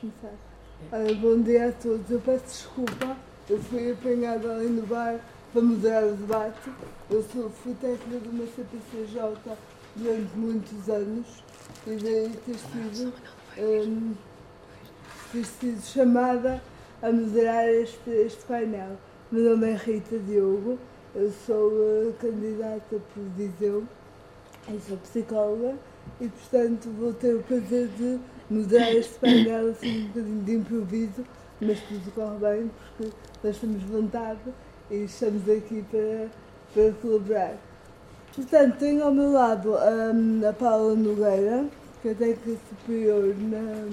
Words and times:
começar. 0.00 0.32
Bom 1.20 1.42
dia 1.42 1.68
a 1.68 1.72
todos. 1.72 2.08
Eu 2.10 2.20
peço 2.20 2.44
desculpa, 2.44 3.16
eu 3.50 3.58
fui 3.64 3.92
apanhada 3.92 4.54
ali 4.54 4.68
no 4.68 4.86
bar 4.86 5.18
para 5.52 5.62
moderar 5.62 6.04
o 6.04 6.12
debate. 6.12 6.70
Eu 7.10 7.22
sou, 7.32 7.50
fui 7.50 7.74
técnica 7.74 8.20
de 8.20 8.28
uma 8.28 8.46
CPCJ 8.46 9.56
durante 9.96 10.36
muitos 10.36 10.88
anos 10.88 11.26
e 11.86 11.96
daí 11.96 12.32
ter 12.46 12.56
sido, 12.56 13.12
um, 13.58 14.14
ter 15.32 15.44
sido 15.44 15.82
chamada 15.82 16.62
a 17.02 17.10
moderar 17.10 17.68
este, 17.68 18.10
este 18.10 18.44
painel. 18.44 18.96
Meu 19.32 19.50
nome 19.50 19.72
é 19.72 19.74
Rita 19.74 20.18
Diogo, 20.18 20.78
eu 21.14 21.32
sou 21.44 21.70
uh, 21.70 22.14
candidata 22.20 23.00
por 23.14 23.22
Viseu, 23.36 23.84
eu 24.68 24.80
sou 24.80 24.96
psicóloga 24.98 25.74
e, 26.20 26.28
portanto, 26.28 26.88
vou 26.98 27.12
ter 27.12 27.34
o 27.34 27.42
prazer 27.42 27.88
de 27.88 28.18
moderar 28.50 28.94
este 28.94 29.18
painel 29.18 29.70
assim 29.70 30.04
um 30.04 30.06
bocadinho 30.08 30.42
de 30.44 30.54
improviso, 30.54 31.24
mas 31.60 31.80
tudo 31.80 32.12
corre 32.14 32.38
bem 32.38 32.70
porque 32.96 33.12
nós 33.42 33.56
temos 33.58 33.82
vontade 33.82 34.40
e 34.90 35.04
estamos 35.04 35.48
aqui 35.48 35.84
para, 35.90 36.28
para 36.74 36.92
colaborar. 37.00 37.56
Portanto, 38.34 38.76
tenho 38.78 39.04
ao 39.04 39.12
meu 39.12 39.32
lado 39.32 39.74
um, 39.74 40.48
a 40.48 40.52
Paula 40.52 40.94
Nogueira, 40.94 41.66
que 42.00 42.08
é 42.08 42.14
técnica 42.14 42.60
superior 42.70 43.34
na, 43.36 43.88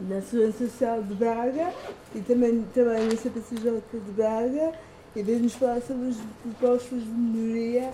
na 0.00 0.20
Segurança 0.20 0.66
Social 0.66 1.02
de 1.02 1.14
Braga 1.14 1.72
e 2.14 2.20
também 2.20 2.64
trabalha 2.74 3.04
na 3.04 3.16
CPCJ 3.16 3.82
de 3.92 4.12
Braga 4.12 4.72
e 5.14 5.22
vem-nos 5.22 5.54
falar 5.54 5.80
sobre 5.80 6.08
as 6.08 6.16
propostas 6.42 7.02
de 7.02 7.08
melhoria 7.08 7.90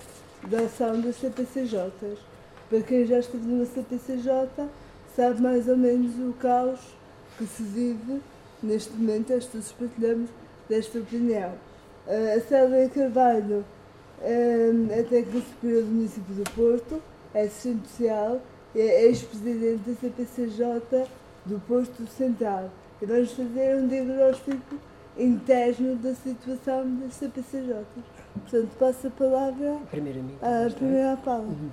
da 0.48 0.60
ação 0.60 1.00
das 1.00 1.16
CPCJs. 1.16 2.18
Para 2.68 2.80
quem 2.80 3.06
já 3.06 3.18
esteve 3.18 3.46
numa 3.46 3.66
CPCJ, 3.66 4.48
sabe 5.16 5.40
mais 5.40 5.68
ou 5.68 5.76
menos 5.76 6.14
o 6.18 6.32
caos 6.34 6.80
que 7.38 7.46
se 7.46 7.62
vive 7.62 8.20
neste 8.62 8.92
momento, 8.92 9.32
nós 9.32 9.46
todos 9.46 9.72
partilhamos 9.72 10.30
desta 10.68 10.98
opinião. 10.98 11.52
Uh, 12.06 12.36
a 12.36 12.40
Célia 12.40 12.88
Carvalho 12.88 13.64
uh, 14.20 14.92
é 14.92 15.02
técnica 15.02 15.40
superior 15.40 15.82
do 15.82 15.90
município 15.90 16.34
do 16.34 16.50
Porto, 16.50 17.02
é 17.34 17.42
assistente 17.42 17.88
social 17.88 18.40
e 18.74 18.80
é 18.80 19.04
ex-presidente 19.06 19.90
da 19.90 19.94
CPCJ 19.96 21.06
do 21.46 21.60
Porto 21.66 22.06
Central. 22.06 22.70
E 23.00 23.06
vamos 23.06 23.32
fazer 23.32 23.76
um 23.76 23.88
diagnóstico 23.88 24.76
interno 25.18 25.96
da 25.96 26.14
situação 26.14 26.88
das 26.96 27.14
CPCJ. 27.14 27.84
Portanto, 28.34 28.70
passo 28.78 29.06
a 29.08 29.10
palavra 29.10 29.78
à 30.40 30.70
primeira 30.70 31.16
Paula. 31.16 31.42
Uhum. 31.42 31.70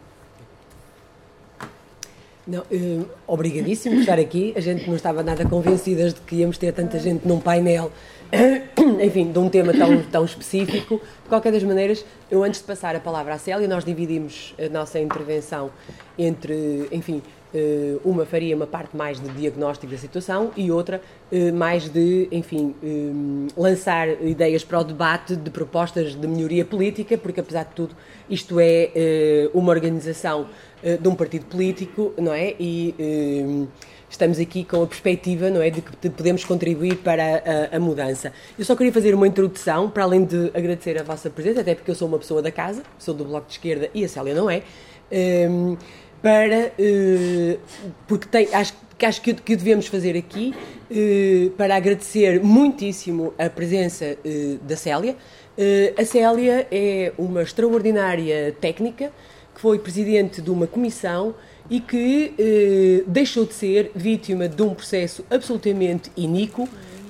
Não, 2.49 2.61
uh, 2.61 3.05
obrigadíssimo 3.27 3.95
por 3.95 4.01
estar 4.01 4.17
aqui. 4.17 4.53
A 4.55 4.59
gente 4.59 4.87
não 4.87 4.95
estava 4.95 5.21
nada 5.21 5.45
convencidas 5.45 6.15
de 6.15 6.21
que 6.21 6.37
íamos 6.37 6.57
ter 6.57 6.73
tanta 6.73 6.97
gente 6.97 7.27
num 7.27 7.39
painel, 7.39 7.91
enfim, 8.99 9.31
de 9.31 9.37
um 9.37 9.47
tema 9.47 9.71
tão, 9.71 10.01
tão 10.01 10.25
específico. 10.25 10.95
De 10.95 11.29
qualquer 11.29 11.51
das 11.51 11.61
maneiras, 11.61 12.03
eu 12.31 12.43
antes 12.43 12.59
de 12.59 12.65
passar 12.65 12.95
a 12.95 12.99
palavra 12.99 13.35
à 13.35 13.37
Célia, 13.37 13.67
nós 13.67 13.85
dividimos 13.85 14.55
a 14.57 14.67
nossa 14.67 14.99
intervenção 14.99 15.69
entre, 16.17 16.87
enfim, 16.91 17.21
eh, 17.21 17.38
uma 18.03 18.25
faria 18.25 18.55
uma 18.55 18.67
parte 18.67 18.95
mais 18.95 19.19
de 19.19 19.27
diagnóstico 19.29 19.91
da 19.91 19.97
situação 19.97 20.51
e 20.55 20.71
outra 20.71 21.01
eh, 21.31 21.51
mais 21.51 21.89
de, 21.89 22.27
enfim, 22.31 22.75
eh, 22.83 23.51
lançar 23.57 24.07
ideias 24.21 24.63
para 24.63 24.79
o 24.79 24.83
debate 24.83 25.35
de 25.35 25.49
propostas 25.49 26.15
de 26.15 26.27
melhoria 26.27 26.63
política, 26.63 27.17
porque 27.17 27.39
apesar 27.39 27.63
de 27.63 27.73
tudo 27.73 27.95
isto 28.29 28.59
é 28.59 29.49
uma 29.53 29.71
organização 29.71 30.47
de 31.01 31.07
um 31.07 31.15
partido 31.15 31.45
político, 31.45 32.13
não 32.17 32.31
é? 32.31 32.53
E 32.59 32.93
estamos 34.09 34.39
aqui 34.39 34.63
com 34.63 34.83
a 34.83 34.87
perspectiva, 34.87 35.49
não 35.49 35.61
é, 35.61 35.69
de 35.69 35.81
que 35.81 36.09
podemos 36.09 36.45
contribuir 36.45 36.97
para 36.97 37.23
a, 37.71 37.75
a, 37.75 37.79
mudança. 37.79 38.31
Eu 38.57 38.63
só 38.63 38.75
queria 38.75 38.93
fazer 38.93 39.15
uma 39.15 39.27
introdução, 39.27 39.89
para 39.89 40.03
além 40.03 40.25
de 40.25 40.51
agradecer 40.53 40.99
a 40.99 41.03
vossa 41.03 41.29
presença, 41.29 41.61
até 41.61 41.73
porque 41.73 41.89
eu 41.89 41.95
sou 41.95 42.07
uma 42.07 42.19
pessoa 42.19 42.41
da 42.41 42.51
casa, 42.51 42.83
sou 42.99 43.13
do 43.13 43.25
Bloco 43.25 43.47
de 43.47 43.53
Esquerda 43.53 43.89
e 43.93 44.05
a 44.05 44.09
Célia 44.09 44.35
não 44.35 44.49
é 44.49 44.61
para 46.21 46.71
uh, 46.77 47.59
porque 48.07 48.27
tem, 48.27 48.53
acho 48.53 48.73
que 48.97 49.05
acho 49.05 49.21
que, 49.21 49.33
que 49.33 49.55
devemos 49.55 49.87
fazer 49.87 50.17
aqui 50.17 50.53
uh, 50.91 51.49
para 51.51 51.75
agradecer 51.75 52.43
muitíssimo 52.43 53.33
a 53.37 53.49
presença 53.49 54.17
uh, 54.25 54.57
da 54.63 54.75
Célia. 54.75 55.15
a 55.97 56.05
Célia 56.05 56.67
é 56.71 57.11
uma 57.17 57.41
extraordinária 57.41 58.55
técnica 58.59 59.11
que 59.53 59.61
foi 59.61 59.79
presidente 59.79 60.41
de 60.41 60.49
uma 60.49 60.67
comissão 60.67 61.35
e 61.69 61.81
que 61.81 62.33
deixou 63.05 63.45
de 63.45 63.53
ser 63.53 63.91
vítima 63.93 64.47
de 64.47 64.61
um 64.61 64.73
processo 64.73 65.23
absolutamente 65.29 66.09
iníquo 66.15 66.67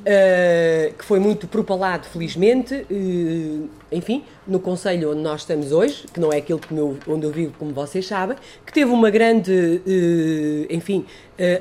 Uh, 0.10 0.92
que 0.98 1.06
foi 1.06 1.20
muito 1.20 1.48
propalado, 1.48 2.08
felizmente, 2.08 2.74
uh, 2.74 3.70
enfim, 3.92 4.24
no 4.48 4.60
Conselho 4.60 5.12
onde 5.12 5.22
nós 5.22 5.42
estamos 5.42 5.72
hoje, 5.72 6.06
que 6.12 6.20
não 6.20 6.34
é 6.34 6.38
aquele 6.38 6.58
que 6.58 6.74
meu, 6.74 6.98
onde 7.08 7.28
eu 7.28 7.32
vivo, 7.32 7.54
como 7.60 7.72
vocês 7.74 8.08
sabem, 8.08 8.36
que 8.66 8.74
teve 8.74 8.90
uma 8.90 9.12
grande, 9.12 9.52
uh, 9.86 10.74
enfim, 10.74 11.06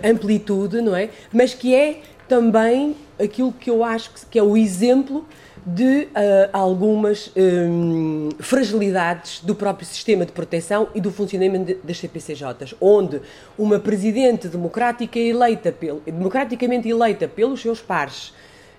amplitude, 0.03 0.81
não 0.81 0.97
é? 0.97 1.10
Mas 1.31 1.53
que 1.53 1.75
é 1.75 2.00
também 2.26 2.97
aquilo 3.22 3.53
que 3.53 3.69
eu 3.69 3.84
acho 3.84 4.14
que, 4.14 4.25
que 4.25 4.38
é 4.38 4.42
o 4.42 4.56
exemplo 4.56 5.26
de 5.66 6.04
uh, 6.04 6.08
algumas 6.52 7.30
um, 7.36 8.30
fragilidades 8.38 9.41
do 9.41 9.54
próprio 9.54 9.86
sistema 9.86 10.24
de 10.24 10.32
proteção 10.32 10.88
e 10.94 11.00
do 11.00 11.10
funcionamento 11.10 11.76
das 11.82 11.98
CPCJs, 11.98 12.74
onde 12.80 13.20
uma 13.58 13.78
presidente 13.78 14.48
democrática 14.48 15.18
eleita 15.18 15.72
pelo, 15.72 16.00
democraticamente 16.00 16.88
eleita 16.88 17.28
pelos 17.28 17.60
seus 17.60 17.80
pares 17.80 18.28
uh, 18.28 18.32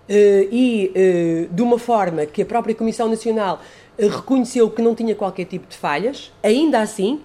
e 0.09 0.91
uh, 1.50 1.53
de 1.53 1.62
uma 1.62 1.79
forma 1.79 2.25
que 2.25 2.41
a 2.41 2.45
própria 2.45 2.75
Comissão 2.75 3.09
Nacional 3.09 3.62
reconheceu 3.97 4.69
que 4.69 4.81
não 4.81 4.95
tinha 4.95 5.13
qualquer 5.13 5.45
tipo 5.45 5.68
de 5.68 5.75
falhas, 5.75 6.31
ainda 6.41 6.79
assim 6.79 7.19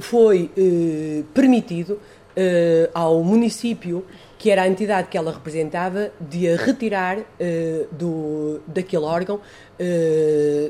foi 0.00 0.50
permitido 1.32 2.00
ao 2.92 3.22
município 3.22 4.04
que 4.44 4.50
era 4.50 4.60
a 4.60 4.68
entidade 4.68 5.08
que 5.08 5.16
ela 5.16 5.32
representava, 5.32 6.12
de 6.20 6.46
a 6.46 6.56
retirar 6.56 7.16
uh, 7.16 7.24
do, 7.90 8.60
daquele 8.66 9.06
órgão 9.06 9.36
uh, 9.36 9.40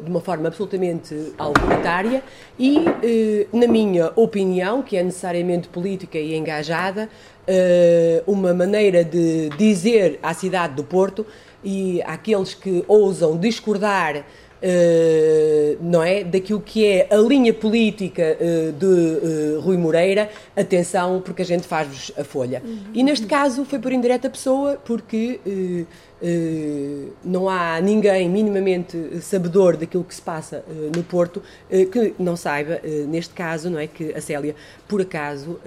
de 0.00 0.08
uma 0.08 0.20
forma 0.20 0.46
absolutamente 0.46 1.32
autoritária 1.36 2.22
e, 2.56 2.78
uh, 2.78 3.48
na 3.52 3.66
minha 3.66 4.12
opinião, 4.14 4.80
que 4.80 4.96
é 4.96 5.02
necessariamente 5.02 5.66
política 5.66 6.16
e 6.16 6.36
engajada, 6.36 7.08
uma 8.28 8.54
maneira 8.54 9.04
de 9.04 9.50
dizer 9.58 10.20
à 10.22 10.32
cidade 10.32 10.74
do 10.76 10.84
Porto 10.84 11.26
e 11.64 12.00
àqueles 12.02 12.54
que 12.54 12.84
ousam 12.86 13.36
discordar 13.36 14.24
Uh, 14.64 15.76
não 15.78 16.02
é? 16.02 16.24
Daquilo 16.24 16.58
que 16.58 16.86
é 16.86 17.06
a 17.10 17.16
linha 17.16 17.52
política 17.52 18.34
uh, 18.40 18.72
de 18.72 18.86
uh, 18.86 19.60
Rui 19.60 19.76
Moreira, 19.76 20.30
atenção, 20.56 21.20
porque 21.20 21.42
a 21.42 21.44
gente 21.44 21.66
faz-vos 21.66 22.10
a 22.16 22.24
folha. 22.24 22.62
E 22.94 23.02
neste 23.02 23.26
caso 23.26 23.66
foi 23.66 23.78
por 23.78 23.92
indireta 23.92 24.30
pessoa, 24.30 24.80
porque 24.82 25.38
não 27.22 27.50
há 27.50 27.78
ninguém 27.82 28.30
minimamente 28.30 29.20
sabedor 29.20 29.76
daquilo 29.76 30.04
que 30.04 30.14
se 30.14 30.22
passa 30.22 30.64
no 30.96 31.02
Porto 31.02 31.42
que 31.68 32.14
não 32.18 32.34
saiba, 32.34 32.80
neste 33.08 33.34
caso, 33.34 33.68
não 33.68 33.78
é? 33.78 33.86
Que 33.86 34.14
a 34.14 34.20
Célia, 34.20 34.54
por 34.88 35.02
acaso, 35.02 35.60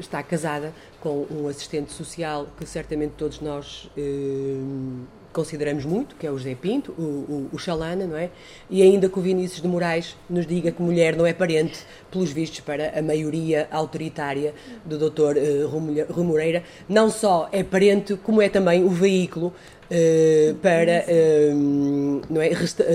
está 0.00 0.20
casada 0.22 0.72
com 1.00 1.26
um 1.30 1.46
assistente 1.46 1.92
social 1.92 2.48
que 2.58 2.66
certamente 2.66 3.12
todos 3.16 3.40
nós 3.40 3.88
consideramos 5.32 5.84
muito, 5.84 6.14
que 6.16 6.26
é 6.26 6.30
o 6.30 6.38
José 6.38 6.54
Pinto, 6.54 6.92
o, 6.92 7.02
o, 7.02 7.48
o 7.52 7.58
Chalana, 7.58 8.06
não 8.06 8.16
é? 8.16 8.30
E 8.70 8.82
ainda 8.82 9.08
que 9.08 9.18
o 9.18 9.22
Vinícius 9.22 9.62
de 9.62 9.68
Moraes 9.68 10.16
nos 10.28 10.46
diga 10.46 10.70
que 10.70 10.82
mulher 10.82 11.16
não 11.16 11.26
é 11.26 11.32
parente, 11.32 11.80
pelos 12.10 12.30
vistos, 12.30 12.60
para 12.60 12.98
a 12.98 13.02
maioria 13.02 13.68
autoritária 13.70 14.54
do 14.84 14.98
Dr. 14.98 15.36
Uh, 15.36 15.68
Rui 16.10 16.24
Moreira, 16.24 16.62
não 16.88 17.10
só 17.10 17.48
é 17.50 17.62
parente, 17.62 18.16
como 18.16 18.42
é 18.42 18.48
também 18.48 18.84
o 18.84 18.90
veículo 18.90 19.52
Uh, 19.92 20.54
para 20.54 21.04
uh, 21.04 22.22
não 22.30 22.40
é, 22.40 22.48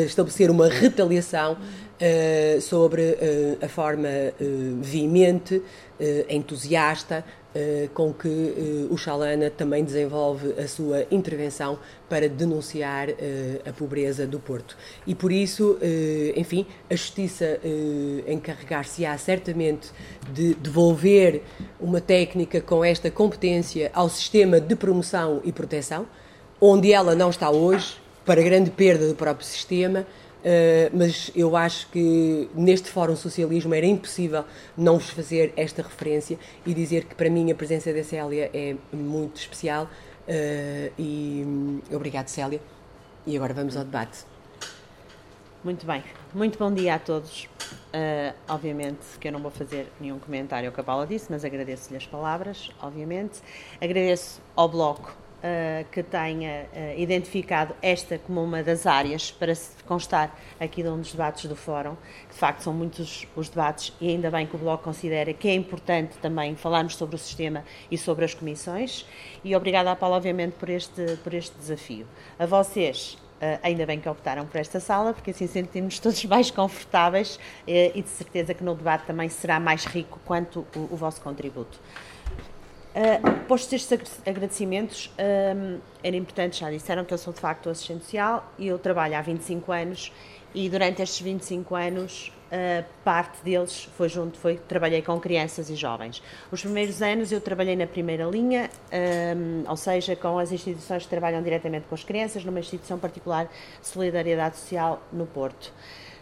estabelecer 0.04 0.50
uma 0.50 0.68
retaliação 0.68 1.54
uh, 1.54 2.60
sobre 2.60 3.16
a 3.62 3.68
forma 3.68 4.10
veemente, 4.81 5.62
entusiasta, 6.28 7.18
eh, 7.18 7.47
com 7.94 8.13
que 8.13 8.27
uh, 8.27 8.94
o 8.94 8.98
Chalana 8.98 9.50
também 9.50 9.83
desenvolve 9.83 10.54
a 10.59 10.68
sua 10.68 11.06
intervenção 11.12 11.80
para 12.09 12.30
denunciar 12.30 13.09
uh, 13.09 13.13
a 13.65 13.74
pobreza 13.74 14.25
do 14.27 14.39
Porto. 14.39 14.77
E 15.06 15.13
por 15.15 15.31
isso, 15.31 15.77
enfim, 16.36 16.65
a 16.89 16.95
Justiça 16.95 17.59
encarregar-se-á 18.27 19.18
certamente 19.18 19.89
de 20.31 20.54
devolver 20.56 21.42
uma 21.80 22.01
técnica 22.01 22.62
com 22.62 22.83
esta 22.83 23.09
competência 23.09 23.89
ao 23.94 24.09
sistema 24.09 24.59
de 24.59 24.75
promoção 24.75 25.42
e 25.44 25.51
proteção, 25.51 26.06
onde 26.59 26.92
ela 26.92 27.15
não 27.15 27.30
está 27.30 27.50
hoje, 27.50 27.98
para 28.25 28.42
grande 28.42 28.69
perda 28.69 29.07
do 29.07 29.15
próprio 29.15 29.45
sistema, 29.45 30.06
Uh, 30.38 30.89
mas 30.94 31.31
eu 31.36 31.56
acho 31.57 31.88
que 31.89 32.50
neste 32.54 32.89
Fórum 32.89 33.16
Socialismo 33.16 33.74
era 33.74 33.86
impossível 33.86 34.45
não 34.78 34.98
vos 34.98 35.10
fazer 35.10 35.51
esta 35.57 35.81
referência 35.81 36.38
e 36.66 36.74
dizer 36.74 37.06
que 37.06 37.16
para 37.16 37.30
mim 37.30 37.51
a 37.51 37.56
presença 37.56 37.92
da 37.92 38.04
Célia 38.04 38.50
é 38.54 38.75
muito 38.94 39.38
especial. 39.38 39.86
Uh, 40.28 40.92
e 40.98 41.44
um, 41.45 41.81
obrigado, 41.94 42.28
Célia. 42.28 42.62
E 43.25 43.36
agora 43.36 43.54
vamos 43.54 43.75
ao 43.75 43.84
debate. 43.84 44.25
Muito 45.63 45.86
bem, 45.86 46.04
muito 46.34 46.57
bom 46.57 46.72
dia 46.72 46.95
a 46.95 47.00
todos. 47.00 47.45
Uh, 47.88 48.33
obviamente 48.48 49.18
que 49.19 49.28
eu 49.28 49.31
não 49.31 49.42
vou 49.42 49.51
fazer 49.51 49.92
nenhum 50.00 50.19
comentário 50.19 50.69
ao 50.69 50.74
que 50.74 50.80
a 50.80 50.83
Paula 50.83 51.07
disse, 51.07 51.28
mas 51.30 51.44
agradeço-lhe 51.44 51.98
as 51.98 52.06
palavras, 52.06 52.69
obviamente. 52.81 53.42
Agradeço 53.81 54.40
ao 54.56 54.69
Bloco 54.69 55.27
uh, 55.38 55.86
que 55.92 56.04
tenha 56.04 56.66
uh, 56.74 57.00
identificado 57.00 57.75
esta 57.81 58.18
como 58.18 58.44
uma 58.44 58.63
das 58.63 58.86
áreas 58.86 59.31
para 59.31 59.54
constar 59.86 60.38
aqui 60.60 60.84
de 60.84 60.89
um 60.89 61.00
dos 61.00 61.12
debates 61.12 61.45
do 61.45 61.56
Fórum. 61.56 61.95
De 62.30 62.36
facto, 62.36 62.62
são 62.62 62.74
muitos 62.74 63.28
os 63.36 63.50
debates 63.50 63.94
e 64.00 64.10
ainda 64.10 64.30
bem 64.30 64.45
que 64.45 64.56
o 64.56 64.60
Bloco 64.60 64.84
considera 64.84 65.34
que 65.34 65.48
é 65.48 65.54
importante 65.54 66.18
também 66.18 66.56
falarmos 66.56 66.95
sobre 66.95 67.16
o 67.16 67.19
sistema 67.19 67.63
e 67.89 67.98
sobre 67.98 68.25
as 68.25 68.34
comissões. 68.34 69.06
E 69.44 69.56
obrigada 69.56 69.92
à 69.92 69.95
Paula, 69.95 70.18
obviamente, 70.18 70.54
por 70.54 70.69
este, 70.69 71.18
por 71.24 71.34
este 71.34 71.57
desafio. 71.57 72.07
A 72.38 72.45
vocês, 72.45 73.18
Uh, 73.38 73.60
ainda 73.62 73.86
bem 73.86 74.00
que 74.00 74.10
optaram 74.10 74.48
por 74.48 74.57
esta 74.60 74.80
sala, 74.80 75.13
porque 75.13 75.30
assim 75.30 75.45
sentimos 75.45 76.00
todos 76.00 76.25
mais 76.25 76.50
confortáveis 76.50 77.36
uh, 77.36 77.40
e 77.68 78.01
de 78.01 78.10
certeza 78.10 78.51
que 78.51 78.63
no 78.63 78.74
debate 78.74 79.06
também 79.06 79.30
será 79.30 79.60
mais 79.60 79.86
rico 79.86 80.19
quanto 80.25 80.66
o, 80.75 80.90
o 80.92 80.98
vosso 80.98 81.22
contributo. 81.22 81.80
Uh, 82.98 83.46
postos 83.48 83.74
estes 83.74 84.22
agradecimentos, 84.26 85.12
um, 85.20 85.78
era 86.04 86.16
importante, 86.16 86.62
já 86.62 86.72
disseram 86.72 87.06
que 87.06 87.14
eu 87.14 87.18
sou 87.20 87.32
de 87.32 87.40
facto 87.40 87.70
assistente 87.70 88.06
social 88.06 88.52
e 88.58 88.66
eu 88.66 88.80
trabalho 88.80 89.16
há 89.16 89.22
25 89.22 89.72
anos 89.72 90.12
e 90.52 90.68
durante 90.68 91.04
estes 91.04 91.22
25 91.22 91.76
anos 91.76 92.34
uh, 92.52 92.84
parte 93.04 93.44
deles 93.44 93.88
foi 93.96 94.10
junto, 94.10 94.40
foi 94.40 94.58
trabalhei 94.58 95.04
com 95.04 95.20
crianças 95.20 95.70
e 95.70 95.76
jovens. 95.76 96.24
Os 96.52 96.62
primeiros 96.64 97.00
anos 97.04 97.32
eu 97.32 97.40
trabalhei 97.40 97.76
na 97.76 97.86
primeira 97.86 98.26
linha, 98.26 98.68
um, 98.92 99.70
ou 99.70 99.78
seja, 99.78 100.16
com 100.16 100.40
as 100.40 100.52
instituições 100.52 101.04
que 101.04 101.10
trabalham 101.10 101.44
diretamente 101.44 101.86
com 101.88 101.94
as 101.94 102.04
crianças, 102.04 102.44
numa 102.44 102.60
instituição 102.60 102.98
particular 102.98 103.48
Solidariedade 103.80 104.58
Social 104.58 105.04
no 105.14 105.28
Porto. 105.28 105.72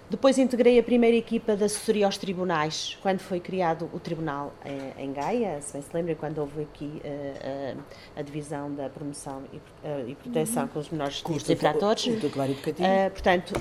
Depois 0.07 0.37
integrei 0.37 0.77
a 0.77 0.83
primeira 0.83 1.17
equipa 1.17 1.55
de 1.55 1.63
assessoria 1.63 2.05
aos 2.05 2.17
tribunais, 2.17 2.95
quando 3.01 3.19
foi 3.19 3.39
criado 3.39 3.89
o 3.91 3.99
tribunal 3.99 4.53
eh, 4.63 4.93
em 4.99 5.11
Gaia, 5.11 5.59
se 5.61 5.73
bem 5.73 5.81
se 5.81 5.89
lembra, 5.91 6.13
quando 6.13 6.37
houve 6.37 6.61
aqui 6.61 7.01
uh, 7.03 7.77
uh, 7.77 7.83
a 8.15 8.21
divisão 8.21 8.71
da 8.71 8.87
promoção 8.87 9.41
e, 9.51 9.57
uh, 9.57 10.07
e 10.07 10.13
proteção 10.13 10.63
uhum. 10.63 10.69
com 10.69 10.79
os 10.79 10.89
menores 10.89 11.21
Curso 11.21 11.51
infratores. 11.51 12.05
Uh, 12.05 13.09
portanto, 13.11 13.53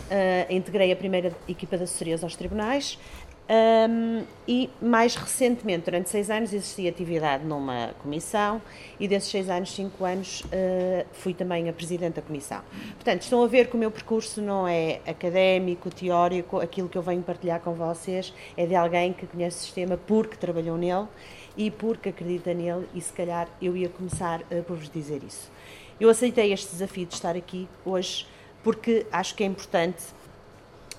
integrei 0.51 0.93
a 0.93 0.97
primeira 0.97 1.33
equipa 1.49 1.79
de 1.79 1.85
assessorias 1.85 2.23
aos 2.23 2.37
tribunais, 2.37 2.99
um, 3.47 4.25
e 4.49 4.71
mais 4.81 5.17
recentemente, 5.17 5.85
durante 5.85 6.09
seis 6.09 6.31
anos, 6.31 6.53
existi 6.53 6.89
atividade 6.89 7.45
numa 7.45 7.95
comissão 8.03 8.61
e 8.99 9.07
desses 9.07 9.31
seis 9.31 9.51
anos, 9.51 9.75
cinco 9.75 10.05
anos, 10.05 10.41
uh, 10.41 11.07
fui 11.13 11.35
também 11.35 11.69
a 11.69 11.73
presidente 11.73 12.15
da 12.15 12.23
comissão. 12.23 12.63
Portanto, 12.95 13.23
estão 13.23 13.43
a 13.43 13.47
ver 13.47 13.69
que 13.69 13.77
o 13.77 13.79
meu 13.79 13.91
percurso 13.91 14.41
não 14.41 14.67
é 14.67 15.01
académico, 15.07 15.91
teórico, 15.91 16.59
aquilo 16.59 16.89
que 16.89 16.97
eu 16.97 17.03
venho 17.03 17.23
partilhar 17.23 17.61
com 17.61 17.75
vocês 17.75 18.33
é 18.57 18.65
de 18.65 18.75
alguém 18.75 19.13
que 19.13 19.27
conhece 19.27 19.59
o 19.59 19.61
sistema 19.61 19.99
porque 19.99 20.37
trabalhou 20.37 20.79
nele 20.79 21.07
e 21.55 21.71
porque 21.71 22.09
acredita 22.09 22.55
nele 22.55 22.89
e 22.95 23.01
se 23.01 23.13
calhar 23.13 23.47
eu 23.61 23.77
ia 23.77 23.91
começar 23.91 24.41
uh, 24.41 24.63
por 24.63 24.79
vos 24.79 24.89
dizer 24.89 25.23
isso. 25.23 25.53
Eu 26.01 26.09
aceitei 26.09 26.51
este 26.51 26.71
desafio 26.71 27.05
de 27.05 27.15
estar 27.15 27.37
aqui 27.37 27.69
hoje 27.85 28.27
porque 28.63 29.07
acho 29.13 29.35
que 29.35 29.45
é 29.45 29.47
importante 29.47 30.03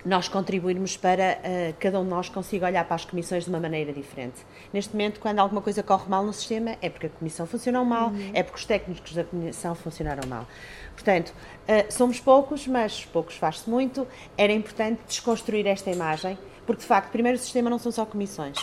nós 0.06 0.28
contribuirmos 0.28 0.96
para 0.96 1.40
uh, 1.40 1.75
cada 1.80 2.00
um 2.00 2.04
de 2.04 2.10
nós 2.10 2.30
consiga 2.30 2.68
olhar 2.68 2.86
para 2.86 2.96
as 2.96 3.04
comissões 3.04 3.44
de 3.46 3.50
uma 3.50 3.60
maneira 3.60 3.92
diferente. 3.92 4.46
Neste 4.72 4.94
momento, 4.94 5.19
quando 5.19 5.40
alguma 5.40 5.62
coisa 5.62 5.81
corre 5.81 6.07
mal 6.07 6.24
no 6.24 6.31
sistema, 6.31 6.78
é 6.81 6.90
porque 6.90 7.07
a 7.07 7.10
comissão 7.10 7.48
funcionou 7.48 7.84
mal, 7.84 8.10
uhum. 8.10 8.31
é 8.34 8.44
porque 8.44 8.60
os 8.60 8.66
técnicos 8.66 9.13
da 9.13 9.24
comissão 9.24 9.74
funcionaram 9.74 10.28
mal. 10.30 10.48
Portanto, 10.94 11.30
uh, 11.31 11.92
somos 11.92 12.19
poucos, 12.19 12.68
mas 12.68 13.04
poucos 13.06 13.36
faz-se 13.36 13.68
muito. 13.68 14.07
Era 14.38 14.54
importante 14.54 15.02
desconstruir 15.07 15.66
esta 15.66 15.90
imagem, 15.90 16.38
porque 16.68 16.81
de 16.81 16.88
facto, 16.88 17.10
primeiro, 17.12 17.38
o 17.38 17.42
sistema 17.42 17.69
não 17.69 17.80
são 17.80 17.92
só 17.92 18.06
comissões. 18.06 18.60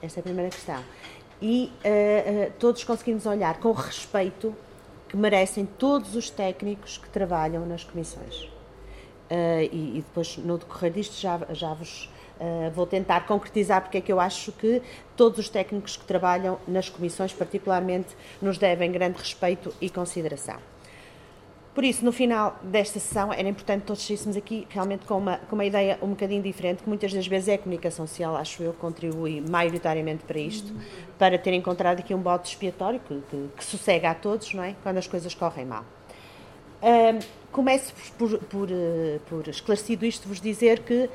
Esta 0.00 0.20
é 0.20 0.22
a 0.22 0.24
primeira 0.24 0.50
questão. 0.50 0.82
E 1.40 1.70
uh, 1.84 2.52
todos 2.58 2.82
conseguimos 2.82 3.26
olhar 3.26 3.60
com 3.60 3.68
o 3.68 3.72
respeito 3.72 4.56
que 5.06 5.16
merecem 5.16 5.66
todos 5.66 6.16
os 6.16 6.30
técnicos 6.30 6.96
que 6.96 7.08
trabalham 7.10 7.66
nas 7.66 7.84
comissões. 7.84 8.57
Uh, 9.30 9.68
e, 9.70 9.98
e, 9.98 10.04
depois 10.06 10.38
no 10.38 10.56
decorrer 10.56 10.90
disto 10.90 11.20
já, 11.20 11.38
já 11.50 11.74
vos 11.74 12.08
uh, 12.40 12.70
vou 12.70 12.86
tentar 12.86 13.26
concretizar 13.26 13.82
porque 13.82 13.98
é 13.98 14.00
que 14.00 14.10
eu 14.10 14.18
acho 14.18 14.52
que 14.52 14.80
todos 15.16 15.38
os 15.38 15.50
técnicos 15.50 15.98
que 15.98 16.04
trabalham 16.06 16.58
nas 16.66 16.88
comissões 16.88 17.32
particularmente 17.32 18.16
nos 18.40 18.56
devem 18.56 18.90
grande 18.90 19.18
respeito 19.18 19.74
e 19.82 19.90
consideração. 19.90 20.56
Por 21.78 21.84
isso, 21.84 22.04
no 22.04 22.10
final 22.10 22.58
desta 22.60 22.98
sessão, 22.98 23.32
era 23.32 23.48
importante 23.48 23.84
todos 23.84 24.04
saíssemos 24.04 24.36
aqui 24.36 24.66
realmente 24.68 25.06
com 25.06 25.16
uma, 25.16 25.36
com 25.48 25.54
uma 25.54 25.64
ideia 25.64 25.96
um 26.02 26.08
bocadinho 26.08 26.42
diferente, 26.42 26.82
que 26.82 26.88
muitas 26.88 27.12
das 27.12 27.24
vezes 27.24 27.50
é 27.50 27.54
a 27.54 27.58
comunicação 27.58 28.04
social, 28.04 28.36
acho 28.36 28.60
eu, 28.64 28.72
que 28.72 28.80
contribui 28.80 29.40
maioritariamente 29.40 30.24
para 30.24 30.40
isto, 30.40 30.74
para 31.16 31.38
ter 31.38 31.52
encontrado 31.52 32.00
aqui 32.00 32.12
um 32.12 32.18
bote 32.18 32.48
expiatório 32.48 32.98
que, 32.98 33.22
que, 33.30 33.48
que 33.58 33.64
sossega 33.64 34.10
a 34.10 34.14
todos, 34.16 34.52
não 34.54 34.64
é? 34.64 34.74
Quando 34.82 34.96
as 34.96 35.06
coisas 35.06 35.32
correm 35.36 35.66
mal. 35.66 35.84
Uh, 36.82 37.24
começo 37.50 37.92
por, 38.16 38.38
por, 38.38 38.68
eh, 38.70 39.18
por, 39.28 39.48
esclarecido 39.48 40.04
isto, 40.04 40.28
vos 40.28 40.40
dizer 40.40 40.80
que 40.80 41.04
uh, 41.04 41.10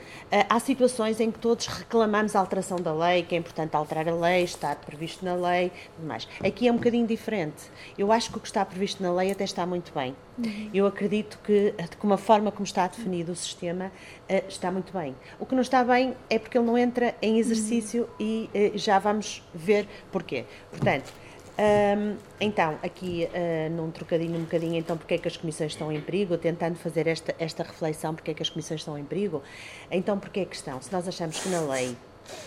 há 0.50 0.60
situações 0.60 1.20
em 1.20 1.32
que 1.32 1.40
todos 1.40 1.68
reclamamos 1.68 2.36
a 2.36 2.40
alteração 2.40 2.78
da 2.78 2.94
lei, 2.94 3.24
que 3.24 3.36
é 3.36 3.38
importante 3.38 3.76
alterar 3.76 4.08
a 4.08 4.14
lei, 4.14 4.44
está 4.44 4.76
previsto 4.76 5.24
na 5.24 5.36
lei, 5.36 5.72
mais. 6.04 6.28
Aqui 6.44 6.68
é 6.68 6.72
um 6.72 6.76
bocadinho 6.76 7.06
diferente. 7.06 7.64
Eu 7.98 8.12
acho 8.12 8.32
que 8.32 8.38
o 8.38 8.40
que 8.42 8.48
está 8.48 8.66
previsto 8.66 9.02
na 9.02 9.14
lei 9.14 9.32
até 9.32 9.44
está 9.44 9.66
muito 9.66 9.94
bem. 9.94 10.16
Uhum. 10.38 10.70
Eu 10.74 10.88
acredito 10.88 11.40
que, 11.44 11.74
eh, 11.78 11.88
com 12.00 12.12
a 12.12 12.18
forma 12.18 12.52
como 12.52 12.66
está 12.66 12.88
definido 12.88 13.32
o 13.32 13.36
sistema, 13.36 13.92
uh, 14.30 14.48
está 14.48 14.72
muito 14.72 14.92
bem. 14.92 15.16
O 15.40 15.46
que 15.46 15.54
não 15.54 15.62
está 15.62 15.84
bem 15.84 16.16
é 16.30 16.40
porque 16.40 16.58
ele 16.58 16.66
não 16.66 16.78
entra 16.78 17.16
em 17.22 17.38
exercício 17.38 18.10
e 18.20 18.50
uh, 18.54 18.78
já 18.78 18.98
vamos 18.98 19.44
ver 19.54 19.88
porquê. 20.12 20.46
Portanto, 20.72 21.14
um, 21.56 22.18
então, 22.40 22.80
aqui 22.82 23.30
uh, 23.30 23.70
num 23.72 23.92
trocadinho 23.92 24.38
um 24.38 24.42
bocadinho, 24.42 24.76
então, 24.76 24.98
porque 24.98 25.14
é 25.14 25.18
que 25.20 25.28
as 25.28 25.38
comissões 25.38 25.74
estão 25.74 25.92
em 25.92 26.02
perigo, 26.02 26.36
tentando 26.38 26.76
fazer 26.78 27.06
esta, 27.06 27.36
esta 27.38 27.64
reflexão, 27.64 28.16
porque 28.16 28.32
é 28.32 28.34
que 28.34 28.42
as 28.42 28.50
comissões 28.50 28.82
estão 28.82 28.98
em 28.98 29.04
perigo. 29.04 29.44
Então, 29.92 30.18
porque 30.18 30.40
é 30.40 30.46
que 30.46 30.56
estão? 30.56 30.82
Se 30.82 30.92
nós 30.92 31.08
achamos 31.08 31.40
que 31.40 31.50
na 31.50 31.62
lei 31.62 31.96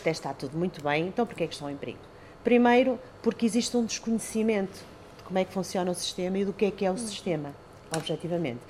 até 0.01 0.11
está 0.11 0.33
tudo 0.33 0.59
muito 0.59 0.83
bem, 0.83 1.07
então 1.07 1.25
porque 1.25 1.45
é 1.45 1.47
que 1.47 1.53
estão 1.53 1.71
em 1.71 1.77
perigo? 1.77 2.01
Primeiro, 2.43 2.99
porque 3.23 3.47
existe 3.47 3.77
um 3.77 3.85
desconhecimento 3.85 4.79
de 5.19 5.23
como 5.23 5.39
é 5.39 5.45
que 5.45 5.53
funciona 5.53 5.91
o 5.91 5.95
sistema 5.95 6.39
e 6.39 6.45
do 6.45 6.53
que 6.53 6.65
é 6.65 6.71
que 6.71 6.85
é 6.85 6.91
o 6.91 6.97
sistema, 6.97 7.53
objetivamente. 7.95 8.61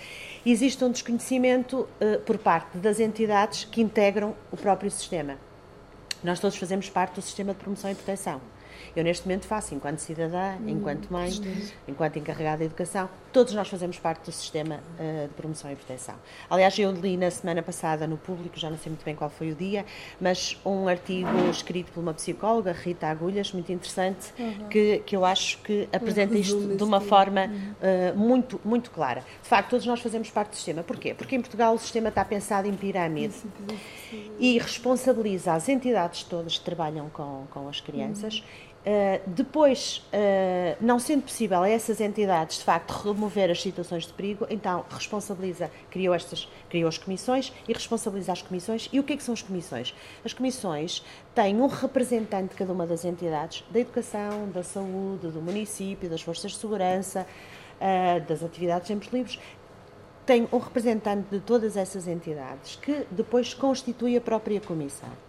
Existe 0.45 0.85
um 0.85 0.91
desconhecimento 0.91 1.89
uh, 2.01 2.21
por 2.27 2.37
parte 2.37 2.77
das 2.77 3.01
entidades 3.01 3.65
que 3.65 3.81
integram 3.81 4.35
o 4.53 4.57
próprio 4.57 4.91
sistema. 4.91 5.39
Nós 6.23 6.41
todos 6.41 6.59
fazemos 6.59 6.91
parte 6.91 7.15
do 7.15 7.23
sistema 7.23 7.55
de 7.55 7.61
promoção 7.61 7.91
e 7.91 7.95
proteção 7.95 8.41
eu, 8.95 9.05
neste 9.05 9.27
momento, 9.27 9.47
faço 9.47 9.75
enquanto 9.75 9.99
cidadã, 9.99 10.57
hum, 10.61 10.69
enquanto 10.69 11.09
mãe, 11.11 11.31
enquanto 11.87 12.19
encarregada 12.19 12.59
de 12.59 12.65
educação. 12.65 13.09
Todos 13.33 13.53
nós 13.53 13.69
fazemos 13.69 13.99
parte 13.99 14.25
do 14.25 14.33
sistema 14.33 14.77
uh, 14.99 15.29
de 15.29 15.35
promoção 15.35 15.71
e 15.71 15.77
proteção. 15.77 16.15
Aliás, 16.49 16.79
eu 16.79 16.91
li 16.93 17.17
na 17.17 17.31
semana 17.31 17.63
passada 17.63 18.07
no 18.07 18.17
público, 18.17 18.59
já 18.59 18.71
não 18.71 18.79
sei 18.79 18.91
muito 18.91 19.05
bem 19.05 19.15
qual 19.15 19.31
foi 19.31 19.53
o 19.53 19.55
dia, 19.55 19.85
mas 20.21 20.59
um 20.65 20.89
artigo 20.89 21.29
escrito 21.51 21.93
por 21.93 22.01
uma 22.01 22.15
psicóloga, 22.15 22.73
Rita 22.73 23.07
Agulhas, 23.07 23.53
muito 23.53 23.71
interessante, 23.71 24.33
uhum. 24.39 24.69
que, 24.69 25.03
que 25.05 25.15
eu 25.15 25.25
acho 25.25 25.59
que 25.59 25.89
apresenta 25.93 26.39
isto 26.39 26.77
de 26.77 26.83
uma 26.83 27.01
forma 27.01 27.47
uh, 27.47 28.19
muito, 28.19 28.61
muito 28.65 28.91
clara. 28.91 29.23
De 29.43 29.49
facto, 29.49 29.71
todos 29.71 29.87
nós 29.87 30.01
fazemos 30.01 30.31
parte 30.31 30.51
do 30.51 30.57
sistema. 30.57 30.83
Porquê? 30.83 31.15
Porque 31.15 31.37
em 31.37 31.41
Portugal 31.41 31.75
o 31.75 31.79
sistema 31.79 32.09
está 32.09 32.25
pensado 32.25 32.69
em 32.69 32.75
pirâmide 32.75 33.35
e 34.39 34.59
responsabiliza 34.59 35.53
as 35.53 35.69
entidades 35.69 36.23
todas 36.23 36.59
que 36.59 36.65
trabalham 36.65 37.09
com, 37.11 37.45
com 37.51 37.69
as 37.69 37.81
crianças. 37.81 38.39
Uhum 38.39 38.66
Uh, 38.87 39.21
depois, 39.27 40.01
uh, 40.13 40.77
não 40.81 41.01
sendo 41.01 41.23
possível 41.23 41.61
a 41.61 41.69
essas 41.69 42.01
entidades, 42.01 42.59
de 42.59 42.65
facto, 42.65 42.93
remover 42.93 43.51
as 43.51 43.61
situações 43.61 44.07
de 44.07 44.13
perigo, 44.13 44.47
então 44.49 44.85
responsabiliza, 44.89 45.69
criou, 45.91 46.15
estas, 46.15 46.49
criou 46.71 46.87
as 46.89 46.97
comissões 46.97 47.53
e 47.67 47.73
responsabiliza 47.73 48.31
as 48.31 48.43
comissões. 48.43 48.89
E 48.93 49.01
o 49.01 49.03
que 49.03 49.15
é 49.15 49.17
que 49.17 49.25
são 49.25 49.35
as 49.35 49.43
comissões? 49.43 49.93
As 50.25 50.33
comissões 50.33 51.05
têm 51.35 51.61
um 51.61 51.67
representante 51.67 52.51
de 52.51 52.55
cada 52.55 52.73
uma 52.73 52.87
das 52.87 53.05
entidades, 53.05 53.65
da 53.73 53.81
educação, 53.81 54.49
da 54.55 54.63
saúde, 54.63 55.33
do 55.33 55.43
município, 55.43 56.09
das 56.09 56.23
forças 56.23 56.53
de 56.53 56.59
segurança, 56.59 57.27
uh, 57.81 58.21
das 58.25 58.41
atividades 58.41 58.87
de 58.87 58.95
tempos 58.95 59.13
livres, 59.13 59.41
tem 60.25 60.49
um 60.53 60.59
representante 60.59 61.29
de 61.29 61.41
todas 61.41 61.77
essas 61.77 62.07
entidades 62.07 62.77
que 62.77 63.05
depois 63.11 63.53
constitui 63.53 64.17
a 64.17 64.21
própria 64.21 64.61
comissão. 64.61 65.26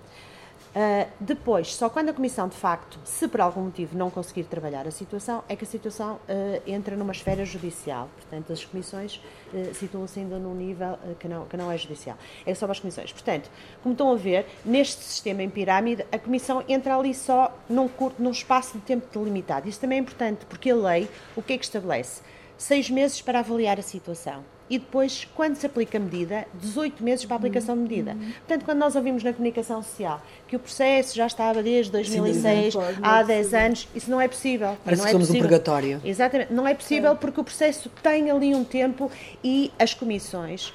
Uh, 0.75 1.09
depois, 1.19 1.75
só 1.75 1.89
quando 1.89 2.09
a 2.09 2.13
Comissão, 2.13 2.47
de 2.47 2.55
facto, 2.55 2.99
se 3.03 3.27
por 3.27 3.41
algum 3.41 3.61
motivo 3.61 3.97
não 3.97 4.09
conseguir 4.09 4.43
trabalhar 4.43 4.87
a 4.87 4.91
situação, 4.91 5.43
é 5.49 5.55
que 5.55 5.63
a 5.63 5.67
situação 5.67 6.15
uh, 6.15 6.61
entra 6.67 6.95
numa 6.95 7.11
esfera 7.11 7.43
judicial. 7.45 8.09
Portanto, 8.15 8.53
as 8.53 8.63
comissões 8.63 9.19
uh, 9.53 9.73
situam-se 9.73 10.19
ainda 10.19 10.37
num 10.37 10.53
nível 10.53 10.97
que, 11.19 11.27
não, 11.27 11.45
que 11.45 11.57
não 11.57 11.71
é 11.71 11.77
judicial. 11.77 12.17
É 12.45 12.53
só 12.53 12.69
as 12.69 12.79
comissões. 12.79 13.11
Portanto, 13.11 13.49
como 13.81 13.93
estão 13.93 14.11
a 14.11 14.15
ver, 14.15 14.45
neste 14.63 15.03
sistema 15.03 15.41
em 15.41 15.49
pirâmide, 15.49 16.05
a 16.11 16.19
Comissão 16.19 16.63
entra 16.67 16.95
ali 16.95 17.13
só 17.13 17.57
num, 17.67 17.87
curto, 17.87 18.21
num 18.21 18.31
espaço 18.31 18.77
de 18.77 18.83
tempo 18.83 19.07
delimitado. 19.11 19.67
Isso 19.67 19.79
também 19.79 19.97
é 19.97 20.01
importante, 20.01 20.45
porque 20.45 20.69
a 20.69 20.75
lei, 20.75 21.09
o 21.35 21.41
que 21.41 21.53
é 21.53 21.57
que 21.57 21.65
estabelece? 21.65 22.21
Seis 22.57 22.89
meses 22.89 23.21
para 23.21 23.39
avaliar 23.39 23.79
a 23.79 23.83
situação 23.83 24.43
e 24.69 24.77
depois, 24.77 25.27
quando 25.35 25.55
se 25.55 25.65
aplica 25.65 25.97
a 25.97 26.01
medida, 26.01 26.45
18 26.55 27.03
meses 27.03 27.25
para 27.25 27.35
a 27.35 27.37
aplicação 27.37 27.75
de 27.75 27.81
medida. 27.81 28.17
Portanto, 28.39 28.65
quando 28.65 28.79
nós 28.79 28.95
ouvimos 28.95 29.23
na 29.23 29.31
comunicação 29.31 29.81
social 29.81 30.21
que 30.47 30.55
o 30.55 30.59
processo 30.59 31.15
já 31.15 31.25
estava 31.25 31.63
desde 31.63 31.91
2006, 31.91 32.73
Sim, 32.73 32.79
há 33.01 33.23
10 33.23 33.53
anos, 33.53 33.87
isso 33.95 34.09
não 34.09 34.19
é 34.19 34.27
possível. 34.27 34.77
Parece 34.83 35.01
não 35.01 35.05
que 35.05 35.09
é 35.09 35.11
somos 35.13 35.27
possível. 35.27 35.45
um 35.45 35.49
purgatório. 35.49 36.01
Exatamente, 36.03 36.53
não 36.53 36.67
é 36.67 36.73
possível 36.73 37.15
porque 37.15 37.39
o 37.39 37.43
processo 37.43 37.89
tem 38.01 38.29
ali 38.29 38.53
um 38.53 38.63
tempo 38.63 39.11
e 39.43 39.71
as 39.79 39.93
comissões 39.93 40.73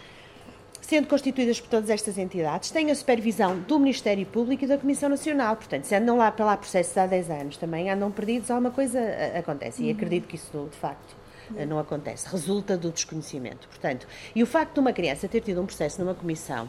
sendo 0.92 1.06
constituídas 1.06 1.58
por 1.58 1.70
todas 1.70 1.88
estas 1.88 2.18
entidades, 2.18 2.70
têm 2.70 2.90
a 2.90 2.94
supervisão 2.94 3.58
do 3.60 3.78
Ministério 3.78 4.26
Público 4.26 4.64
e 4.64 4.66
da 4.66 4.76
Comissão 4.76 5.08
Nacional. 5.08 5.56
Portanto, 5.56 5.84
se 5.84 5.94
andam 5.94 6.18
lá 6.18 6.30
pela 6.30 6.54
processos 6.54 6.94
há 6.98 7.06
10 7.06 7.30
anos, 7.30 7.56
também 7.56 7.88
andam 7.88 8.10
perdidos, 8.10 8.50
alguma 8.50 8.70
coisa 8.70 9.00
acontece. 9.38 9.82
E 9.82 9.86
uhum. 9.86 9.92
acredito 9.92 10.28
que 10.28 10.36
isso, 10.36 10.68
de 10.70 10.76
facto, 10.76 11.16
eh, 11.16 11.21
não 11.66 11.78
acontece. 11.78 12.28
Resulta 12.28 12.76
do 12.76 12.90
desconhecimento. 12.90 13.68
Portanto, 13.68 14.06
e 14.34 14.42
o 14.42 14.46
facto 14.46 14.74
de 14.74 14.80
uma 14.80 14.92
criança 14.92 15.28
ter 15.28 15.40
tido 15.40 15.60
um 15.60 15.66
processo 15.66 16.00
numa 16.00 16.14
comissão 16.14 16.68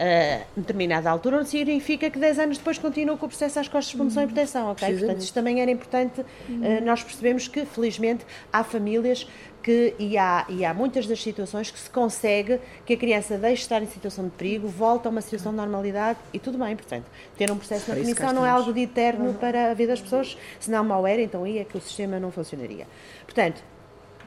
a 0.00 0.38
uh, 0.40 0.46
determinada 0.56 1.10
altura, 1.10 1.36
não 1.36 1.44
significa 1.44 2.08
que 2.08 2.18
10 2.18 2.38
anos 2.38 2.58
depois 2.58 2.78
continua 2.78 3.18
com 3.18 3.26
o 3.26 3.28
processo 3.28 3.60
às 3.60 3.68
costas 3.68 3.90
de 3.90 3.96
promoção 3.96 4.22
e 4.22 4.26
uhum. 4.26 4.32
proteção, 4.32 4.70
ok? 4.70 4.96
Portanto, 4.96 5.20
isto 5.20 5.34
também 5.34 5.60
era 5.60 5.70
importante. 5.70 6.22
Uh, 6.22 6.82
nós 6.82 7.04
percebemos 7.04 7.46
que, 7.46 7.66
felizmente, 7.66 8.24
há 8.50 8.64
famílias 8.64 9.26
que, 9.62 9.94
e 9.98 10.16
há, 10.16 10.46
e 10.48 10.64
há 10.64 10.72
muitas 10.72 11.06
das 11.06 11.22
situações 11.22 11.70
que 11.70 11.78
se 11.78 11.90
consegue 11.90 12.58
que 12.86 12.94
a 12.94 12.96
criança 12.96 13.36
deixe 13.36 13.56
de 13.56 13.62
estar 13.62 13.82
em 13.82 13.86
situação 13.86 14.24
de 14.24 14.30
perigo, 14.30 14.66
volta 14.68 15.08
a 15.08 15.10
uma 15.10 15.20
situação 15.20 15.52
de 15.52 15.58
normalidade 15.58 16.18
e 16.32 16.38
tudo 16.38 16.56
bem, 16.56 16.74
portanto, 16.74 17.04
ter 17.36 17.50
um 17.50 17.56
processo 17.56 17.90
na 17.90 17.96
comissão 17.96 18.32
não 18.32 18.46
é 18.46 18.50
algo 18.50 18.72
de 18.72 18.80
eterno 18.80 19.26
uhum. 19.26 19.34
para 19.34 19.70
a 19.70 19.74
vida 19.74 19.92
das 19.92 20.00
pessoas, 20.00 20.38
se 20.58 20.70
não 20.70 20.82
mal 20.82 21.06
era, 21.06 21.20
então 21.20 21.44
aí 21.44 21.58
é 21.58 21.64
que 21.64 21.76
o 21.76 21.80
sistema 21.80 22.18
não 22.18 22.30
funcionaria. 22.30 22.86
Portanto, 23.24 23.62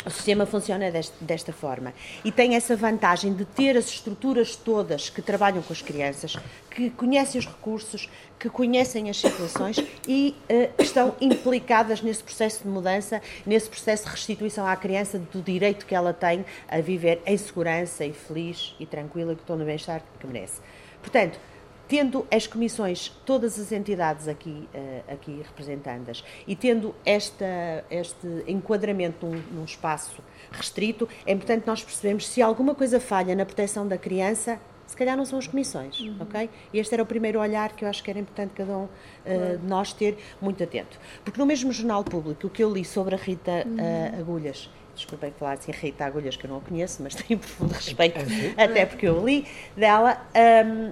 o 0.06 0.10
sistema 0.10 0.46
funciona 0.46 0.92
desta, 0.92 1.16
desta, 1.22 1.54
forma 1.54 1.94
e 2.24 2.32
tem 2.32 2.56
essa 2.56 2.76
vantagem 2.76 3.34
de 3.34 3.46
ter 3.46 3.78
as 3.78 3.88
estruturas 3.88 4.56
todas 4.56 5.10
que 5.10 5.22
trabalham 5.22 5.62
com 5.62 5.72
as 5.72 5.82
crianças, 5.82 6.36
que 6.70 6.90
conhecem 6.90 7.40
os 7.40 7.48
recursos, 7.48 8.10
que 8.40 8.50
conhecem 8.50 9.10
as 9.10 9.18
situações 9.18 9.78
e 10.08 10.36
uh, 10.50 10.82
estão 10.82 11.16
implicadas 11.22 12.02
nesse 12.02 12.24
processo 12.24 12.64
de 12.64 12.70
mudança, 12.70 13.22
nesse 13.46 13.70
processo 13.70 14.06
de 14.06 14.12
restituição 14.12 14.66
à 14.66 14.76
criança 14.76 15.20
do 15.20 15.42
direito 15.42 15.86
que 15.86 15.96
ela 15.96 16.14
tem 16.14 16.46
a 16.68 16.82
viver 16.82 17.22
em 17.26 17.38
segurança 17.38 18.04
e 18.04 18.12
feliz 18.12 18.76
e 18.80 18.86
tranquila, 18.86 19.36
que 19.36 19.42
estou 19.42 19.56
no 19.56 19.66
bem-estar 19.66 20.02
que 20.20 20.28
merece. 20.28 20.60
Portanto, 21.02 21.40
tendo 21.88 22.26
as 22.32 22.48
comissões, 22.48 23.10
todas 23.26 23.60
as 23.60 23.72
entidades 23.72 24.28
aqui, 24.28 24.68
uh, 24.74 25.14
aqui 25.14 25.42
representadas, 25.44 26.24
e 26.48 26.56
tendo 26.56 26.96
esta, 27.06 27.84
este 27.90 28.28
enquadramento 28.48 29.26
num, 29.26 29.42
num, 29.52 29.66
espaço 29.66 30.22
restrito, 30.52 31.08
é 31.26 31.34
importante 31.34 31.68
nós 31.68 31.84
percebermos 31.84 32.28
se 32.28 32.42
alguma 32.42 32.74
coisa 32.74 33.00
falha 33.00 33.36
na 33.36 33.46
proteção 33.46 33.88
da 33.88 33.98
criança, 33.98 34.60
se 34.86 34.98
calhar 34.98 35.18
não 35.18 35.26
são 35.26 35.40
as 35.40 35.48
comissões, 35.48 36.00
uhum. 36.00 36.18
ok? 36.20 36.50
E 36.72 36.80
este 36.80 36.94
era 36.94 37.02
o 37.02 37.06
primeiro 37.06 37.40
olhar 37.40 37.74
que 37.74 37.84
eu 37.84 37.90
acho 37.90 38.04
que 38.04 38.10
era 38.12 38.20
importante 38.20 38.54
cada 38.54 38.78
um 38.78 38.84
uh, 38.84 39.58
de 39.60 39.66
nós 39.66 39.92
ter 39.92 40.18
muito 40.40 40.64
atento. 40.64 41.00
Porque 41.24 41.40
no 41.40 41.46
mesmo 41.46 41.72
jornal 41.72 42.04
público, 42.04 42.48
o 42.48 42.50
que 42.50 42.64
eu 42.64 42.72
li 42.72 42.86
sobre 42.86 43.16
a 43.16 43.18
Rita 43.18 43.66
uhum. 43.66 43.76
uh, 43.76 44.20
Agulhas, 44.20 44.70
desculpem 44.96 45.32
falar 45.32 45.54
assim, 45.54 45.72
Rita 45.72 46.06
Agulhas, 46.06 46.36
que 46.36 46.46
eu 46.46 46.50
não 46.50 46.58
a 46.58 46.62
conheço, 46.62 47.02
mas 47.02 47.16
tenho 47.24 47.40
profundo 47.40 47.74
respeito, 47.74 48.20
é 48.56 48.64
até 48.64 48.86
porque 48.86 49.08
eu 49.08 49.26
li 49.26 49.48
dela, 49.76 50.22
um, 50.66 50.92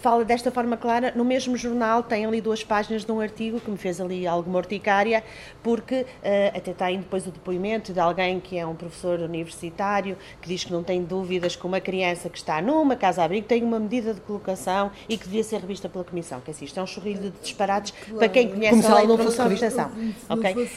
fala 0.00 0.24
desta 0.24 0.50
forma 0.50 0.76
clara. 0.76 1.12
No 1.14 1.24
mesmo 1.24 1.56
jornal 1.56 2.02
tem 2.02 2.24
ali 2.24 2.40
duas 2.40 2.62
páginas 2.62 3.04
de 3.04 3.12
um 3.12 3.20
artigo 3.20 3.60
que 3.60 3.70
me 3.70 3.76
fez 3.76 4.00
ali 4.00 4.26
alguma 4.26 4.58
urticária, 4.58 5.24
porque 5.62 6.02
uh, 6.02 6.56
até 6.56 6.72
tem 6.72 6.98
depois 6.98 7.26
o 7.26 7.30
depoimento 7.30 7.92
de 7.92 8.00
alguém 8.00 8.40
que 8.40 8.56
é 8.56 8.66
um 8.66 8.74
professor 8.74 9.20
universitário 9.20 10.16
que 10.40 10.48
diz 10.48 10.64
que 10.64 10.72
não 10.72 10.82
tem 10.82 11.02
dúvidas 11.02 11.56
que 11.56 11.66
uma 11.66 11.80
criança 11.80 12.28
que 12.28 12.38
está 12.38 12.62
numa 12.62 12.96
casa-abrigo 12.96 13.46
tem 13.46 13.62
uma 13.62 13.78
medida 13.78 14.14
de 14.14 14.20
colocação 14.20 14.90
e 15.08 15.16
que 15.16 15.24
devia 15.24 15.42
ser 15.42 15.60
revista 15.60 15.88
pela 15.88 16.04
Comissão. 16.04 16.40
Que 16.40 16.50
é 16.50 16.54
assim, 16.54 16.64
isto 16.64 16.78
é 16.78 16.82
um 16.82 16.86
chorrilho 16.86 17.30
de 17.30 17.30
disparates 17.42 17.92
claro. 17.92 18.18
para 18.18 18.28
quem 18.28 18.48
conhece 18.48 18.82
Como 18.82 18.94
a 18.94 18.98
lei 18.98 19.06
de 19.06 19.14
promoção 19.14 19.44
e 19.44 19.48
habitação. 19.48 19.90
Ok? 20.28 20.70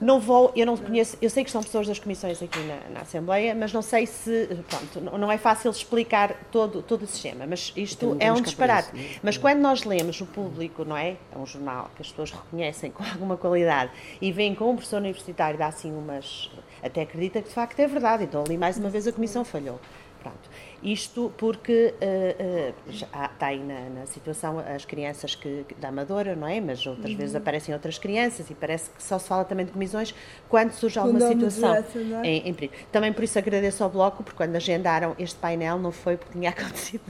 Não 0.00 0.20
vou, 0.20 0.52
eu 0.54 0.64
não 0.64 0.76
conheço, 0.76 1.16
eu 1.20 1.28
sei 1.28 1.44
que 1.44 1.50
são 1.50 1.62
pessoas 1.62 1.86
das 1.86 1.98
comissões 1.98 2.42
aqui 2.42 2.58
na, 2.60 2.94
na 2.94 3.00
Assembleia, 3.00 3.54
mas 3.54 3.72
não 3.72 3.82
sei 3.82 4.06
se, 4.06 4.48
pronto, 4.68 5.18
não 5.18 5.30
é 5.30 5.38
fácil 5.38 5.70
explicar 5.70 6.34
todo, 6.52 6.82
todo 6.82 7.02
o 7.02 7.06
sistema, 7.06 7.46
mas 7.46 7.72
isto 7.76 8.16
é 8.20 8.32
um 8.32 8.40
disparate. 8.40 8.96
Isso, 8.96 9.20
Mas 9.22 9.36
quando 9.36 9.58
nós 9.60 9.84
lemos 9.84 10.20
o 10.20 10.26
público, 10.26 10.84
não 10.84 10.96
é? 10.96 11.16
É 11.32 11.38
um 11.38 11.46
jornal 11.46 11.90
que 11.96 12.02
as 12.02 12.08
pessoas 12.08 12.30
reconhecem 12.30 12.90
com 12.90 13.02
alguma 13.02 13.36
qualidade 13.36 13.90
e 14.20 14.30
vem 14.30 14.54
com 14.54 14.70
um 14.70 14.76
professor 14.76 14.98
universitário 14.98 15.58
dá 15.58 15.66
assim 15.66 15.92
umas. 15.92 16.50
Até 16.82 17.02
acredita 17.02 17.42
que 17.42 17.48
de 17.48 17.54
facto 17.54 17.80
é 17.80 17.86
verdade. 17.86 18.24
Então 18.24 18.42
ali 18.44 18.56
mais 18.56 18.76
uma 18.78 18.88
vez 18.88 19.06
a 19.06 19.12
comissão 19.12 19.44
falhou. 19.44 19.80
Pronto. 20.22 20.50
Isto 20.82 21.30
porque 21.36 21.94
uh, 22.00 22.90
uh, 22.90 22.90
está 22.90 23.46
aí 23.46 23.58
na, 23.58 24.00
na, 24.00 24.06
situação 24.06 24.58
as 24.58 24.84
crianças 24.86 25.34
que, 25.34 25.66
da 25.78 25.88
Amadora, 25.88 26.34
não 26.34 26.46
é? 26.46 26.58
Mas 26.58 26.86
outras 26.86 27.10
uhum. 27.10 27.18
vezes 27.18 27.36
aparecem 27.36 27.74
outras 27.74 27.98
crianças 27.98 28.48
e 28.48 28.54
parece 28.54 28.88
que 28.90 29.02
só 29.02 29.18
se 29.18 29.28
fala 29.28 29.44
também 29.44 29.66
de 29.66 29.72
comissões 29.72 30.14
quando 30.48 30.72
surge 30.72 30.98
alguma 30.98 31.20
situação 31.20 31.74
é? 31.74 32.26
em, 32.26 32.48
em 32.48 32.54
perigo. 32.54 32.72
Também 32.90 33.12
por 33.12 33.22
isso 33.24 33.38
agradeço 33.38 33.84
ao 33.84 33.90
Bloco, 33.90 34.22
porque 34.22 34.36
quando 34.38 34.56
agendaram 34.56 35.14
este 35.18 35.38
painel 35.38 35.78
não 35.78 35.92
foi 35.92 36.16
porque 36.16 36.32
tinha 36.32 36.48
acontecido 36.50 37.02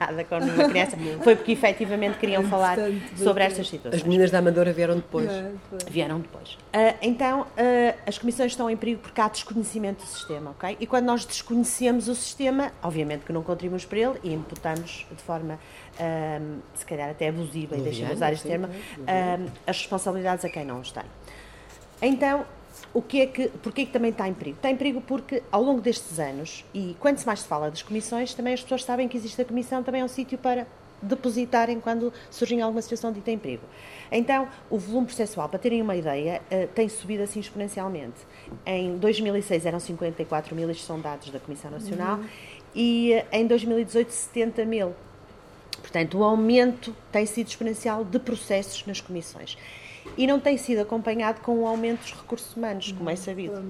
nada 0.00 0.24
com 0.24 0.38
nenhuma 0.38 0.68
criança, 0.68 0.96
foi 1.22 1.36
porque 1.36 1.52
efetivamente 1.52 2.18
queriam 2.18 2.44
falar 2.44 2.78
sobre 3.14 3.44
estas 3.44 3.68
situações. 3.68 4.00
As 4.00 4.06
meninas 4.06 4.30
da 4.30 4.38
Amadora 4.38 4.72
vieram 4.72 4.96
depois. 4.96 5.30
É, 5.30 5.52
vieram 5.90 6.20
depois. 6.20 6.54
Uh, 6.54 6.96
então, 7.02 7.46
as 8.06 8.18
comissões 8.18 8.52
estão 8.52 8.70
em 8.70 8.76
perigo 8.76 9.00
porque 9.02 9.20
há 9.20 9.28
desconhecimento 9.28 10.02
do 10.02 10.08
sistema, 10.08 10.50
ok? 10.50 10.76
E 10.80 10.86
quando 10.86 11.04
nós 11.04 11.24
desconhecemos 11.24 12.08
o 12.08 12.14
sistema, 12.14 12.72
obviamente 12.82 13.17
que 13.24 13.32
não 13.32 13.42
contribuímos 13.42 13.84
para 13.84 13.98
ele 13.98 14.20
e 14.22 14.32
imputamos 14.32 15.06
de 15.10 15.22
forma, 15.22 15.58
um, 16.00 16.58
se 16.74 16.84
calhar 16.84 17.10
até 17.10 17.28
abusiva, 17.28 17.76
e 17.76 17.80
deixem-me 17.80 18.12
usar 18.12 18.32
este 18.32 18.46
termo, 18.46 18.66
um, 18.66 19.46
as 19.66 19.78
responsabilidades 19.78 20.44
a 20.44 20.48
quem 20.48 20.64
não 20.64 20.80
os 20.80 20.90
tem. 20.90 21.04
Então, 22.00 22.44
o 22.94 23.02
que 23.02 23.20
é 23.20 23.26
que, 23.26 23.48
porquê 23.48 23.84
que 23.84 23.92
também 23.92 24.10
está 24.10 24.28
em 24.28 24.34
perigo? 24.34 24.56
Está 24.56 24.70
em 24.70 24.76
perigo 24.76 25.00
porque 25.00 25.42
ao 25.50 25.62
longo 25.62 25.80
destes 25.80 26.18
anos, 26.18 26.64
e 26.72 26.96
quando 27.00 27.22
mais 27.24 27.40
se 27.40 27.48
fala 27.48 27.70
das 27.70 27.82
comissões, 27.82 28.34
também 28.34 28.54
as 28.54 28.62
pessoas 28.62 28.84
sabem 28.84 29.08
que 29.08 29.16
existe 29.16 29.40
a 29.42 29.44
comissão, 29.44 29.82
também 29.82 30.00
é 30.00 30.04
um 30.04 30.08
sítio 30.08 30.38
para 30.38 30.66
depositarem 31.00 31.78
quando 31.78 32.12
surgem 32.30 32.60
alguma 32.60 32.82
situação 32.82 33.12
de 33.12 33.18
em 33.30 33.38
perigo. 33.38 33.62
Então, 34.10 34.48
o 34.70 34.78
volume 34.78 35.06
processual, 35.06 35.48
para 35.48 35.58
terem 35.58 35.80
uma 35.82 35.94
ideia, 35.94 36.40
uh, 36.50 36.66
tem 36.68 36.88
subido 36.88 37.22
assim 37.22 37.40
exponencialmente. 37.40 38.16
Em 38.66 38.96
2006 38.96 39.66
eram 39.66 39.78
54 39.78 40.56
mil, 40.56 40.68
estes 40.70 40.86
são 40.86 41.00
dados 41.00 41.30
da 41.30 41.38
Comissão 41.38 41.70
Nacional, 41.70 42.16
uhum 42.16 42.26
e 42.78 43.24
em 43.32 43.44
2018 43.44 44.08
70 44.08 44.64
mil. 44.64 44.94
Portanto, 45.80 46.18
o 46.18 46.22
aumento 46.22 46.94
tem 47.10 47.26
sido 47.26 47.48
exponencial 47.48 48.04
de 48.04 48.20
processos 48.20 48.86
nas 48.86 49.00
comissões. 49.00 49.58
E 50.16 50.26
não 50.26 50.38
tem 50.38 50.56
sido 50.56 50.80
acompanhado 50.80 51.40
com 51.40 51.58
o 51.58 51.66
aumento 51.66 52.00
dos 52.00 52.12
recursos 52.12 52.56
humanos, 52.56 52.92
como 52.92 53.10
é 53.10 53.16
sabido. 53.16 53.60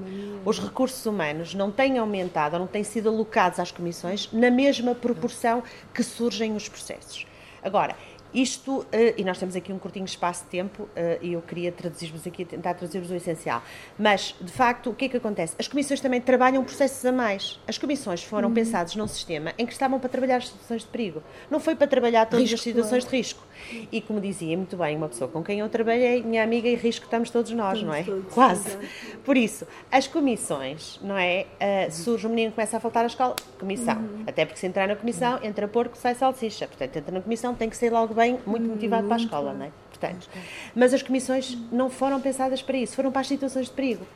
Os 0.45 0.61
recursos 0.61 1.05
humanos 1.07 1.55
não 1.55 1.71
têm 1.71 1.99
aumentado, 1.99 2.55
ou 2.55 2.61
não 2.61 2.67
têm 2.67 2.85
sido 2.85 3.09
alocados 3.09 3.59
às 3.59 3.71
comissões 3.71 4.29
na 4.31 4.51
mesma 4.51 4.95
proporção 4.95 5.63
que 5.95 6.03
surgem 6.03 6.55
os 6.55 6.69
processos. 6.69 7.27
Agora, 7.63 7.97
isto, 8.33 8.87
eh, 8.93 9.15
e 9.17 9.25
nós 9.25 9.39
temos 9.39 9.57
aqui 9.57 9.73
um 9.73 9.79
curtinho 9.79 10.05
espaço 10.05 10.45
de 10.45 10.51
tempo, 10.51 10.89
eh, 10.95 11.19
e 11.23 11.33
eu 11.33 11.43
queria 11.43 11.73
traduzir-vos 11.73 12.27
aqui, 12.27 12.45
tentar 12.45 12.75
traduzir-vos 12.75 13.11
o 13.11 13.15
essencial. 13.15 13.63
Mas, 13.99 14.35
de 14.41 14.53
facto, 14.53 14.91
o 14.91 14.95
que 14.95 15.07
é 15.07 15.09
que 15.09 15.17
acontece? 15.17 15.55
As 15.59 15.67
comissões 15.67 16.01
também 16.01 16.21
trabalham 16.21 16.63
processos 16.65 17.05
a 17.05 17.13
mais. 17.13 17.59
As 17.67 17.79
comissões 17.79 18.23
foram 18.23 18.49
uhum. 18.49 18.55
pensadas 18.55 18.95
num 18.97 19.07
sistema 19.07 19.55
em 19.59 19.65
que 19.65 19.73
estavam 19.73 19.99
para 19.99 20.09
trabalhar 20.09 20.37
as 20.37 20.49
situações 20.49 20.83
de 20.83 20.89
perigo. 20.89 21.23
Não 21.51 21.61
foi 21.61 21.75
para 21.75 21.87
trabalhar 21.87 22.27
todas 22.27 22.43
risco, 22.43 22.57
as 22.57 22.61
situações 22.63 23.05
claro. 23.05 23.11
de 23.11 23.17
risco. 23.17 23.48
E, 23.91 24.01
como 24.01 24.21
dizia 24.21 24.57
muito 24.57 24.77
bem 24.77 24.97
uma 24.97 25.09
pessoa 25.09 25.29
com 25.29 25.43
quem 25.43 25.61
eu 25.61 25.69
trabalhei, 25.69 26.23
minha 26.23 26.43
amiga, 26.43 26.69
e 26.69 26.75
risco 26.75 27.05
estamos 27.05 27.31
todos 27.31 27.51
nós, 27.53 27.79
estamos 27.79 27.87
não 27.87 27.95
é? 27.95 28.03
Todos, 28.05 28.25
Quase. 28.35 28.69
Exatamente. 28.69 29.19
Por 29.25 29.37
isso, 29.37 29.67
as 29.91 30.07
comissões, 30.07 30.99
não 31.03 31.17
é? 31.17 31.47
Uh, 31.61 31.93
surge 31.93 32.27
um 32.27 32.31
menino 32.31 32.51
que 32.51 32.57
começa 32.57 32.77
a 32.77 32.81
faltar 32.81 33.05
à 33.05 33.07
escola, 33.07 33.37
comissão. 33.59 33.99
Uhum. 33.99 34.25
Até 34.27 34.45
porque 34.45 34.61
se 34.61 34.67
entrar 34.67 34.89
na 34.89 34.97
comissão, 34.97 35.39
entra 35.43 35.67
porco, 35.69 35.97
sai 35.97 36.15
salsicha. 36.15 36.67
Portanto, 36.67 36.97
entra 36.97 37.13
na 37.13 37.21
comissão, 37.21 37.55
tem 37.55 37.69
que 37.69 37.77
sair 37.77 37.91
logo 37.91 38.15
bem, 38.15 38.39
muito 38.47 38.67
motivado 38.67 39.07
para 39.07 39.17
a 39.17 39.21
escola, 39.21 39.53
não 39.53 39.67
é? 39.67 39.71
Portanto, 39.91 40.29
mas 40.75 40.95
as 40.95 41.03
comissões 41.03 41.59
não 41.73 41.91
foram 41.91 42.21
pensadas 42.21 42.63
para 42.63 42.77
isso, 42.77 42.95
foram 42.95 43.11
para 43.11 43.23
as 43.23 43.27
situações 43.27 43.67
de 43.67 43.73
perigo. 43.73 44.07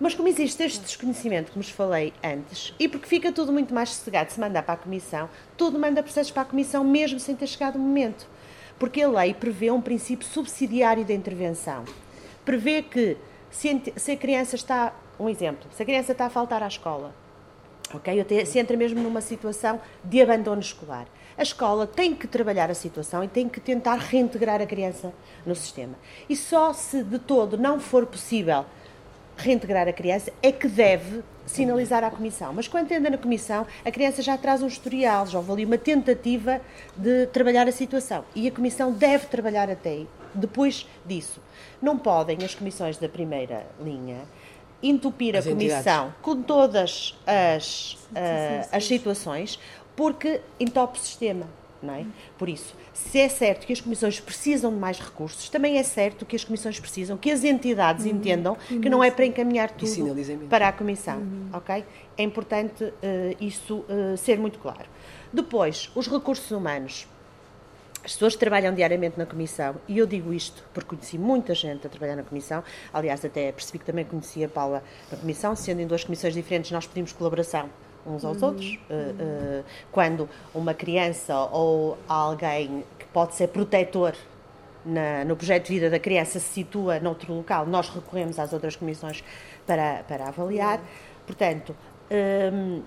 Mas 0.00 0.14
como 0.14 0.28
existe 0.28 0.62
este 0.62 0.80
desconhecimento 0.80 1.50
que 1.50 1.58
vos 1.58 1.70
falei 1.70 2.12
antes, 2.22 2.72
e 2.78 2.88
porque 2.88 3.06
fica 3.06 3.32
tudo 3.32 3.52
muito 3.52 3.74
mais 3.74 3.90
sossegado 3.90 4.30
se 4.30 4.38
mandar 4.38 4.62
para 4.62 4.74
a 4.74 4.76
comissão, 4.76 5.28
tudo 5.56 5.78
manda 5.78 6.02
processos 6.02 6.30
para 6.30 6.42
a 6.42 6.44
comissão 6.44 6.84
mesmo 6.84 7.18
sem 7.18 7.34
ter 7.34 7.48
chegado 7.48 7.76
o 7.76 7.78
momento. 7.80 8.26
Porque 8.78 9.02
a 9.02 9.08
lei 9.08 9.34
prevê 9.34 9.70
um 9.70 9.80
princípio 9.80 10.26
subsidiário 10.26 11.04
da 11.04 11.12
intervenção. 11.12 11.84
Prevê 12.44 12.82
que 12.82 13.16
se, 13.50 13.68
a 14.12 14.16
criança 14.16 14.56
está, 14.56 14.94
um 15.18 15.28
exemplo, 15.28 15.68
se 15.72 15.82
a 15.82 15.86
criança 15.86 16.12
está 16.12 16.26
a 16.26 16.30
faltar 16.30 16.62
à 16.62 16.68
escola, 16.68 17.14
ok? 17.92 18.44
Se 18.44 18.58
entra 18.58 18.76
mesmo 18.76 19.02
numa 19.02 19.20
situação 19.20 19.80
de 20.04 20.20
abandono 20.20 20.60
escolar. 20.60 21.06
A 21.36 21.42
escola 21.42 21.86
tem 21.86 22.14
que 22.14 22.26
trabalhar 22.26 22.70
a 22.70 22.74
situação 22.74 23.22
e 23.22 23.28
tem 23.28 23.48
que 23.48 23.60
tentar 23.60 23.94
reintegrar 23.94 24.60
a 24.60 24.66
criança 24.66 25.12
no 25.46 25.54
sistema. 25.54 25.94
E 26.28 26.36
só 26.36 26.72
se 26.72 27.02
de 27.02 27.18
todo 27.18 27.56
não 27.56 27.78
for 27.78 28.06
possível 28.06 28.64
reintegrar 29.38 29.88
a 29.88 29.92
criança 29.92 30.32
é 30.42 30.52
que 30.52 30.68
deve 30.68 31.22
sinalizar 31.46 32.04
à 32.04 32.10
Comissão. 32.10 32.52
Mas 32.52 32.68
quando 32.68 32.92
anda 32.92 33.10
na 33.10 33.18
Comissão, 33.18 33.66
a 33.84 33.90
criança 33.90 34.22
já 34.22 34.36
traz 34.36 34.62
um 34.62 34.66
historial, 34.66 35.26
já 35.26 35.38
houve 35.38 35.52
ali 35.52 35.64
uma 35.64 35.78
tentativa 35.78 36.60
de 36.96 37.26
trabalhar 37.26 37.66
a 37.66 37.72
situação. 37.72 38.24
E 38.34 38.46
a 38.46 38.50
Comissão 38.50 38.92
deve 38.92 39.26
trabalhar 39.26 39.70
até 39.70 39.90
aí. 39.90 40.08
Depois 40.34 40.86
disso, 41.06 41.40
não 41.80 41.96
podem 41.96 42.38
as 42.44 42.54
comissões 42.54 42.98
da 42.98 43.08
primeira 43.08 43.66
linha 43.80 44.18
entupir 44.82 45.34
as 45.34 45.46
a 45.46 45.50
Comissão 45.50 45.78
entidades. 45.78 46.14
com 46.22 46.42
todas 46.42 47.18
as, 47.26 47.92
uh, 47.92 48.68
as 48.70 48.86
situações, 48.86 49.58
porque 49.96 50.40
entope 50.60 50.98
o 50.98 51.02
sistema. 51.02 51.46
Não 51.80 51.94
é? 51.94 52.04
Por 52.36 52.48
isso, 52.48 52.74
se 52.92 53.18
é 53.20 53.28
certo 53.28 53.66
que 53.66 53.72
as 53.72 53.80
comissões 53.80 54.18
precisam 54.18 54.72
de 54.72 54.78
mais 54.78 54.98
recursos, 54.98 55.48
também 55.48 55.78
é 55.78 55.82
certo 55.84 56.26
que 56.26 56.34
as 56.34 56.42
comissões 56.42 56.80
precisam 56.80 57.16
que 57.16 57.30
as 57.30 57.44
entidades 57.44 58.04
uhum. 58.04 58.12
entendam 58.12 58.56
que 58.68 58.88
não 58.88 59.02
é 59.02 59.10
para 59.10 59.24
encaminhar 59.24 59.70
tudo 59.70 59.88
para 60.48 60.68
a 60.68 60.72
comissão, 60.72 61.18
uhum. 61.18 61.50
ok? 61.52 61.84
É 62.16 62.22
importante 62.22 62.82
uh, 62.82 62.92
isso 63.40 63.84
uh, 63.88 64.16
ser 64.16 64.38
muito 64.38 64.58
claro. 64.58 64.86
Depois, 65.32 65.90
os 65.94 66.08
recursos 66.08 66.50
humanos. 66.50 67.06
As 68.04 68.12
pessoas 68.12 68.34
que 68.34 68.40
trabalham 68.40 68.72
diariamente 68.72 69.18
na 69.18 69.26
Comissão, 69.26 69.74
e 69.86 69.98
eu 69.98 70.06
digo 70.06 70.32
isto 70.32 70.64
porque 70.72 70.96
conheci 70.96 71.18
muita 71.18 71.52
gente 71.52 71.86
a 71.86 71.90
trabalhar 71.90 72.16
na 72.16 72.22
Comissão, 72.22 72.62
aliás, 72.94 73.22
até 73.24 73.52
percebi 73.52 73.80
que 73.80 73.84
também 73.84 74.04
conhecia 74.04 74.46
a 74.46 74.48
Paula 74.48 74.82
na 75.10 75.18
Comissão, 75.18 75.54
sendo 75.54 75.80
em 75.80 75.86
duas 75.86 76.04
comissões 76.04 76.32
diferentes, 76.32 76.70
nós 76.70 76.86
pedimos 76.86 77.12
colaboração 77.12 77.68
uns 78.08 78.24
aos 78.24 78.42
uhum. 78.42 78.48
outros. 78.48 78.78
Uh, 78.88 79.60
uh, 79.60 79.64
quando 79.92 80.28
uma 80.54 80.74
criança 80.74 81.36
ou 81.52 81.98
alguém 82.08 82.84
que 82.98 83.06
pode 83.06 83.34
ser 83.34 83.48
protetor 83.48 84.14
na, 84.84 85.24
no 85.24 85.36
projeto 85.36 85.66
de 85.66 85.74
vida 85.74 85.90
da 85.90 85.98
criança 85.98 86.38
se 86.38 86.46
situa 86.46 86.98
noutro 87.00 87.32
local, 87.34 87.66
nós 87.66 87.88
recorremos 87.88 88.38
às 88.38 88.52
outras 88.52 88.76
comissões 88.76 89.22
para, 89.66 90.02
para 90.08 90.28
avaliar. 90.28 90.78
Uhum. 90.78 90.84
Portanto, 91.26 91.76
um, 92.10 92.82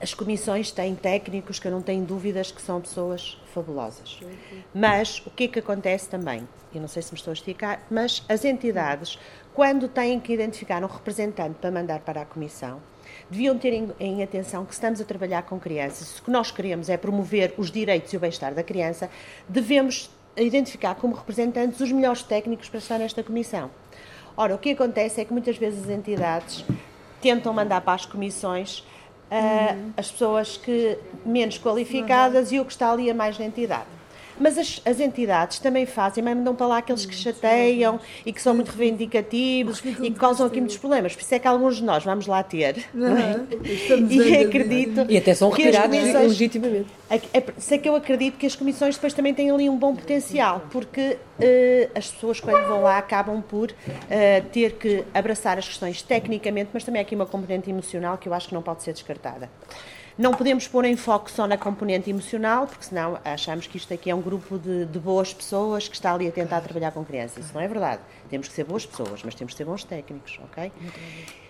as 0.00 0.14
comissões 0.14 0.70
têm 0.70 0.94
técnicos 0.94 1.58
que 1.58 1.68
eu 1.68 1.72
não 1.72 1.82
tenho 1.82 2.04
dúvidas 2.04 2.50
que 2.50 2.62
são 2.62 2.80
pessoas 2.80 3.38
fabulosas. 3.52 4.18
Mas 4.74 5.22
o 5.26 5.30
que 5.30 5.44
é 5.44 5.48
que 5.48 5.58
acontece 5.58 6.08
também? 6.08 6.48
Eu 6.74 6.80
não 6.80 6.88
sei 6.88 7.02
se 7.02 7.12
me 7.12 7.18
estou 7.18 7.32
a 7.32 7.34
esticar, 7.34 7.82
mas 7.90 8.24
as 8.28 8.44
entidades, 8.44 9.18
quando 9.52 9.88
têm 9.88 10.18
que 10.18 10.32
identificar 10.32 10.82
um 10.82 10.86
representante 10.86 11.56
para 11.60 11.70
mandar 11.70 12.00
para 12.00 12.22
a 12.22 12.24
comissão, 12.24 12.80
deviam 13.30 13.58
ter 13.58 13.72
em, 13.72 13.88
em, 13.98 14.22
atenção 14.22 14.64
que 14.64 14.72
estamos 14.72 15.00
a 15.00 15.04
trabalhar 15.04 15.42
com 15.42 15.58
crianças, 15.58 16.08
se 16.08 16.20
o 16.20 16.24
que 16.24 16.30
nós 16.30 16.50
queremos 16.50 16.88
é 16.88 16.96
promover 16.96 17.54
os 17.56 17.70
direitos 17.70 18.12
e 18.12 18.16
o 18.16 18.20
bem-estar 18.20 18.54
da 18.54 18.62
criança, 18.62 19.10
devemos 19.48 20.10
identificar 20.36 20.94
como 20.94 21.14
representantes 21.14 21.80
os 21.80 21.90
melhores 21.92 22.22
técnicos 22.22 22.68
para 22.68 22.78
estar 22.78 22.98
nesta 22.98 23.22
comissão. 23.22 23.70
Ora, 24.36 24.54
o 24.54 24.58
que 24.58 24.70
acontece 24.70 25.20
é 25.20 25.24
que 25.24 25.32
muitas 25.32 25.56
vezes 25.56 25.84
as 25.84 25.90
entidades 25.90 26.64
tentam 27.20 27.52
mandar 27.52 27.80
para 27.82 27.94
as 27.94 28.06
comissões 28.06 28.78
uh, 29.30 29.74
uhum. 29.74 29.92
as 29.96 30.10
pessoas 30.10 30.56
que 30.56 30.98
menos 31.24 31.58
qualificadas 31.58 32.50
uhum. 32.50 32.56
e 32.56 32.60
o 32.60 32.64
que 32.64 32.72
está 32.72 32.90
ali 32.90 33.10
a 33.10 33.14
mais 33.14 33.38
na 33.38 33.44
entidade. 33.44 33.99
Mas 34.40 34.56
as, 34.56 34.80
as 34.84 34.98
entidades 34.98 35.58
também 35.58 35.84
fazem, 35.84 36.24
mandam 36.24 36.54
para 36.54 36.66
lá 36.66 36.78
aqueles 36.78 37.04
que 37.04 37.14
chateiam 37.14 38.00
e 38.24 38.32
que 38.32 38.40
são 38.40 38.54
muito 38.54 38.70
reivindicativos 38.70 39.80
e 39.84 40.10
que 40.10 40.12
causam 40.12 40.46
aqui 40.46 40.58
muitos 40.58 40.78
problemas. 40.78 41.14
Por 41.14 41.22
isso 41.22 41.34
é 41.34 41.38
que 41.38 41.46
alguns 41.46 41.76
de 41.76 41.84
nós 41.84 42.02
vamos 42.02 42.26
lá 42.26 42.42
ter. 42.42 42.78
É? 42.78 44.10
E 44.10 44.36
acredito. 44.38 45.06
E 45.08 45.18
até 45.18 45.34
são 45.34 45.50
retirados 45.50 45.98
legitimamente. 45.98 46.86
É, 47.10 47.16
é, 47.38 47.44
sei 47.58 47.78
que 47.78 47.88
eu 47.88 47.96
acredito 47.96 48.38
que 48.38 48.46
as 48.46 48.54
comissões 48.54 48.94
depois 48.94 49.12
também 49.12 49.34
têm 49.34 49.50
ali 49.50 49.68
um 49.68 49.76
bom 49.76 49.94
potencial, 49.94 50.62
porque 50.70 51.18
uh, 51.40 51.90
as 51.92 52.08
pessoas, 52.08 52.38
quando 52.38 52.66
vão 52.68 52.82
lá, 52.82 52.98
acabam 52.98 53.42
por 53.42 53.70
uh, 53.70 53.74
ter 54.52 54.74
que 54.74 55.04
abraçar 55.12 55.58
as 55.58 55.66
questões 55.66 56.02
tecnicamente, 56.02 56.70
mas 56.72 56.84
também 56.84 57.00
há 57.00 57.02
aqui 57.02 57.16
uma 57.16 57.26
componente 57.26 57.68
emocional 57.68 58.16
que 58.16 58.28
eu 58.28 58.34
acho 58.34 58.48
que 58.48 58.54
não 58.54 58.62
pode 58.62 58.84
ser 58.84 58.92
descartada. 58.92 59.50
Não 60.20 60.34
podemos 60.34 60.68
pôr 60.68 60.84
em 60.84 60.96
foco 60.96 61.30
só 61.30 61.46
na 61.46 61.56
componente 61.56 62.10
emocional, 62.10 62.66
porque 62.66 62.84
senão 62.84 63.18
achamos 63.24 63.66
que 63.66 63.78
isto 63.78 63.94
aqui 63.94 64.10
é 64.10 64.14
um 64.14 64.20
grupo 64.20 64.58
de, 64.58 64.84
de, 64.84 64.98
boas 64.98 65.32
pessoas 65.32 65.88
que 65.88 65.94
está 65.94 66.12
ali 66.12 66.28
a 66.28 66.30
tentar 66.30 66.60
trabalhar 66.60 66.90
com 66.90 67.02
crianças. 67.02 67.46
Isso 67.46 67.54
não 67.54 67.60
é 67.62 67.66
verdade. 67.66 68.02
Temos 68.28 68.46
que 68.46 68.52
ser 68.52 68.64
boas 68.64 68.84
pessoas, 68.84 69.22
mas 69.24 69.34
temos 69.34 69.54
que 69.54 69.56
ser 69.56 69.64
bons 69.64 69.82
técnicos, 69.82 70.38
ok? 70.44 70.70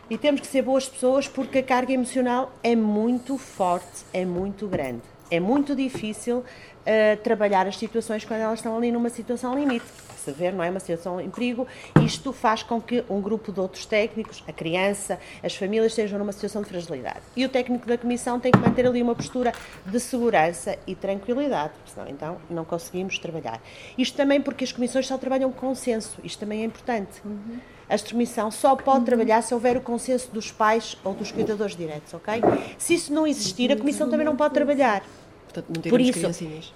E 0.09 0.17
temos 0.17 0.41
que 0.43 0.47
ser 0.47 0.63
boas 0.63 0.89
pessoas 0.89 1.27
porque 1.27 1.59
a 1.59 1.63
carga 1.65 1.93
emocional 1.93 2.53
é 2.63 2.77
muito 2.77 3.37
forte, 3.37 4.05
é 4.13 4.25
muito 4.25 4.69
grande. 4.69 5.03
É 5.31 5.39
muito 5.39 5.75
difícil 5.77 6.39
uh, 6.39 7.17
trabalhar 7.23 7.67
as 7.67 7.77
situações 7.77 8.25
quando 8.25 8.41
elas 8.41 8.59
estão 8.59 8.77
ali 8.77 8.91
numa 8.91 9.09
situação 9.09 9.59
limite 9.59 9.87
se 10.21 10.31
ver, 10.33 10.53
não 10.53 10.63
é? 10.63 10.71
Uma 10.71 10.81
situação 10.81 11.21
em 11.21 11.31
perigo. 11.31 11.67
Isto 12.05 12.33
faz 12.33 12.63
com 12.63 12.81
que 12.81 13.05
um 13.09 13.21
grupo 13.21 13.51
de 13.51 13.61
outros 13.61 13.87
técnicos, 13.87 14.45
a 14.47 14.53
criança, 14.53 15.19
as 15.43 15.55
famílias, 15.57 15.93
estejam 15.93 16.19
numa 16.19 16.33
situação 16.33 16.63
de 16.63 16.69
fragilidade. 16.69 17.21
E 17.35 17.45
o 17.45 17.49
técnico 17.49 17.87
da 17.87 17.97
comissão 17.97 18.39
tem 18.39 18.53
que 18.53 18.59
manter 18.59 18.87
ali 18.87 19.03
uma 19.03 19.15
postura 19.15 19.53
de 19.85 19.99
segurança 19.99 20.79
e 20.87 20.95
tranquilidade, 20.95 21.73
senão 21.87 22.09
então 22.09 22.37
não 22.49 22.65
conseguimos 22.65 23.19
trabalhar. 23.19 23.61
Isto 23.97 24.17
também 24.17 24.41
porque 24.41 24.65
as 24.65 24.73
comissões 24.73 25.07
só 25.07 25.17
trabalham 25.17 25.51
com 25.51 25.71
consenso, 25.71 26.19
isto 26.25 26.41
também 26.41 26.63
é 26.63 26.65
importante. 26.65 27.21
Uhum. 27.25 27.59
A 27.89 27.99
comissão 27.99 28.51
só 28.53 28.77
pode 28.77 29.05
trabalhar 29.05 29.43
se 29.43 29.53
houver 29.53 29.77
o 29.77 29.81
consenso 29.81 30.31
dos 30.33 30.53
pais 30.53 30.97
ou 31.03 31.13
dos 31.13 31.33
cuidadores 31.33 31.75
diretos, 31.75 32.15
ok? 32.15 32.41
Se 32.79 32.95
isso 32.95 33.13
não 33.13 33.27
existir, 33.27 33.73
a 33.73 33.77
comissão 33.77 34.09
também 34.09 34.25
não 34.25 34.37
pode 34.37 34.55
trabalhar. 34.55 35.03
Portanto, 35.53 35.89
Por 35.89 36.01
isso, 36.01 36.21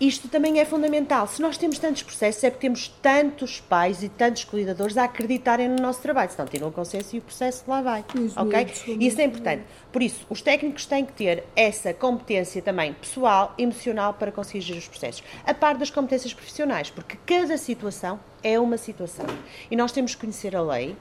isto 0.00 0.28
também 0.28 0.58
é 0.58 0.64
fundamental. 0.64 1.26
Se 1.28 1.40
nós 1.40 1.56
temos 1.56 1.78
tantos 1.78 2.02
processos, 2.02 2.42
é 2.42 2.50
porque 2.50 2.66
temos 2.66 2.88
tantos 3.00 3.60
pais 3.60 4.02
e 4.02 4.08
tantos 4.08 4.44
cuidadores 4.44 4.96
a 4.96 5.04
acreditarem 5.04 5.68
no 5.68 5.76
nosso 5.76 6.00
trabalho. 6.02 6.30
Se 6.30 6.38
não 6.38 6.46
tiram 6.46 6.68
o 6.68 6.72
consenso 6.72 7.14
e 7.14 7.18
o 7.20 7.22
processo 7.22 7.64
lá 7.68 7.80
vai. 7.80 8.04
Isso 8.14 8.40
ok? 8.40 8.66
Isso 9.00 9.20
é 9.20 9.24
importante. 9.24 9.62
Por 9.92 10.02
isso, 10.02 10.26
os 10.28 10.42
técnicos 10.42 10.86
têm 10.86 11.04
que 11.04 11.12
ter 11.12 11.44
essa 11.54 11.94
competência 11.94 12.60
também 12.60 12.92
pessoal, 12.92 13.54
emocional, 13.56 14.14
para 14.14 14.32
conseguir 14.32 14.60
gerir 14.60 14.82
os 14.82 14.88
processos. 14.88 15.22
A 15.46 15.54
par 15.54 15.76
das 15.76 15.90
competências 15.90 16.34
profissionais, 16.34 16.90
porque 16.90 17.16
cada 17.24 17.56
situação 17.56 18.18
é 18.42 18.58
uma 18.58 18.76
situação. 18.76 19.26
E 19.70 19.76
nós 19.76 19.92
temos 19.92 20.14
que 20.14 20.20
conhecer 20.20 20.56
a 20.56 20.62
lei, 20.62 20.96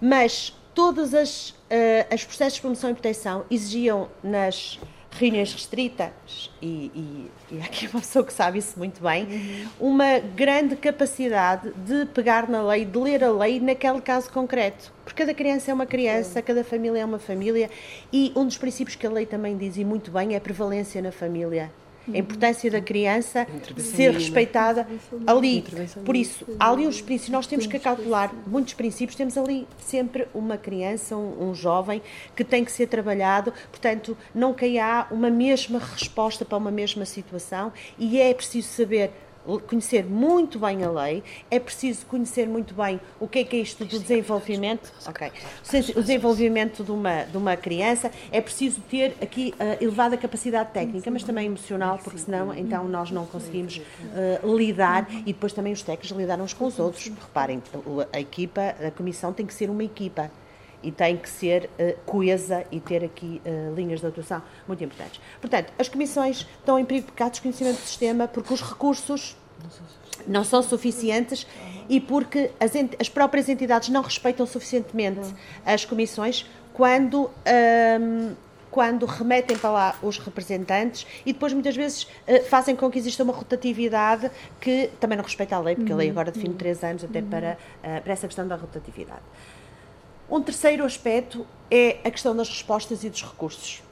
mas 0.00 0.52
todos 0.74 1.14
as, 1.14 1.50
uh, 1.50 1.54
as 2.12 2.24
processos 2.24 2.54
de 2.54 2.60
promoção 2.60 2.90
e 2.90 2.94
proteção 2.94 3.44
exigiam 3.50 4.08
nas 4.22 4.78
reuniões 5.18 5.52
restritas, 5.52 6.50
e, 6.60 6.90
e, 6.94 7.30
e 7.52 7.60
aqui 7.60 7.86
uma 7.86 8.00
pessoa 8.00 8.24
que 8.24 8.32
sabe 8.32 8.58
isso 8.58 8.78
muito 8.78 9.02
bem, 9.02 9.24
uhum. 9.24 9.92
uma 9.92 10.18
grande 10.18 10.76
capacidade 10.76 11.72
de 11.86 12.06
pegar 12.06 12.48
na 12.48 12.62
lei, 12.62 12.84
de 12.84 12.98
ler 12.98 13.22
a 13.22 13.30
lei 13.30 13.60
naquele 13.60 14.00
caso 14.00 14.30
concreto. 14.30 14.92
Porque 15.04 15.22
cada 15.22 15.34
criança 15.34 15.70
é 15.70 15.74
uma 15.74 15.86
criança, 15.86 16.42
cada 16.42 16.64
família 16.64 17.00
é 17.00 17.04
uma 17.04 17.18
família, 17.18 17.70
e 18.12 18.32
um 18.34 18.44
dos 18.44 18.58
princípios 18.58 18.96
que 18.96 19.06
a 19.06 19.10
lei 19.10 19.26
também 19.26 19.56
diz, 19.56 19.76
e 19.76 19.84
muito 19.84 20.10
bem, 20.10 20.34
é 20.34 20.36
a 20.36 20.40
prevalência 20.40 21.00
na 21.00 21.12
família 21.12 21.70
a 22.12 22.18
importância 22.18 22.70
da 22.70 22.80
criança 22.80 23.46
ser 23.78 24.12
respeitada 24.12 24.86
ali. 25.26 25.64
Por 26.04 26.16
isso, 26.16 26.46
há 26.58 26.70
ali 26.70 26.86
uns 26.86 27.00
princípios, 27.00 27.30
nós 27.30 27.46
temos 27.46 27.66
que 27.66 27.78
calcular 27.78 28.32
muitos 28.46 28.74
princípios, 28.74 29.16
temos 29.16 29.36
ali 29.38 29.66
sempre 29.78 30.26
uma 30.34 30.56
criança, 30.56 31.16
um, 31.16 31.50
um 31.50 31.54
jovem 31.54 32.02
que 32.34 32.44
tem 32.44 32.64
que 32.64 32.72
ser 32.72 32.86
trabalhado, 32.86 33.52
portanto, 33.70 34.16
não 34.34 34.52
que 34.52 34.78
há 34.78 35.06
uma 35.10 35.30
mesma 35.30 35.78
resposta 35.78 36.44
para 36.44 36.58
uma 36.58 36.70
mesma 36.70 37.04
situação. 37.04 37.72
E 37.98 38.20
é 38.20 38.32
preciso 38.34 38.68
saber 38.68 39.10
conhecer 39.66 40.04
muito 40.04 40.58
bem 40.58 40.82
a 40.84 40.90
lei, 40.90 41.22
é 41.50 41.58
preciso 41.58 42.06
conhecer 42.06 42.48
muito 42.48 42.74
bem 42.74 43.00
o 43.20 43.28
que 43.28 43.40
é 43.40 43.44
que 43.44 43.56
é 43.56 43.58
isto 43.60 43.84
do 43.84 43.98
desenvolvimento, 43.98 44.92
ok, 45.06 45.30
o 45.96 46.00
desenvolvimento 46.00 46.82
de 46.82 46.90
uma, 46.90 47.24
de 47.24 47.36
uma 47.36 47.56
criança, 47.56 48.10
é 48.30 48.40
preciso 48.40 48.80
ter 48.82 49.16
aqui 49.20 49.54
uh, 49.54 49.82
elevada 49.82 50.16
capacidade 50.16 50.70
técnica, 50.72 51.10
mas 51.10 51.22
também 51.22 51.46
emocional, 51.46 51.98
porque 52.02 52.18
senão 52.18 52.54
então 52.54 52.88
nós 52.88 53.10
não 53.10 53.26
conseguimos 53.26 53.78
uh, 53.78 54.56
lidar 54.56 55.06
e 55.20 55.32
depois 55.32 55.52
também 55.52 55.72
os 55.72 55.82
técnicos 55.82 56.16
lidam 56.16 56.42
uns 56.42 56.52
com 56.52 56.66
os 56.66 56.78
outros. 56.78 57.04
Reparem, 57.06 57.62
a 58.12 58.20
equipa, 58.20 58.74
a 58.86 58.90
comissão 58.90 59.32
tem 59.32 59.46
que 59.46 59.54
ser 59.54 59.70
uma 59.70 59.84
equipa 59.84 60.30
e 60.84 60.92
tem 60.92 61.16
que 61.16 61.28
ser 61.28 61.70
uh, 61.78 61.98
coesa 62.04 62.64
e 62.70 62.78
ter 62.78 63.02
aqui 63.02 63.40
uh, 63.44 63.74
linhas 63.74 64.00
de 64.00 64.06
atuação 64.06 64.42
muito 64.68 64.84
importantes. 64.84 65.20
Portanto, 65.40 65.72
as 65.78 65.88
comissões 65.88 66.46
estão 66.58 66.78
em 66.78 66.84
perigo 66.84 67.08
de 67.10 67.30
desconhecimento 67.30 67.80
do 67.80 67.86
sistema 67.86 68.28
porque 68.28 68.52
os 68.52 68.62
recursos 68.62 69.36
não 70.26 70.44
são 70.44 70.62
suficientes 70.62 71.46
e 71.88 72.00
porque 72.00 72.50
as, 72.60 72.72
as 72.98 73.08
próprias 73.08 73.48
entidades 73.48 73.88
não 73.88 74.02
respeitam 74.02 74.46
suficientemente 74.46 75.34
as 75.64 75.84
comissões 75.84 76.46
quando, 76.72 77.30
um, 78.00 78.34
quando 78.70 79.06
remetem 79.06 79.56
para 79.56 79.70
lá 79.70 79.98
os 80.02 80.18
representantes 80.18 81.06
e 81.24 81.32
depois 81.32 81.52
muitas 81.52 81.76
vezes 81.76 82.04
uh, 82.04 82.44
fazem 82.48 82.74
com 82.74 82.90
que 82.90 82.98
exista 82.98 83.22
uma 83.22 83.32
rotatividade 83.32 84.30
que 84.60 84.90
também 85.00 85.16
não 85.16 85.24
respeita 85.24 85.56
a 85.56 85.60
lei, 85.60 85.76
porque 85.76 85.92
a 85.92 85.96
lei 85.96 86.10
agora 86.10 86.30
define 86.30 86.54
três 86.54 86.82
anos 86.82 87.04
até 87.04 87.22
para, 87.22 87.56
uh, 87.82 88.02
para 88.02 88.12
essa 88.12 88.26
questão 88.26 88.46
da 88.46 88.56
rotatividade. 88.56 89.22
Um 90.28 90.40
terceiro 90.40 90.84
aspecto 90.84 91.46
é 91.70 91.98
a 92.04 92.10
questão 92.10 92.34
das 92.34 92.48
respostas 92.48 93.04
e 93.04 93.10
dos 93.10 93.22
recursos. 93.22 93.82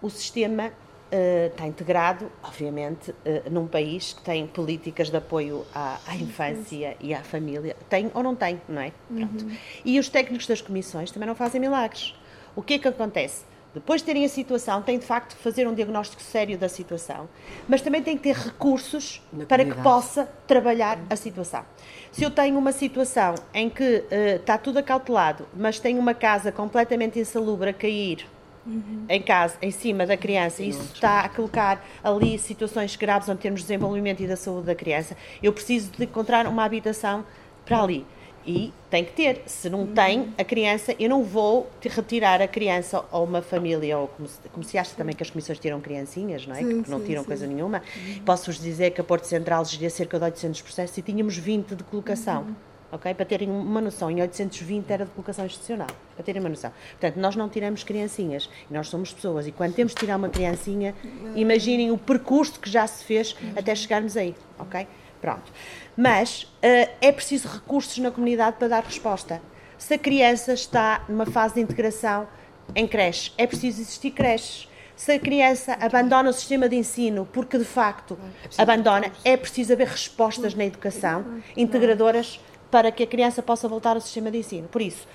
O 0.00 0.08
sistema 0.08 0.68
uh, 0.68 1.46
está 1.46 1.66
integrado, 1.66 2.30
obviamente, 2.42 3.10
uh, 3.10 3.50
num 3.50 3.66
país 3.66 4.14
que 4.14 4.22
tem 4.22 4.46
políticas 4.46 5.10
de 5.10 5.16
apoio 5.16 5.66
à, 5.74 5.98
à 6.06 6.16
infância 6.16 6.96
e 6.98 7.12
à 7.12 7.22
família. 7.22 7.76
Tem 7.88 8.10
ou 8.14 8.22
não 8.22 8.34
tem, 8.34 8.60
não 8.68 8.80
é? 8.80 8.92
Uhum. 9.10 9.54
E 9.84 9.98
os 9.98 10.08
técnicos 10.08 10.46
das 10.46 10.62
comissões 10.62 11.10
também 11.10 11.26
não 11.26 11.34
fazem 11.34 11.60
milagres. 11.60 12.14
O 12.56 12.62
que 12.62 12.74
é 12.74 12.78
que 12.78 12.88
acontece? 12.88 13.44
Depois 13.72 14.00
de 14.00 14.06
terem 14.06 14.24
a 14.24 14.28
situação, 14.28 14.82
têm 14.82 14.98
de 14.98 15.06
facto 15.06 15.36
que 15.36 15.42
fazer 15.42 15.66
um 15.68 15.74
diagnóstico 15.74 16.20
sério 16.20 16.58
da 16.58 16.68
situação, 16.68 17.28
mas 17.68 17.80
também 17.80 18.02
têm 18.02 18.16
que 18.16 18.22
ter 18.24 18.34
recursos 18.34 19.22
Na 19.32 19.44
para 19.44 19.58
comunidade. 19.58 19.76
que 19.76 19.82
possa 19.82 20.28
trabalhar 20.46 20.98
a 21.08 21.14
situação. 21.14 21.64
Se 22.10 22.24
eu 22.24 22.30
tenho 22.30 22.58
uma 22.58 22.72
situação 22.72 23.36
em 23.54 23.70
que 23.70 23.84
uh, 23.84 24.36
está 24.36 24.58
tudo 24.58 24.78
acautelado, 24.78 25.46
mas 25.56 25.78
tenho 25.78 26.00
uma 26.00 26.14
casa 26.14 26.50
completamente 26.50 27.18
insalubre 27.20 27.70
a 27.70 27.72
cair 27.72 28.26
uhum. 28.66 29.04
em 29.08 29.22
casa, 29.22 29.56
em 29.62 29.70
cima 29.70 30.04
da 30.04 30.16
criança, 30.16 30.62
e 30.62 30.70
isso 30.70 30.92
está 30.92 31.20
a 31.20 31.28
colocar 31.28 31.84
ali 32.02 32.38
situações 32.38 32.96
graves 32.96 33.28
em 33.28 33.36
termos 33.36 33.60
de 33.60 33.66
desenvolvimento 33.66 34.20
e 34.20 34.26
da 34.26 34.36
saúde 34.36 34.66
da 34.66 34.74
criança, 34.74 35.16
eu 35.40 35.52
preciso 35.52 35.92
de 35.92 36.04
encontrar 36.04 36.46
uma 36.46 36.64
habitação 36.64 37.24
para 37.64 37.80
ali. 37.82 38.06
E 38.46 38.72
tem 38.88 39.04
que 39.04 39.12
ter. 39.12 39.42
Se 39.46 39.68
não 39.68 39.86
tem, 39.86 40.32
a 40.38 40.44
criança, 40.44 40.94
eu 40.98 41.08
não 41.08 41.22
vou 41.22 41.68
retirar 41.82 42.40
a 42.40 42.48
criança 42.48 43.04
ou 43.12 43.24
uma 43.24 43.42
família, 43.42 43.98
ou 43.98 44.08
como 44.08 44.28
se, 44.28 44.38
como 44.48 44.64
se 44.64 44.78
acha 44.78 44.94
também 44.96 45.14
que 45.14 45.22
as 45.22 45.30
comissões 45.30 45.58
tiram 45.58 45.80
criancinhas, 45.80 46.46
não 46.46 46.54
é? 46.54 46.58
Sim, 46.58 46.82
que 46.82 46.90
não 46.90 47.00
tiram 47.00 47.22
sim, 47.22 47.28
coisa 47.28 47.46
sim. 47.46 47.54
nenhuma. 47.54 47.82
Posso-vos 48.24 48.60
dizer 48.60 48.92
que 48.92 49.00
a 49.00 49.04
Porto 49.04 49.24
Central 49.24 49.64
geria 49.64 49.90
cerca 49.90 50.18
de 50.18 50.24
800 50.24 50.62
processos 50.62 50.96
e 50.96 51.02
tínhamos 51.02 51.36
20 51.36 51.74
de 51.74 51.84
colocação. 51.84 52.42
Uhum. 52.42 52.54
Ok? 52.92 53.14
Para 53.14 53.24
terem 53.24 53.48
uma 53.48 53.80
noção, 53.80 54.10
em 54.10 54.20
820 54.20 54.90
era 54.90 55.04
de 55.04 55.12
colocação 55.12 55.46
institucional, 55.46 55.86
para 56.16 56.24
terem 56.24 56.40
uma 56.40 56.48
noção. 56.48 56.72
Portanto, 56.98 57.20
nós 57.20 57.36
não 57.36 57.48
tiramos 57.48 57.84
criancinhas, 57.84 58.50
nós 58.68 58.88
somos 58.88 59.12
pessoas, 59.12 59.46
e 59.46 59.52
quando 59.52 59.74
temos 59.74 59.94
de 59.94 60.00
tirar 60.00 60.16
uma 60.16 60.28
criancinha, 60.28 60.92
imaginem 61.36 61.92
o 61.92 61.98
percurso 61.98 62.58
que 62.58 62.68
já 62.68 62.84
se 62.88 63.04
fez 63.04 63.36
até 63.54 63.76
chegarmos 63.76 64.16
aí, 64.16 64.34
ok? 64.58 64.88
Pronto. 65.20 65.52
Mas 65.96 66.44
uh, 66.44 66.90
é 67.00 67.12
preciso 67.12 67.48
recursos 67.48 67.98
na 67.98 68.10
comunidade 68.10 68.56
para 68.58 68.68
dar 68.68 68.84
resposta. 68.84 69.40
Se 69.76 69.94
a 69.94 69.98
criança 69.98 70.52
está 70.52 71.04
numa 71.08 71.26
fase 71.26 71.54
de 71.54 71.60
integração 71.60 72.26
em 72.74 72.86
creche, 72.86 73.32
é 73.36 73.46
preciso 73.46 73.80
existir 73.80 74.10
creches. 74.10 74.68
Se 74.94 75.12
a 75.12 75.18
criança 75.18 75.76
abandona 75.80 76.28
o 76.28 76.32
sistema 76.32 76.68
de 76.68 76.76
ensino 76.76 77.26
porque 77.32 77.56
de 77.56 77.64
facto 77.64 78.18
é 78.56 78.62
abandona, 78.62 79.10
é 79.24 79.36
preciso 79.36 79.72
haver 79.72 79.88
respostas 79.88 80.54
na 80.54 80.66
educação 80.66 81.40
integradoras 81.56 82.38
para 82.70 82.92
que 82.92 83.02
a 83.02 83.06
criança 83.06 83.42
possa 83.42 83.66
voltar 83.66 83.96
ao 83.96 84.00
sistema 84.00 84.30
de 84.30 84.38
ensino. 84.38 84.68
Por 84.68 84.82
isso, 84.82 85.08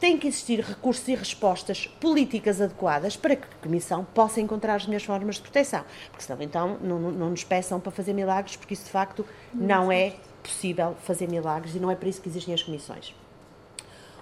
tem 0.00 0.16
que 0.16 0.26
existir 0.26 0.60
recursos 0.60 1.06
e 1.06 1.14
respostas 1.14 1.86
políticas 2.00 2.60
adequadas 2.60 3.16
para 3.16 3.36
que 3.36 3.44
a 3.44 3.62
Comissão 3.62 4.04
possa 4.14 4.40
encontrar 4.40 4.76
as 4.76 4.86
melhores 4.86 5.04
formas 5.06 5.36
de 5.36 5.42
proteção. 5.42 5.84
Porque 6.10 6.24
senão, 6.24 6.42
então, 6.42 6.78
não, 6.80 6.98
não 6.98 7.30
nos 7.30 7.44
peçam 7.44 7.78
para 7.78 7.92
fazer 7.92 8.14
milagres, 8.14 8.56
porque 8.56 8.72
isso 8.74 8.84
de 8.84 8.90
facto 8.90 9.26
não 9.52 9.92
é 9.92 10.14
possível 10.42 10.96
fazer 11.02 11.28
milagres 11.28 11.74
e 11.74 11.78
não 11.78 11.90
é 11.90 11.94
para 11.94 12.08
isso 12.08 12.22
que 12.22 12.28
existem 12.28 12.54
as 12.54 12.62
comissões. 12.62 13.14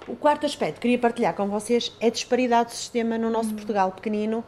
O 0.09 0.17
quarto 0.17 0.47
aspecto 0.47 0.77
que 0.77 0.81
queria 0.81 0.99
partilhar 0.99 1.35
com 1.35 1.47
vocês 1.49 1.93
é 2.01 2.09
a 2.09 2.11
disparidade 2.11 2.71
do 2.71 2.75
sistema 2.75 3.17
no 3.17 3.31
nosso 3.31 3.55
Portugal 3.55 3.93
pequenino. 3.93 4.43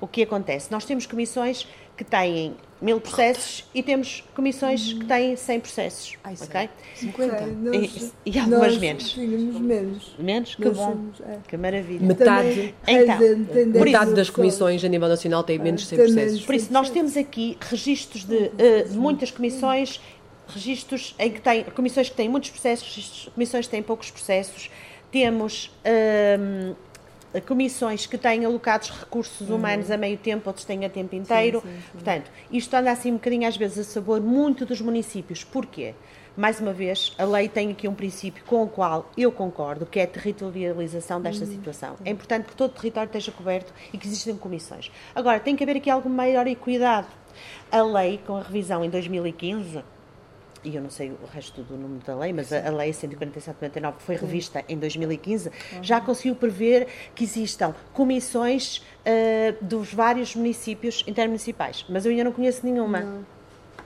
O 0.00 0.06
que 0.06 0.22
acontece? 0.22 0.70
Nós 0.70 0.84
temos 0.84 1.06
comissões 1.06 1.66
que 1.96 2.04
têm 2.04 2.54
mil 2.80 3.00
processos 3.00 3.64
e 3.74 3.82
temos 3.82 4.22
comissões 4.34 4.92
que 4.92 5.04
têm 5.06 5.34
100 5.34 5.60
processos. 5.60 6.14
Ai, 6.22 6.34
ok? 6.40 6.68
50. 6.94 7.44
e, 7.74 8.12
e 8.26 8.38
algumas 8.38 8.60
nós 8.60 8.78
menos. 8.78 9.10
Tínhamos 9.10 9.60
menos. 9.60 10.14
Menos? 10.18 10.54
Que 10.54 10.64
nós 10.66 10.76
bom. 10.76 10.90
Somos, 10.90 11.20
é. 11.20 11.38
Que 11.48 11.56
maravilha. 11.56 12.06
Metade, 12.06 12.74
então, 12.86 13.18
metade 13.82 14.14
das 14.14 14.28
comissões 14.28 14.84
a 14.84 14.88
nível 14.88 15.08
nacional 15.08 15.42
têm 15.42 15.58
menos 15.58 15.82
de 15.82 15.88
100 15.88 15.98
processos. 15.98 16.44
Por 16.44 16.54
isso, 16.54 16.72
nós 16.72 16.90
temos 16.90 17.16
aqui 17.16 17.56
registros 17.60 18.24
de 18.24 18.36
uh, 18.36 18.50
muitas 18.92 19.30
comissões, 19.30 20.00
registros 20.48 21.14
em 21.18 21.30
que 21.30 21.40
têm, 21.40 21.64
comissões 21.64 22.10
que 22.10 22.16
têm 22.16 22.28
muitos 22.28 22.50
processos, 22.50 23.30
comissões 23.34 23.66
que 23.66 23.70
têm 23.70 23.82
poucos 23.82 24.10
processos. 24.10 24.70
Temos. 25.10 25.70
Uh, 25.84 26.76
comissões 27.46 28.06
que 28.06 28.16
têm 28.16 28.44
alocados 28.44 28.90
recursos 28.90 29.48
humanos 29.48 29.88
uhum. 29.88 29.94
a 29.94 29.98
meio 29.98 30.16
tempo, 30.16 30.48
outros 30.48 30.64
têm 30.64 30.84
a 30.84 30.90
tempo 30.90 31.14
inteiro. 31.14 31.60
Sim, 31.60 31.68
sim, 31.68 31.74
sim. 31.76 31.82
Portanto, 31.92 32.30
isto 32.50 32.74
anda 32.74 32.90
assim 32.90 33.10
um 33.10 33.14
bocadinho 33.14 33.46
às 33.46 33.56
vezes 33.56 33.78
a 33.78 33.84
sabor 33.84 34.20
muito 34.20 34.64
dos 34.64 34.80
municípios. 34.80 35.44
Porquê? 35.44 35.94
Mais 36.36 36.60
uma 36.60 36.72
vez, 36.72 37.14
a 37.16 37.24
lei 37.24 37.48
tem 37.48 37.70
aqui 37.70 37.88
um 37.88 37.94
princípio 37.94 38.44
com 38.44 38.62
o 38.62 38.68
qual 38.68 39.10
eu 39.16 39.32
concordo, 39.32 39.86
que 39.86 39.98
é 39.98 40.02
a 40.02 40.06
territorialização 40.06 41.18
desta 41.18 41.46
uhum. 41.46 41.50
situação. 41.50 41.96
É 42.04 42.10
importante 42.10 42.46
que 42.46 42.54
todo 42.54 42.72
o 42.72 42.74
território 42.74 43.08
esteja 43.08 43.32
coberto 43.32 43.72
e 43.90 43.96
que 43.96 44.06
existam 44.06 44.36
comissões. 44.36 44.90
Agora, 45.14 45.40
tem 45.40 45.56
que 45.56 45.64
haver 45.64 45.78
aqui 45.78 45.88
alguma 45.88 46.14
maior 46.14 46.46
equidade. 46.46 47.06
A 47.72 47.82
lei, 47.82 48.20
com 48.26 48.36
a 48.36 48.42
revisão 48.42 48.84
em 48.84 48.90
2015, 48.90 49.82
e 50.66 50.74
eu 50.74 50.82
não 50.82 50.90
sei 50.90 51.10
o 51.10 51.26
resto 51.32 51.62
do 51.62 51.76
número 51.76 52.04
da 52.04 52.16
lei, 52.16 52.32
mas 52.32 52.52
a, 52.52 52.66
a 52.66 52.70
lei 52.70 52.90
147-99, 52.90 53.96
que 53.96 54.02
foi 54.02 54.16
revista 54.16 54.64
em 54.68 54.76
2015, 54.76 55.48
uhum. 55.48 55.84
já 55.84 56.00
conseguiu 56.00 56.34
prever 56.34 56.88
que 57.14 57.22
existam 57.22 57.72
comissões 57.92 58.78
uh, 58.78 59.64
dos 59.64 59.94
vários 59.94 60.34
municípios 60.34 61.04
intermunicipais, 61.06 61.86
mas 61.88 62.04
eu 62.04 62.10
ainda 62.10 62.24
não 62.24 62.32
conheço 62.32 62.66
nenhuma. 62.66 63.00
Não. 63.00 63.35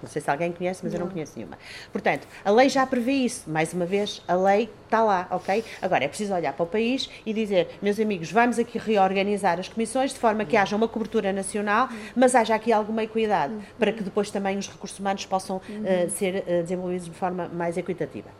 Não 0.03 0.09
sei 0.09 0.23
se 0.23 0.31
alguém 0.31 0.53
conhece, 0.53 0.81
mas 0.83 0.93
não. 0.93 1.01
eu 1.01 1.07
não 1.07 1.13
conheço 1.13 1.33
nenhuma. 1.37 1.59
Portanto, 1.93 2.27
a 2.45 2.51
lei 2.51 2.69
já 2.69 2.87
prevê 2.87 3.13
isso. 3.13 3.49
Mais 3.51 3.73
uma 3.73 3.87
vez, 3.87 4.23
a 4.27 4.35
lei 4.35 4.71
está 4.85 5.03
lá, 5.03 5.27
ok? 5.31 5.65
Agora, 5.81 6.05
é 6.05 6.09
preciso 6.09 6.35
olhar 6.35 6.53
para 6.53 6.65
o 6.65 6.67
país 6.67 7.09
e 7.25 7.33
dizer, 7.33 7.79
meus 7.81 7.99
amigos, 8.01 8.31
vamos 8.31 8.59
aqui 8.59 8.79
reorganizar 8.79 9.59
as 9.59 9.69
comissões 9.69 10.13
de 10.13 10.19
forma 10.19 10.45
que 10.45 10.57
haja 10.57 10.75
uma 10.75 10.89
cobertura 10.89 11.33
nacional, 11.33 11.89
mas 12.15 12.35
haja 12.35 12.55
aqui 12.55 12.73
alguma 12.73 13.05
equidade, 13.05 13.55
para 13.79 13.93
que 13.93 14.03
depois 14.03 14.31
também 14.31 14.59
os 14.59 14.69
recursos 14.69 14.99
humanos 14.99 15.25
possam 15.27 15.59
uh, 15.59 16.11
ser 16.11 16.37
uh, 16.37 16.63
desenvolvidos 16.63 17.07
de 17.07 17.15
forma 17.15 17.49
mais 17.49 17.77
equitativa. 17.77 18.31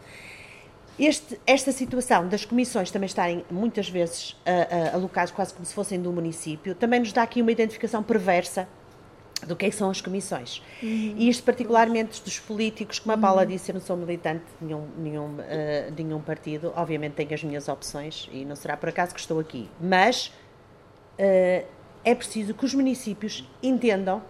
Este, 0.99 1.41
esta 1.47 1.73
situação 1.73 2.29
das 2.29 2.45
comissões 2.45 2.91
também 2.91 3.07
estarem 3.07 3.43
muitas 3.51 3.89
vezes 3.89 4.33
uh, 4.33 4.93
uh, 4.93 4.97
alocadas 4.97 5.31
quase 5.31 5.55
como 5.55 5.65
se 5.65 5.73
fossem 5.73 5.99
do 5.99 6.13
município, 6.13 6.75
também 6.75 7.01
nos 7.01 7.11
dá 7.11 7.23
aqui 7.23 7.41
uma 7.41 7.51
identificação 7.51 8.03
perversa 8.03 8.69
do 9.47 9.57
que, 9.57 9.67
é 9.67 9.71
que 9.71 9.77
são 9.77 9.91
as 9.91 10.01
comissões. 10.01 10.63
Uhum. 10.83 11.15
E 11.17 11.29
isto 11.29 11.43
particularmente 11.43 12.23
dos 12.23 12.39
políticos, 12.39 12.99
como 12.99 13.15
a 13.15 13.19
Paula 13.19 13.43
uhum. 13.43 13.49
disse, 13.49 13.71
eu 13.71 13.75
não 13.75 13.81
sou 13.81 13.97
militante 13.97 14.45
de 14.61 14.67
nenhum, 14.67 14.87
nenhum, 14.99 15.27
uh, 15.27 15.39
nenhum 15.97 16.21
partido, 16.21 16.73
obviamente 16.77 17.15
tenho 17.15 17.33
as 17.33 17.43
minhas 17.43 17.69
opções 17.69 18.29
e 18.33 18.45
não 18.45 18.57
será 18.57 18.77
por 18.77 18.89
acaso 18.89 19.15
que 19.15 19.21
estou 19.21 19.39
aqui, 19.39 19.69
mas 19.81 20.27
uh, 21.19 21.67
é 22.05 22.15
preciso 22.15 22.55
que 22.55 22.65
os 22.65 22.75
municípios 22.75 23.49
entendam 23.63 24.23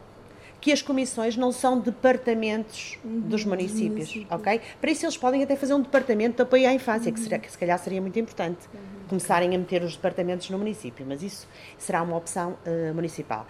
que 0.61 0.70
as 0.73 0.83
comissões 0.83 1.37
não 1.37 1.51
são 1.51 1.81
departamentos 1.81 2.99
uhum. 3.03 3.20
dos 3.20 3.44
municípios, 3.44 4.14
ok? 4.29 4.61
Para 4.79 4.90
isso 4.90 5.07
eles 5.07 5.16
podem 5.16 5.42
até 5.42 5.57
fazer 5.57 5.73
um 5.73 5.81
departamento 5.81 6.37
de 6.37 6.42
apoio 6.42 6.68
à 6.68 6.75
infância, 6.75 7.11
que, 7.11 7.18
será, 7.18 7.38
que 7.38 7.51
se 7.51 7.57
calhar 7.57 7.79
seria 7.79 8.01
muito 8.01 8.18
importante, 8.18 8.68
uhum. 8.73 8.81
começarem 9.09 9.55
a 9.55 9.59
meter 9.59 9.83
os 9.83 9.96
departamentos 9.96 10.51
no 10.51 10.59
município, 10.59 11.07
mas 11.09 11.23
isso 11.23 11.49
será 11.79 12.03
uma 12.03 12.16
opção 12.16 12.59
uh, 12.66 12.94
municipal. 12.94 13.46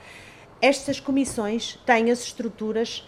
Estas 0.63 1.01
comissões 1.01 1.79
têm 1.87 2.11
as 2.11 2.23
estruturas 2.23 3.07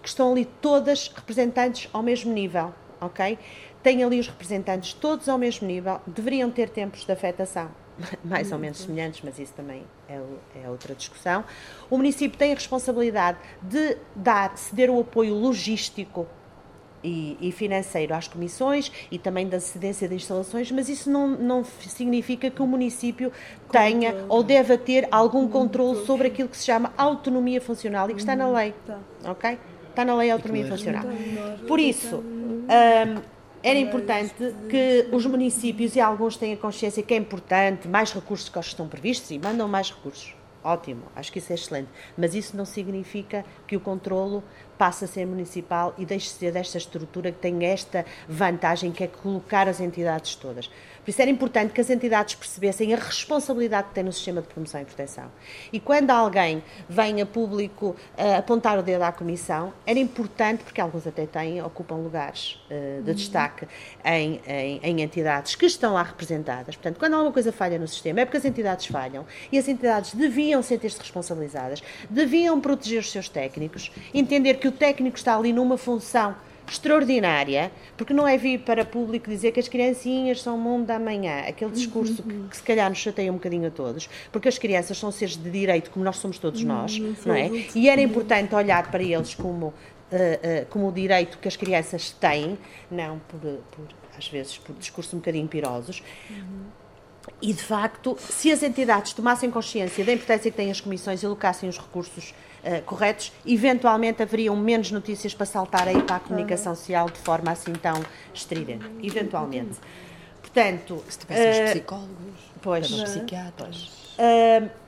que 0.00 0.08
estão 0.08 0.32
ali 0.32 0.44
todas 0.44 1.08
representantes 1.08 1.88
ao 1.92 2.02
mesmo 2.02 2.32
nível, 2.32 2.72
ok? 3.00 3.38
Têm 3.82 4.04
ali 4.04 4.20
os 4.20 4.28
representantes 4.28 4.92
todos 4.92 5.28
ao 5.28 5.38
mesmo 5.38 5.66
nível, 5.66 6.00
deveriam 6.06 6.50
ter 6.50 6.68
tempos 6.68 7.04
de 7.04 7.12
afetação 7.12 7.70
mais 8.24 8.52
ou 8.52 8.58
menos 8.58 8.78
semelhantes, 8.78 9.20
mas 9.24 9.38
isso 9.38 9.52
também 9.52 9.84
é, 10.08 10.20
é, 10.62 10.68
outra 10.68 10.94
discussão. 10.94 11.44
O 11.90 11.96
município 11.96 12.38
tem 12.38 12.52
a 12.52 12.54
responsabilidade 12.54 13.38
de 13.60 13.96
dar, 14.14 14.56
ceder 14.56 14.90
o 14.90 15.00
apoio 15.00 15.34
logístico 15.34 16.26
e, 17.02 17.36
e, 17.40 17.52
financeiro 17.52 18.14
às 18.14 18.28
comissões 18.28 18.92
e 19.10 19.18
também 19.18 19.48
da 19.48 19.60
cedência 19.60 20.08
de 20.08 20.14
instalações, 20.14 20.70
mas 20.70 20.88
isso 20.88 21.10
não, 21.10 21.28
não 21.28 21.64
significa 21.64 22.50
que 22.50 22.62
o 22.62 22.66
município 22.66 23.32
tenha 23.70 24.24
ou 24.28 24.42
deva 24.42 24.78
ter 24.78 25.08
algum 25.10 25.48
controle 25.48 26.04
sobre 26.06 26.28
aquilo 26.28 26.48
que 26.48 26.56
se 26.56 26.64
chama 26.64 26.92
autonomia 26.96 27.60
funcional 27.60 28.10
e 28.10 28.14
que 28.14 28.20
está 28.20 28.36
na 28.36 28.46
uhum. 28.46 28.54
lei. 28.54 28.74
Tá. 28.86 28.98
Ok? 29.24 29.58
Está 29.90 30.04
na 30.04 30.14
lei 30.14 30.30
a 30.30 30.34
autonomia 30.34 30.66
funcional. 30.66 31.04
Por 31.68 31.78
isso, 31.78 32.16
um, 32.16 33.20
era 33.62 33.78
importante 33.78 34.34
que 34.68 35.08
os 35.12 35.24
municípios, 35.26 35.94
e 35.94 36.00
alguns 36.00 36.36
têm 36.36 36.54
a 36.54 36.56
consciência 36.56 37.02
que 37.02 37.14
é 37.14 37.16
importante, 37.16 37.86
mais 37.86 38.12
recursos 38.12 38.48
que 38.48 38.58
os 38.58 38.66
estão 38.66 38.88
previstos, 38.88 39.30
e 39.30 39.38
mandam 39.38 39.68
mais 39.68 39.90
recursos. 39.90 40.34
Ótimo, 40.64 41.02
acho 41.16 41.32
que 41.32 41.38
isso 41.38 41.52
é 41.52 41.56
excelente. 41.56 41.88
Mas 42.16 42.34
isso 42.34 42.56
não 42.56 42.64
significa 42.64 43.44
que 43.66 43.76
o 43.76 43.80
controlo 43.80 44.44
passa 44.82 45.04
a 45.04 45.08
ser 45.08 45.24
municipal 45.24 45.94
e 45.96 46.04
deixe 46.04 46.26
de 46.26 46.32
ser 46.32 46.50
desta 46.50 46.76
estrutura 46.76 47.30
que 47.30 47.38
tem 47.38 47.64
esta 47.66 48.04
vantagem 48.28 48.90
que 48.90 49.04
é 49.04 49.06
colocar 49.06 49.68
as 49.68 49.78
entidades 49.78 50.34
todas. 50.34 50.68
Por 51.04 51.10
isso 51.10 51.20
era 51.20 51.30
importante 51.30 51.72
que 51.72 51.80
as 51.80 51.90
entidades 51.90 52.36
percebessem 52.36 52.94
a 52.94 52.96
responsabilidade 52.96 53.88
que 53.88 53.94
têm 53.94 54.04
no 54.04 54.12
sistema 54.12 54.40
de 54.40 54.46
promoção 54.46 54.80
e 54.80 54.84
proteção. 54.84 55.24
E 55.72 55.80
quando 55.80 56.10
alguém 56.10 56.62
vem 56.88 57.20
a 57.20 57.26
público 57.26 57.96
uh, 58.16 58.38
apontar 58.38 58.78
o 58.78 58.82
dedo 58.82 59.02
à 59.02 59.10
Comissão, 59.10 59.72
era 59.84 59.98
importante, 59.98 60.62
porque 60.62 60.80
alguns 60.80 61.04
até 61.06 61.26
têm, 61.26 61.60
ocupam 61.60 61.96
lugares 61.96 62.60
uh, 62.66 63.02
de 63.02 63.10
uhum. 63.10 63.16
destaque 63.16 63.66
em, 64.04 64.40
em, 64.46 64.80
em, 64.82 65.02
entidades 65.02 65.56
que 65.56 65.66
estão 65.66 65.94
lá 65.94 66.04
representadas. 66.04 66.76
Portanto, 66.76 66.98
quando 66.98 67.14
alguma 67.14 67.32
coisa 67.32 67.50
falha 67.50 67.78
no 67.78 67.88
sistema, 67.88 68.20
é 68.20 68.24
porque 68.24 68.36
as 68.36 68.44
entidades 68.44 68.86
falham. 68.86 69.26
E 69.50 69.58
as 69.58 69.66
entidades 69.66 70.14
deviam 70.14 70.62
sentir-se 70.62 70.98
responsabilizadas, 70.98 71.82
deviam 72.08 72.60
proteger 72.60 73.00
os 73.00 73.10
seus 73.10 73.28
técnicos, 73.28 73.90
entender 74.14 74.54
que 74.54 74.68
o 74.68 74.72
técnico 74.72 75.16
está 75.16 75.36
ali 75.36 75.52
numa 75.52 75.76
função 75.76 76.36
extraordinária, 76.70 77.70
porque 77.96 78.14
não 78.14 78.26
é 78.26 78.36
vir 78.36 78.60
para 78.60 78.84
público 78.84 79.28
dizer 79.28 79.52
que 79.52 79.60
as 79.60 79.68
criancinhas 79.68 80.40
são 80.40 80.56
o 80.56 80.58
mundo 80.58 80.86
da 80.86 80.98
manhã, 80.98 81.40
aquele 81.46 81.70
discurso 81.70 82.22
que, 82.22 82.48
que, 82.48 82.56
se 82.56 82.62
calhar 82.62 82.88
nos 82.88 82.98
chateia 82.98 83.30
um 83.30 83.34
bocadinho 83.34 83.68
a 83.68 83.70
todos, 83.70 84.08
porque 84.30 84.48
as 84.48 84.58
crianças 84.58 84.96
são 84.96 85.10
seres 85.10 85.36
de 85.36 85.50
direito 85.50 85.90
como 85.90 86.04
nós 86.04 86.16
somos 86.16 86.38
todos 86.38 86.62
nós, 86.62 86.98
não 87.26 87.34
é? 87.34 87.50
E 87.74 87.88
era 87.88 88.00
importante 88.00 88.54
olhar 88.54 88.90
para 88.90 89.02
eles 89.02 89.34
como, 89.34 89.66
uh, 89.66 89.72
uh, 89.72 90.66
como 90.70 90.88
o 90.88 90.92
direito 90.92 91.38
que 91.38 91.48
as 91.48 91.56
crianças 91.56 92.10
têm, 92.10 92.58
não 92.90 93.18
por, 93.28 93.40
por 93.40 94.02
às 94.16 94.28
vezes 94.28 94.58
por 94.58 94.74
discursos 94.76 95.12
um 95.14 95.18
bocadinho 95.18 95.48
pirosos. 95.48 96.02
E, 97.40 97.52
de 97.52 97.62
facto, 97.62 98.16
se 98.18 98.50
as 98.50 98.62
entidades 98.62 99.12
tomassem 99.12 99.50
consciência 99.50 100.04
da 100.04 100.12
importância 100.12 100.50
que 100.50 100.56
têm 100.56 100.70
as 100.70 100.80
comissões 100.80 101.22
e 101.22 101.26
alocassem 101.26 101.68
os 101.68 101.78
recursos 101.78 102.34
uh, 102.64 102.82
corretos, 102.82 103.32
eventualmente 103.46 104.22
haveriam 104.22 104.56
menos 104.56 104.90
notícias 104.90 105.34
para 105.34 105.46
saltar 105.46 105.88
aí 105.88 106.02
para 106.02 106.16
a 106.16 106.20
comunicação 106.20 106.74
social 106.74 107.08
de 107.08 107.18
forma 107.18 107.50
assim 107.50 107.72
tão 107.72 108.02
estridente. 108.32 108.84
Eventualmente. 109.02 109.78
Portanto. 110.40 111.04
Se 111.08 111.18
tivéssemos 111.18 111.70
uh, 111.70 111.72
psicólogos, 111.72 112.52
pois, 112.60 112.90
psiquiatras. 112.90 114.14
Uh, 114.18 114.82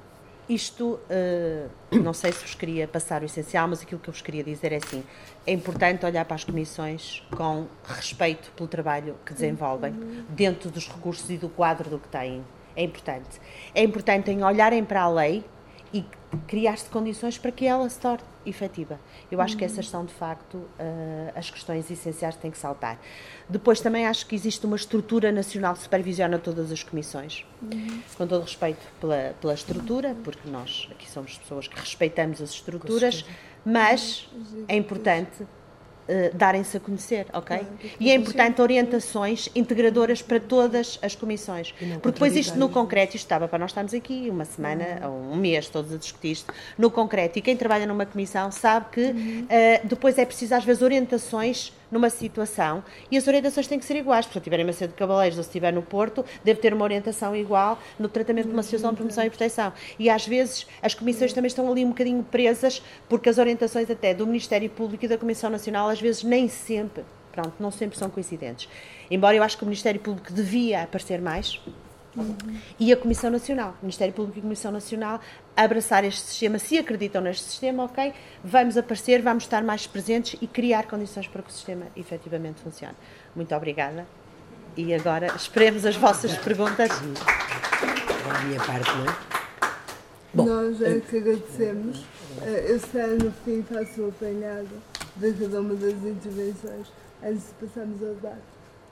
isto, 0.46 1.00
não 1.90 2.12
sei 2.12 2.30
se 2.30 2.42
vos 2.42 2.54
queria 2.54 2.86
passar 2.86 3.22
o 3.22 3.24
essencial, 3.24 3.66
mas 3.66 3.80
aquilo 3.80 3.98
que 3.98 4.10
eu 4.10 4.12
vos 4.12 4.20
queria 4.20 4.44
dizer 4.44 4.72
é 4.72 4.76
assim: 4.76 5.02
é 5.46 5.52
importante 5.52 6.04
olhar 6.04 6.22
para 6.26 6.34
as 6.34 6.44
comissões 6.44 7.22
com 7.34 7.66
respeito 7.82 8.50
pelo 8.54 8.68
trabalho 8.68 9.16
que 9.24 9.32
desenvolvem, 9.32 9.94
dentro 10.28 10.70
dos 10.70 10.86
recursos 10.86 11.30
e 11.30 11.38
do 11.38 11.48
quadro 11.48 11.88
do 11.88 11.98
que 11.98 12.08
têm. 12.08 12.44
É 12.76 12.82
importante. 12.82 13.40
É 13.74 13.82
importante 13.82 14.30
em 14.30 14.44
olharem 14.44 14.84
para 14.84 15.02
a 15.02 15.08
lei 15.08 15.44
e 15.94 16.04
criar-se 16.48 16.90
condições 16.90 17.38
para 17.38 17.52
que 17.52 17.64
ela 17.64 17.88
se 17.88 18.00
torne 18.00 18.24
efetiva. 18.44 18.98
Eu 19.30 19.40
acho 19.40 19.56
que 19.56 19.64
essas 19.64 19.88
são, 19.88 20.04
de 20.04 20.12
facto, 20.12 20.56
uh, 20.56 20.68
as 21.36 21.48
questões 21.48 21.88
essenciais 21.88 22.34
que 22.34 22.42
têm 22.42 22.50
que 22.50 22.58
saltar. 22.58 23.00
Depois, 23.48 23.80
também 23.80 24.04
acho 24.04 24.26
que 24.26 24.34
existe 24.34 24.66
uma 24.66 24.74
estrutura 24.74 25.30
nacional 25.30 25.74
que 25.74 25.82
supervisiona 25.82 26.36
todas 26.36 26.72
as 26.72 26.82
comissões, 26.82 27.46
uhum. 27.62 28.02
com 28.18 28.26
todo 28.26 28.42
respeito 28.42 28.84
pela, 29.00 29.36
pela 29.40 29.54
estrutura, 29.54 30.16
porque 30.24 30.50
nós 30.50 30.88
aqui 30.90 31.08
somos 31.08 31.38
pessoas 31.38 31.68
que 31.68 31.78
respeitamos 31.78 32.42
as 32.42 32.50
estruturas, 32.50 33.24
mas 33.64 34.28
é 34.66 34.76
importante 34.76 35.46
uh, 36.08 36.36
darem-se 36.36 36.76
a 36.76 36.80
conhecer, 36.80 37.26
ok? 37.32 37.60
E 37.98 38.10
é 38.10 38.14
importante 38.14 38.60
orientações 38.60 39.48
integradoras 39.54 40.22
para 40.22 40.40
todas 40.40 40.98
as 41.02 41.14
comissões. 41.14 41.72
Porque 42.00 42.12
depois 42.12 42.36
isto 42.36 42.58
no 42.58 42.68
concreto, 42.68 43.16
isto 43.16 43.24
estava 43.24 43.48
para 43.48 43.58
nós 43.58 43.70
estarmos 43.70 43.94
aqui 43.94 44.28
uma 44.30 44.44
semana 44.44 45.00
ou 45.06 45.32
um 45.32 45.36
mês 45.36 45.68
todos 45.68 45.92
a 45.92 45.96
discutir 45.96 46.32
isto, 46.32 46.52
no 46.78 46.90
concreto, 46.90 47.38
e 47.38 47.42
quem 47.42 47.56
trabalha 47.56 47.86
numa 47.86 48.06
comissão 48.06 48.50
sabe 48.50 48.86
que 48.92 49.10
uh, 49.10 49.86
depois 49.86 50.18
é 50.18 50.24
preciso 50.24 50.54
às 50.54 50.64
vezes 50.64 50.82
orientações 50.82 51.72
numa 51.90 52.10
situação 52.10 52.82
e 53.10 53.16
as 53.16 53.26
orientações 53.26 53.66
têm 53.66 53.78
que 53.78 53.84
ser 53.84 53.96
iguais. 53.96 54.26
Se 54.26 54.36
eu 54.36 54.40
estiver 54.40 54.60
em 54.60 54.64
Macedo 54.64 54.90
de 54.90 54.98
Cavaleiros 54.98 55.38
ou 55.38 55.44
se 55.44 55.48
estiver 55.48 55.72
no 55.72 55.82
Porto, 55.82 56.24
deve 56.42 56.60
ter 56.60 56.72
uma 56.72 56.84
orientação 56.84 57.34
igual 57.34 57.78
no 57.98 58.08
tratamento 58.08 58.46
de 58.46 58.52
uma 58.52 58.62
situação 58.62 58.90
de 58.90 58.96
promoção 58.96 59.24
e 59.24 59.30
proteção. 59.30 59.72
E 59.98 60.10
às 60.10 60.26
vezes 60.26 60.66
as 60.82 60.94
comissões 60.94 61.32
também 61.32 61.48
estão 61.48 61.70
ali 61.70 61.84
um 61.84 61.88
bocadinho 61.88 62.22
presas, 62.22 62.82
porque 63.08 63.28
as 63.28 63.38
orientações 63.38 63.90
até 63.90 64.14
do 64.14 64.26
Ministério 64.26 64.68
Público 64.70 65.04
e 65.04 65.08
da 65.08 65.18
Comissão 65.18 65.50
Nacional 65.50 65.88
às 65.88 66.00
vezes 66.00 66.22
nem 66.22 66.48
sempre, 66.48 67.04
pronto, 67.32 67.54
não 67.60 67.70
sempre 67.70 67.98
são 67.98 68.10
coincidentes. 68.10 68.68
Embora 69.10 69.36
eu 69.36 69.42
acho 69.42 69.56
que 69.56 69.62
o 69.62 69.66
Ministério 69.66 70.00
Público 70.00 70.32
devia 70.32 70.82
aparecer 70.82 71.20
mais, 71.20 71.60
Uhum. 72.16 72.58
E 72.78 72.92
a 72.92 72.96
Comissão 72.96 73.30
Nacional, 73.30 73.74
o 73.80 73.84
Ministério 73.84 74.14
Público 74.14 74.38
e 74.38 74.42
Comissão 74.42 74.70
Nacional, 74.70 75.20
abraçar 75.56 76.04
este 76.04 76.22
sistema, 76.22 76.58
se 76.58 76.78
acreditam 76.78 77.20
neste 77.20 77.44
sistema, 77.44 77.84
ok, 77.84 78.12
vamos 78.42 78.76
aparecer, 78.76 79.20
vamos 79.22 79.44
estar 79.44 79.62
mais 79.62 79.86
presentes 79.86 80.40
e 80.40 80.46
criar 80.46 80.86
condições 80.86 81.26
para 81.26 81.42
que 81.42 81.50
o 81.50 81.52
sistema 81.52 81.86
efetivamente 81.96 82.60
funcione. 82.60 82.94
Muito 83.34 83.54
obrigada. 83.54 84.06
E 84.76 84.92
agora 84.92 85.28
esperemos 85.36 85.86
as 85.86 85.96
vossas 85.96 86.36
perguntas. 86.38 86.88
Da 86.88 88.40
minha 88.44 88.60
parte, 88.60 88.90
não 88.90 89.04
é? 89.04 89.34
Bom, 90.34 90.44
Nós 90.46 90.82
é 90.82 90.98
que 90.98 91.18
agradecemos. 91.18 92.04
Eh, 92.42 92.66
eu 92.70 92.80
sei 92.80 93.18
no 93.18 93.30
fim 93.44 93.62
faço 93.62 94.02
o 94.02 94.08
apanhado 94.08 94.82
de 95.16 95.32
cada 95.32 95.60
uma 95.60 95.74
das 95.74 95.92
intervenções 95.92 96.88
antes 97.22 97.46
de 97.46 97.66
passarmos 97.66 98.02
ao 98.02 98.14
debate. 98.14 98.42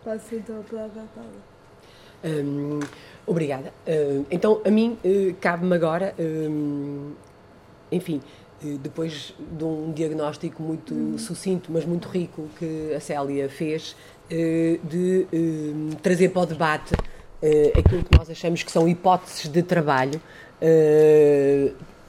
Passo 0.04 0.34
então 0.34 0.60
a 0.60 0.62
palavra 0.62 1.02
à 1.02 1.06
Paula. 1.06 1.51
Um, 2.24 2.80
obrigada. 3.26 3.72
Uh, 3.86 4.26
então, 4.30 4.60
a 4.64 4.70
mim 4.70 4.98
uh, 5.04 5.34
cabe-me 5.40 5.74
agora, 5.74 6.14
um, 6.18 7.12
enfim, 7.90 8.20
uh, 8.62 8.78
depois 8.78 9.34
de 9.38 9.64
um 9.64 9.92
diagnóstico 9.92 10.62
muito 10.62 10.94
uhum. 10.94 11.18
sucinto, 11.18 11.70
mas 11.72 11.84
muito 11.84 12.08
rico 12.08 12.48
que 12.58 12.94
a 12.94 13.00
Célia 13.00 13.48
fez, 13.48 13.96
de 14.30 15.26
trazer 16.00 16.30
para 16.30 16.40
o 16.40 16.46
debate 16.46 16.94
aquilo 17.76 18.02
que 18.02 18.16
nós 18.16 18.30
achamos 18.30 18.62
que 18.62 18.72
são 18.72 18.88
hipóteses 18.88 19.46
de 19.46 19.62
trabalho 19.62 20.18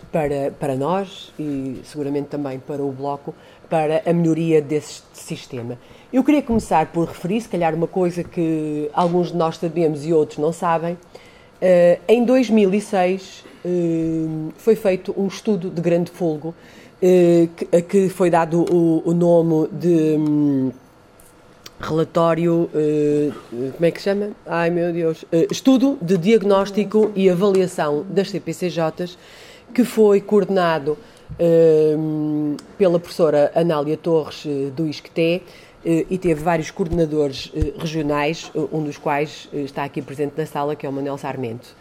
para, 0.10 0.52
para 0.58 0.76
nós 0.78 1.34
e 1.38 1.82
seguramente 1.84 2.30
também 2.30 2.60
para 2.60 2.82
o 2.82 2.94
Bloco, 2.94 3.36
para 3.70 4.04
a 4.06 4.14
melhoria 4.14 4.62
desse 4.62 5.02
sistema. 5.12 5.78
Eu 6.14 6.24
queria 6.24 6.44
começar 6.44 6.86
por 6.92 7.08
referir, 7.08 7.42
se 7.42 7.50
calhar, 7.50 7.74
uma 7.74 7.88
coisa 7.88 8.24
que 8.24 8.88
alguns 8.94 9.32
de 9.32 9.36
nós 9.36 9.58
sabemos 9.58 10.06
e 10.06 10.14
outros 10.14 10.38
não 10.38 10.54
sabem. 10.54 10.94
Uh, 10.94 12.00
em 12.08 12.24
2006 12.24 13.44
uh, 13.44 13.44
eh, 13.66 14.54
foi 14.56 14.76
feito 14.76 15.12
um 15.18 15.26
estudo 15.26 15.72
de 15.72 15.82
grande 15.82 16.12
folgo 16.12 16.54
que, 17.02 17.68
a 17.76 17.82
que 17.82 18.10
foi 18.10 18.30
dado 18.30 18.64
o, 18.72 19.12
nome 19.12 19.68
de 19.72 20.16
um, 20.18 20.72
relatório, 21.80 22.70
como 23.74 23.86
é 23.86 23.92
que 23.92 23.98
se 23.98 24.06
chama? 24.06 24.30
Ai 24.46 24.70
meu 24.70 24.94
Deus, 24.94 25.26
estudo 25.52 25.98
de 26.02 26.18
diagnóstico 26.18 27.12
e 27.14 27.30
avaliação 27.30 28.06
das 28.10 28.30
CPCJs, 28.30 29.18
que 29.74 29.84
foi 29.84 30.22
coordenado 30.22 30.98
pela 32.78 33.00
professora 33.00 33.52
Anália 33.54 33.98
Torres 33.98 34.46
do 34.74 34.88
ISCTE 34.88 35.20
eh, 35.22 35.42
e 35.86 36.18
teve 36.18 36.42
vários 36.42 36.72
coordenadores 36.72 37.52
eh, 37.56 37.74
regionais, 37.78 38.52
eh, 38.56 38.60
um 38.72 38.84
dos 38.84 38.98
quais 38.98 39.50
está 39.54 39.84
aqui 39.84 40.02
presente 40.02 40.34
na 40.38 40.46
sala, 40.46 40.76
que 40.76 40.86
é 40.86 40.90
o 40.90 40.94
Manuel 40.94 41.18
Sarmento. 41.18 41.76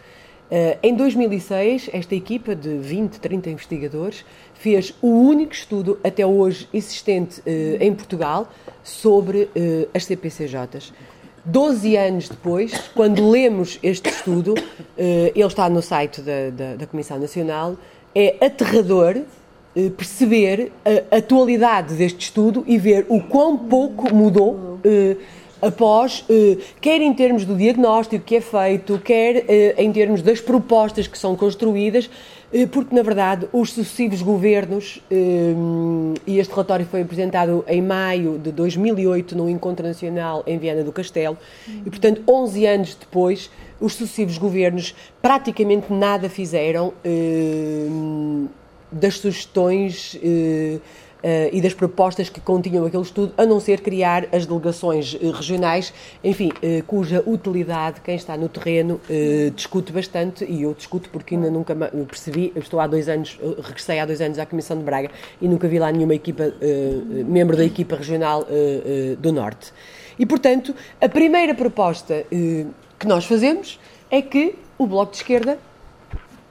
Em 0.83 0.93
2006, 0.93 1.89
esta 1.91 2.13
equipa 2.13 2.55
de 2.55 2.77
20, 2.77 3.19
30 3.19 3.49
investigadores 3.49 4.23
fez 4.53 4.93
o 5.01 5.07
único 5.07 5.51
estudo 5.51 5.99
até 6.03 6.23
hoje 6.23 6.67
existente 6.71 7.41
em 7.79 7.91
Portugal 7.91 8.47
sobre 8.83 9.49
as 9.95 10.05
CPCJs. 10.05 10.93
Doze 11.43 11.95
anos 11.97 12.29
depois, 12.29 12.71
quando 12.93 13.27
lemos 13.31 13.79
este 13.81 14.09
estudo, 14.09 14.53
ele 14.95 15.47
está 15.47 15.67
no 15.67 15.81
site 15.81 16.21
da, 16.21 16.51
da, 16.51 16.75
da 16.75 16.85
Comissão 16.85 17.17
Nacional, 17.17 17.75
é 18.15 18.45
aterrador 18.45 19.17
eh, 19.17 19.23
perceber 19.97 20.71
a 21.11 21.17
atualidade 21.17 21.95
deste 21.95 22.25
estudo 22.25 22.63
e 22.67 22.77
ver 22.77 23.05
o 23.09 23.19
quão 23.21 23.57
pouco 23.57 24.13
mudou 24.13 24.79
eh, 24.83 25.15
após, 25.59 26.23
eh, 26.29 26.57
quer 26.79 27.01
em 27.01 27.13
termos 27.13 27.43
do 27.43 27.55
diagnóstico 27.55 28.23
que 28.23 28.35
é 28.35 28.41
feito, 28.41 28.99
quer 28.99 29.45
em 29.79 29.91
termos 29.91 30.21
das 30.21 30.39
propostas 30.39 31.07
que 31.07 31.17
são 31.17 31.35
construídas, 31.35 32.09
porque 32.71 32.93
na 32.93 33.01
verdade 33.01 33.47
os 33.51 33.71
sucessivos 33.71 34.21
governos, 34.21 35.01
e 36.27 36.37
este 36.37 36.51
relatório 36.51 36.85
foi 36.85 37.01
apresentado 37.01 37.65
em 37.67 37.81
maio 37.81 38.37
de 38.37 38.51
2008 38.51 39.35
no 39.35 39.49
Encontro 39.49 39.87
Nacional 39.87 40.43
em 40.45 40.59
Viana 40.59 40.83
do 40.83 40.91
Castelo, 40.91 41.35
e 41.83 41.89
portanto 41.89 42.21
11 42.29 42.65
anos 42.67 42.93
depois, 42.93 43.49
os 43.79 43.95
sucessivos 43.95 44.37
governos 44.37 44.93
praticamente 45.19 45.91
nada 45.91 46.29
fizeram 46.29 46.93
das 48.93 49.17
sugestões 49.17 50.17
eh, 50.23 50.79
e 51.53 51.61
das 51.61 51.73
propostas 51.73 52.29
que 52.29 52.41
continham 52.41 52.85
aquele 52.85 53.03
estudo, 53.03 53.33
a 53.37 53.45
não 53.45 53.59
ser 53.59 53.79
criar 53.79 54.27
as 54.33 54.45
delegações 54.45 55.13
regionais, 55.13 55.93
enfim, 56.21 56.51
cuja 56.85 57.23
utilidade 57.25 58.01
quem 58.01 58.15
está 58.15 58.35
no 58.35 58.49
terreno 58.49 58.99
discute 59.55 59.93
bastante 59.93 60.43
e 60.43 60.63
eu 60.63 60.73
discuto 60.73 61.09
porque 61.09 61.35
ainda 61.35 61.49
nunca 61.49 61.73
percebi, 62.05 62.51
eu 62.53 62.61
estou 62.61 62.77
há 62.77 62.87
dois 62.87 63.07
anos, 63.07 63.39
regressei 63.61 63.99
há 63.99 64.05
dois 64.05 64.19
anos 64.19 64.37
à 64.37 64.45
Comissão 64.45 64.77
de 64.77 64.83
Braga 64.83 65.11
e 65.41 65.47
nunca 65.47 65.65
vi 65.65 65.79
lá 65.79 65.89
nenhuma 65.93 66.13
equipa, 66.13 66.53
membro 67.25 67.55
da 67.55 67.63
equipa 67.63 67.95
regional 67.95 68.45
do 69.17 69.31
Norte. 69.31 69.71
E, 70.19 70.25
portanto, 70.25 70.75
a 70.99 71.07
primeira 71.07 71.55
proposta 71.55 72.25
que 72.29 73.07
nós 73.07 73.23
fazemos 73.23 73.79
é 74.11 74.21
que 74.21 74.55
o 74.77 74.85
Bloco 74.85 75.11
de 75.11 75.17
Esquerda 75.19 75.57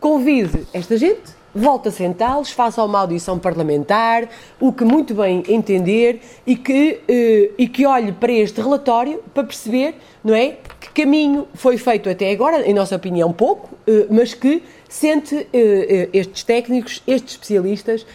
convide 0.01 0.67
esta 0.73 0.97
gente, 0.97 1.33
volte 1.55 1.89
a 1.89 1.93
sentá-los, 1.93 2.51
faça 2.51 2.83
uma 2.83 3.01
audição 3.01 3.39
parlamentar, 3.39 4.29
o 4.59 4.73
que 4.73 4.85
muito 4.85 5.15
bem 5.15 5.43
entender 5.49 6.21
e 6.47 6.57
que, 6.57 7.01
eh, 7.07 7.51
e 7.59 7.69
que 7.69 7.85
olhe 7.87 8.13
para 8.13 8.33
este 8.33 8.61
relatório 8.61 9.23
para 9.35 9.45
perceber, 9.45 9.97
não 10.25 10.35
é, 10.35 10.57
que 10.81 11.03
caminho 11.03 11.47
foi 11.55 11.77
feito 11.77 12.09
até 12.09 12.31
agora, 12.31 12.67
em 12.67 12.73
nossa 12.73 12.97
opinião 12.97 13.33
pouco, 13.33 13.71
eh, 13.87 14.07
mas 14.11 14.33
que 14.35 14.63
sente 14.89 15.47
eh, 15.53 16.09
estes 16.13 16.43
técnicos, 16.43 17.03
estes 17.07 17.33
especialistas, 17.33 18.07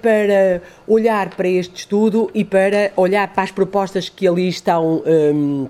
para 0.00 0.62
olhar 0.86 1.30
para 1.30 1.48
este 1.48 1.80
estudo 1.80 2.30
e 2.32 2.44
para 2.44 2.92
olhar 2.96 3.32
para 3.34 3.42
as 3.42 3.50
propostas 3.50 4.08
que 4.08 4.28
ali 4.28 4.48
estão 4.48 5.02
ehm, 5.04 5.66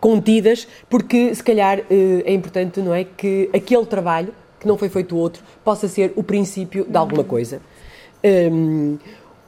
contidas, 0.00 0.66
porque 0.88 1.34
se 1.34 1.44
calhar 1.44 1.80
é 1.90 2.32
importante, 2.32 2.80
não 2.80 2.94
é, 2.94 3.04
que 3.04 3.50
aquele 3.52 3.84
trabalho, 3.84 4.32
que 4.58 4.66
não 4.66 4.76
foi 4.76 4.88
feito 4.88 5.16
outro, 5.16 5.42
possa 5.64 5.88
ser 5.88 6.12
o 6.16 6.22
princípio 6.22 6.84
de 6.84 6.96
alguma 6.96 7.24
coisa. 7.24 7.60
Um, 8.24 8.98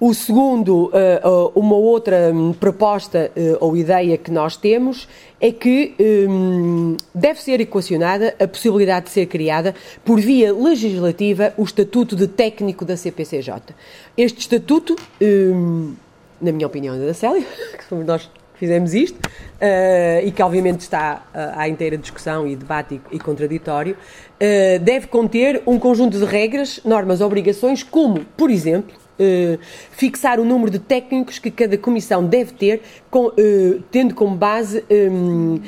o 0.00 0.14
segundo, 0.14 0.86
uh, 0.86 1.52
uma 1.56 1.74
outra 1.74 2.30
um, 2.32 2.52
proposta 2.52 3.32
uh, 3.36 3.56
ou 3.58 3.76
ideia 3.76 4.16
que 4.16 4.30
nós 4.30 4.56
temos 4.56 5.08
é 5.40 5.50
que 5.50 5.94
um, 5.98 6.96
deve 7.12 7.42
ser 7.42 7.60
equacionada 7.60 8.32
a 8.38 8.46
possibilidade 8.46 9.06
de 9.06 9.12
ser 9.12 9.26
criada, 9.26 9.74
por 10.04 10.20
via 10.20 10.52
legislativa, 10.52 11.52
o 11.56 11.64
Estatuto 11.64 12.14
de 12.14 12.28
Técnico 12.28 12.84
da 12.84 12.96
CPCJ. 12.96 13.74
Este 14.16 14.38
Estatuto, 14.38 14.94
um, 15.20 15.94
na 16.40 16.52
minha 16.52 16.68
opinião, 16.68 16.94
é 16.94 16.98
da 17.04 17.14
Célia, 17.14 17.44
que 17.76 17.84
somos 17.88 18.06
nós 18.06 18.30
fizemos 18.58 18.94
isto, 18.94 19.16
uh, 19.16 20.26
e 20.26 20.30
que 20.30 20.42
obviamente 20.42 20.80
está 20.80 21.22
uh, 21.34 21.58
à 21.58 21.68
inteira 21.68 21.96
discussão 21.96 22.46
e 22.46 22.56
debate 22.56 23.00
e, 23.10 23.16
e 23.16 23.18
contraditório, 23.18 23.94
uh, 23.94 24.78
deve 24.80 25.06
conter 25.06 25.62
um 25.66 25.78
conjunto 25.78 26.18
de 26.18 26.24
regras, 26.24 26.80
normas, 26.84 27.20
obrigações, 27.20 27.82
como, 27.82 28.24
por 28.36 28.50
exemplo, 28.50 28.94
fixar 29.90 30.38
o 30.38 30.44
número 30.44 30.70
de 30.70 30.78
técnicos 30.78 31.40
que 31.40 31.50
cada 31.50 31.76
comissão 31.76 32.24
deve 32.24 32.52
ter, 32.52 32.82
com, 33.10 33.32
tendo 33.90 34.14
como 34.14 34.36
base 34.36 34.84
um, 34.88 35.58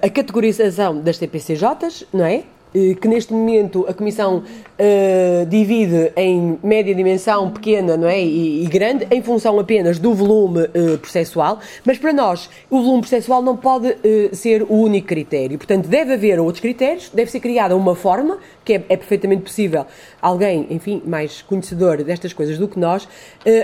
a 0.00 0.08
categorização 0.08 0.98
das 0.98 1.18
TPCJs, 1.18 2.06
não 2.10 2.24
é? 2.24 2.44
Que 2.72 3.08
neste 3.08 3.32
momento 3.32 3.84
a 3.88 3.94
Comissão 3.94 4.38
uh, 4.38 5.46
divide 5.46 6.12
em 6.16 6.58
média 6.62 6.94
dimensão, 6.94 7.50
pequena 7.50 7.96
não 7.96 8.08
é? 8.08 8.20
E, 8.22 8.64
e, 8.64 8.66
grande, 8.66 9.06
em 9.10 9.22
função 9.22 9.58
apenas 9.58 9.98
do 9.98 10.14
volume 10.14 10.62
uh, 10.62 10.98
processual, 10.98 11.58
mas 11.84 11.98
para 11.98 12.12
nós 12.12 12.48
o 12.70 12.80
volume 12.80 13.00
processual 13.00 13.42
não 13.42 13.56
pode 13.56 13.88
uh, 13.88 14.34
ser 14.34 14.62
o 14.62 14.74
único 14.74 15.08
critério. 15.08 15.58
Portanto, 15.58 15.88
deve 15.88 16.14
haver 16.14 16.38
outros 16.38 16.60
critérios, 16.60 17.10
deve 17.12 17.30
ser 17.30 17.40
criada 17.40 17.76
uma 17.76 17.94
forma, 17.94 18.38
que 18.70 18.74
é, 18.74 18.84
é 18.88 18.96
perfeitamente 18.96 19.42
possível, 19.42 19.84
alguém, 20.22 20.68
enfim, 20.70 21.02
mais 21.04 21.42
conhecedor 21.42 22.04
destas 22.04 22.32
coisas 22.32 22.56
do 22.56 22.68
que 22.68 22.78
nós, 22.78 23.08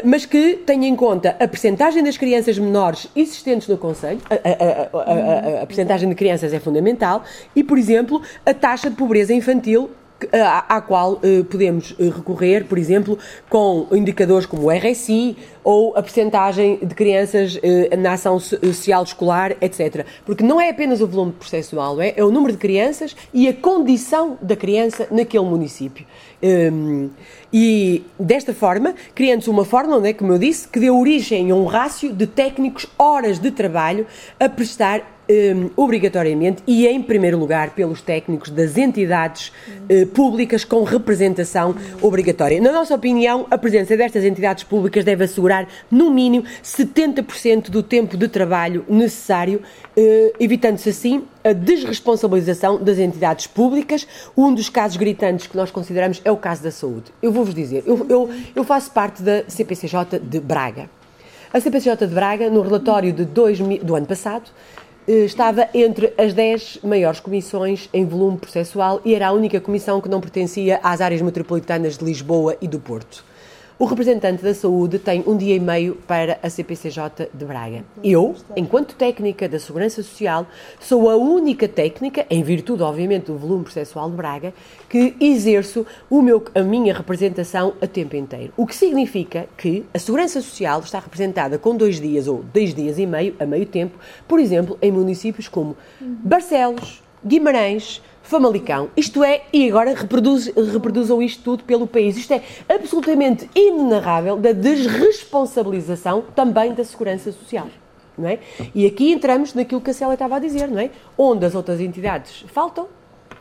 mas 0.04 0.26
que 0.26 0.56
tenha 0.66 0.88
em 0.88 0.96
conta 0.96 1.36
a 1.38 1.46
percentagem 1.46 2.02
das 2.02 2.16
crianças 2.16 2.58
menores 2.58 3.08
existentes 3.14 3.68
no 3.68 3.78
Conselho, 3.78 4.20
a, 4.28 4.34
a, 4.34 5.60
a, 5.60 5.62
a 5.62 5.66
percentagem 5.66 6.08
de 6.08 6.14
crianças 6.16 6.52
é 6.52 6.58
fundamental, 6.58 7.22
e, 7.54 7.62
por 7.62 7.78
exemplo, 7.78 8.20
a 8.44 8.52
taxa 8.52 8.90
de 8.90 8.96
pobreza 8.96 9.32
infantil 9.32 9.90
à, 10.32 10.80
qual 10.80 11.14
uh, 11.14 11.44
podemos 11.44 11.92
uh, 11.92 12.10
recorrer, 12.10 12.64
por 12.64 12.78
exemplo, 12.78 13.18
com 13.48 13.86
indicadores 13.92 14.46
como 14.46 14.64
o 14.64 14.70
RSI 14.70 15.36
ou 15.62 15.96
a 15.96 16.02
percentagem 16.02 16.78
de 16.80 16.94
crianças 16.94 17.58
na 17.98 18.12
ação 18.12 18.38
social 18.38 19.02
escolar, 19.02 19.56
etc. 19.60 20.06
Porque 20.24 20.44
não 20.44 20.60
é 20.60 20.70
apenas 20.70 21.00
o 21.00 21.08
volume 21.08 21.32
processual, 21.32 22.00
é? 22.00 22.14
é 22.16 22.24
o 22.24 22.30
número 22.30 22.52
de 22.52 22.58
crianças 22.58 23.16
e 23.34 23.48
a 23.48 23.52
condição 23.52 24.38
da 24.40 24.54
criança 24.54 25.08
naquele 25.10 25.44
município. 25.44 26.06
Um, 26.42 27.10
e 27.52 28.04
desta 28.18 28.52
forma, 28.52 28.94
criando-se 29.14 29.48
uma 29.50 29.64
fórmula, 29.64 30.00
né, 30.00 30.12
como 30.12 30.32
eu 30.32 30.38
disse, 30.38 30.68
que 30.68 30.78
dê 30.78 30.90
origem 30.90 31.50
a 31.50 31.54
um 31.54 31.64
rácio 31.64 32.12
de 32.12 32.26
técnicos 32.26 32.86
horas 32.98 33.38
de 33.38 33.50
trabalho 33.50 34.06
a 34.38 34.48
prestar 34.48 35.15
um, 35.28 35.70
obrigatoriamente 35.76 36.62
e, 36.66 36.86
em 36.86 37.02
primeiro 37.02 37.38
lugar, 37.38 37.70
pelos 37.70 38.00
técnicos 38.00 38.50
das 38.50 38.76
entidades 38.76 39.52
uh, 39.90 40.06
públicas 40.08 40.64
com 40.64 40.82
representação 40.84 41.74
obrigatória. 42.00 42.60
Na 42.60 42.72
nossa 42.72 42.94
opinião, 42.94 43.46
a 43.50 43.58
presença 43.58 43.96
destas 43.96 44.24
entidades 44.24 44.64
públicas 44.64 45.04
deve 45.04 45.24
assegurar, 45.24 45.68
no 45.90 46.10
mínimo, 46.10 46.44
70% 46.62 47.70
do 47.70 47.82
tempo 47.82 48.16
de 48.16 48.28
trabalho 48.28 48.84
necessário, 48.88 49.62
uh, 49.96 50.32
evitando-se 50.38 50.88
assim 50.88 51.24
a 51.44 51.52
desresponsabilização 51.52 52.82
das 52.82 52.98
entidades 52.98 53.46
públicas. 53.46 54.06
Um 54.36 54.52
dos 54.54 54.68
casos 54.68 54.96
gritantes 54.96 55.46
que 55.46 55.56
nós 55.56 55.70
consideramos 55.70 56.20
é 56.24 56.30
o 56.30 56.36
caso 56.36 56.62
da 56.62 56.70
saúde. 56.70 57.12
Eu 57.22 57.32
vou-vos 57.32 57.54
dizer, 57.54 57.84
eu, 57.86 58.06
eu, 58.08 58.30
eu 58.54 58.64
faço 58.64 58.90
parte 58.90 59.22
da 59.22 59.44
CPCJ 59.48 60.18
de 60.20 60.40
Braga. 60.40 60.88
A 61.52 61.60
CPCJ 61.60 62.06
de 62.06 62.14
Braga, 62.14 62.50
no 62.50 62.60
relatório 62.60 63.12
de 63.12 63.24
dois, 63.24 63.58
do 63.58 63.94
ano 63.94 64.06
passado, 64.06 64.50
estava 65.06 65.68
entre 65.72 66.12
as 66.18 66.34
10 66.34 66.80
maiores 66.82 67.20
comissões 67.20 67.88
em 67.92 68.04
volume 68.04 68.38
processual 68.38 69.00
e 69.04 69.14
era 69.14 69.28
a 69.28 69.32
única 69.32 69.60
comissão 69.60 70.00
que 70.00 70.08
não 70.08 70.20
pertencia 70.20 70.80
às 70.82 71.00
áreas 71.00 71.22
metropolitanas 71.22 71.96
de 71.96 72.04
Lisboa 72.04 72.56
e 72.60 72.66
do 72.66 72.80
Porto. 72.80 73.24
O 73.78 73.84
representante 73.84 74.42
da 74.42 74.54
saúde 74.54 74.98
tem 74.98 75.22
um 75.26 75.36
dia 75.36 75.54
e 75.54 75.60
meio 75.60 75.96
para 76.06 76.38
a 76.42 76.48
CPCJ 76.48 77.28
de 77.34 77.44
Braga. 77.44 77.84
Eu, 78.02 78.34
enquanto 78.56 78.94
técnica 78.94 79.46
da 79.46 79.58
Segurança 79.58 80.02
Social, 80.02 80.46
sou 80.80 81.10
a 81.10 81.16
única 81.16 81.68
técnica, 81.68 82.24
em 82.30 82.42
virtude, 82.42 82.82
obviamente, 82.82 83.26
do 83.26 83.36
volume 83.36 83.64
processual 83.64 84.08
de 84.08 84.16
Braga, 84.16 84.54
que 84.88 85.14
exerço 85.20 85.84
o 86.08 86.22
meu, 86.22 86.42
a 86.54 86.62
minha 86.62 86.94
representação 86.94 87.74
a 87.78 87.86
tempo 87.86 88.16
inteiro. 88.16 88.50
O 88.56 88.66
que 88.66 88.74
significa 88.74 89.46
que 89.58 89.84
a 89.92 89.98
Segurança 89.98 90.40
Social 90.40 90.80
está 90.80 90.98
representada 90.98 91.58
com 91.58 91.76
dois 91.76 92.00
dias 92.00 92.26
ou 92.26 92.42
dois 92.54 92.74
dias 92.74 92.98
e 92.98 93.04
meio, 93.04 93.36
a 93.38 93.44
meio 93.44 93.66
tempo, 93.66 93.98
por 94.26 94.40
exemplo, 94.40 94.78
em 94.80 94.90
municípios 94.90 95.48
como 95.48 95.76
Barcelos, 96.00 97.02
Guimarães, 97.22 98.00
Famalicão. 98.26 98.90
Isto 98.96 99.22
é, 99.22 99.42
e 99.52 99.68
agora 99.68 99.94
reproduz, 99.94 100.46
reproduzam 100.72 101.22
isto 101.22 101.44
tudo 101.44 101.62
pelo 101.62 101.86
país. 101.86 102.16
Isto 102.16 102.34
é 102.34 102.42
absolutamente 102.68 103.48
inenarrável 103.54 104.36
da 104.36 104.50
desresponsabilização 104.50 106.24
também 106.34 106.74
da 106.74 106.82
segurança 106.82 107.30
social. 107.30 107.68
Não 108.18 108.28
é? 108.28 108.40
E 108.74 108.84
aqui 108.84 109.12
entramos 109.12 109.54
naquilo 109.54 109.80
que 109.80 109.90
a 109.90 109.94
Célia 109.94 110.14
estava 110.14 110.36
a 110.36 110.38
dizer, 110.40 110.68
não 110.68 110.80
é? 110.80 110.90
Onde 111.16 111.46
as 111.46 111.54
outras 111.54 111.80
entidades 111.80 112.44
faltam, 112.48 112.88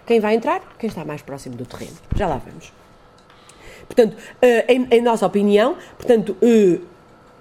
quem 0.06 0.20
vai 0.20 0.36
entrar? 0.36 0.62
Quem 0.78 0.88
está 0.88 1.04
mais 1.04 1.24
próximo 1.24 1.56
do 1.56 1.66
terreno. 1.66 1.96
Já 2.16 2.28
lá 2.28 2.38
vamos. 2.46 2.72
Portanto, 3.88 4.16
eh, 4.42 4.72
em, 4.72 4.88
em 4.92 5.02
nossa 5.02 5.26
opinião, 5.26 5.78
portanto, 5.98 6.38
eh, 6.42 6.80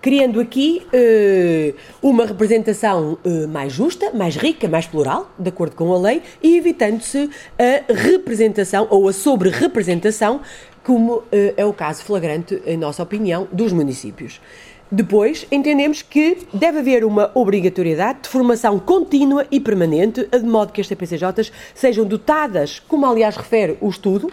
criando 0.05 0.39
aqui 0.39 0.87
uh, 0.93 1.75
uma 2.03 2.27
representação 2.27 3.17
uh, 3.25 3.49
mais 3.49 3.73
justa, 3.73 4.13
mais 4.13 4.37
rica, 4.37 4.69
mais 4.69 4.87
plural, 4.87 5.33
de 5.39 5.49
acordo 5.49 5.75
com 5.75 5.95
a 5.95 5.99
lei, 5.99 6.21
e 6.43 6.59
evitando-se 6.59 7.31
a 7.59 7.91
representação 7.91 8.87
ou 8.91 9.09
a 9.09 9.15
sobre-representação, 9.15 10.43
como 10.83 11.15
uh, 11.15 11.27
é 11.57 11.65
o 11.65 11.73
caso 11.73 12.05
flagrante, 12.05 12.63
em 12.67 12.77
nossa 12.77 13.03
opinião, 13.03 13.49
dos 13.51 13.73
municípios. 13.73 14.43
Depois, 14.93 15.47
entendemos 15.51 16.03
que 16.03 16.37
deve 16.53 16.81
haver 16.81 17.03
uma 17.03 17.31
obrigatoriedade 17.35 18.25
de 18.25 18.29
formação 18.29 18.79
contínua 18.79 19.47
e 19.51 19.59
permanente, 19.59 20.23
de 20.27 20.45
modo 20.45 20.71
que 20.71 20.83
as 20.83 20.87
TPCJs 20.87 21.51
sejam 21.75 22.05
dotadas, 22.05 22.79
como 22.79 23.07
aliás 23.07 23.39
refere 23.39 23.79
o 23.81 23.89
estudo, 23.89 24.31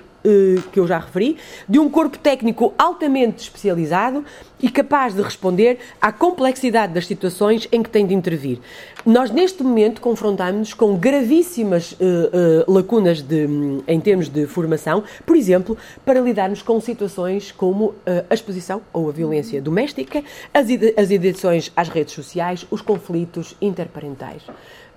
que 0.71 0.79
eu 0.79 0.87
já 0.87 0.99
referi, 0.99 1.37
de 1.67 1.79
um 1.79 1.89
corpo 1.89 2.17
técnico 2.17 2.73
altamente 2.77 3.43
especializado 3.43 4.23
e 4.61 4.69
capaz 4.69 5.15
de 5.15 5.21
responder 5.21 5.79
à 5.99 6.11
complexidade 6.11 6.93
das 6.93 7.07
situações 7.07 7.67
em 7.71 7.81
que 7.81 7.89
tem 7.89 8.05
de 8.05 8.13
intervir. 8.13 8.59
Nós, 9.05 9.31
neste 9.31 9.63
momento, 9.63 9.99
confrontamos-nos 9.99 10.73
com 10.75 10.95
gravíssimas 10.95 11.93
uh, 11.93 12.67
uh, 12.67 12.71
lacunas 12.71 13.21
de, 13.21 13.47
em 13.87 13.99
termos 13.99 14.29
de 14.29 14.45
formação, 14.45 15.03
por 15.25 15.35
exemplo, 15.35 15.75
para 16.05 16.19
lidarmos 16.19 16.61
com 16.61 16.79
situações 16.79 17.51
como 17.51 17.85
uh, 17.85 17.95
a 18.29 18.33
exposição 18.33 18.81
ou 18.93 19.09
a 19.09 19.11
violência 19.11 19.59
doméstica, 19.59 20.23
as, 20.53 20.67
as 20.95 21.09
edições 21.09 21.71
às 21.75 21.89
redes 21.89 22.13
sociais, 22.13 22.65
os 22.69 22.81
conflitos 22.81 23.55
interparentais. 23.59 24.43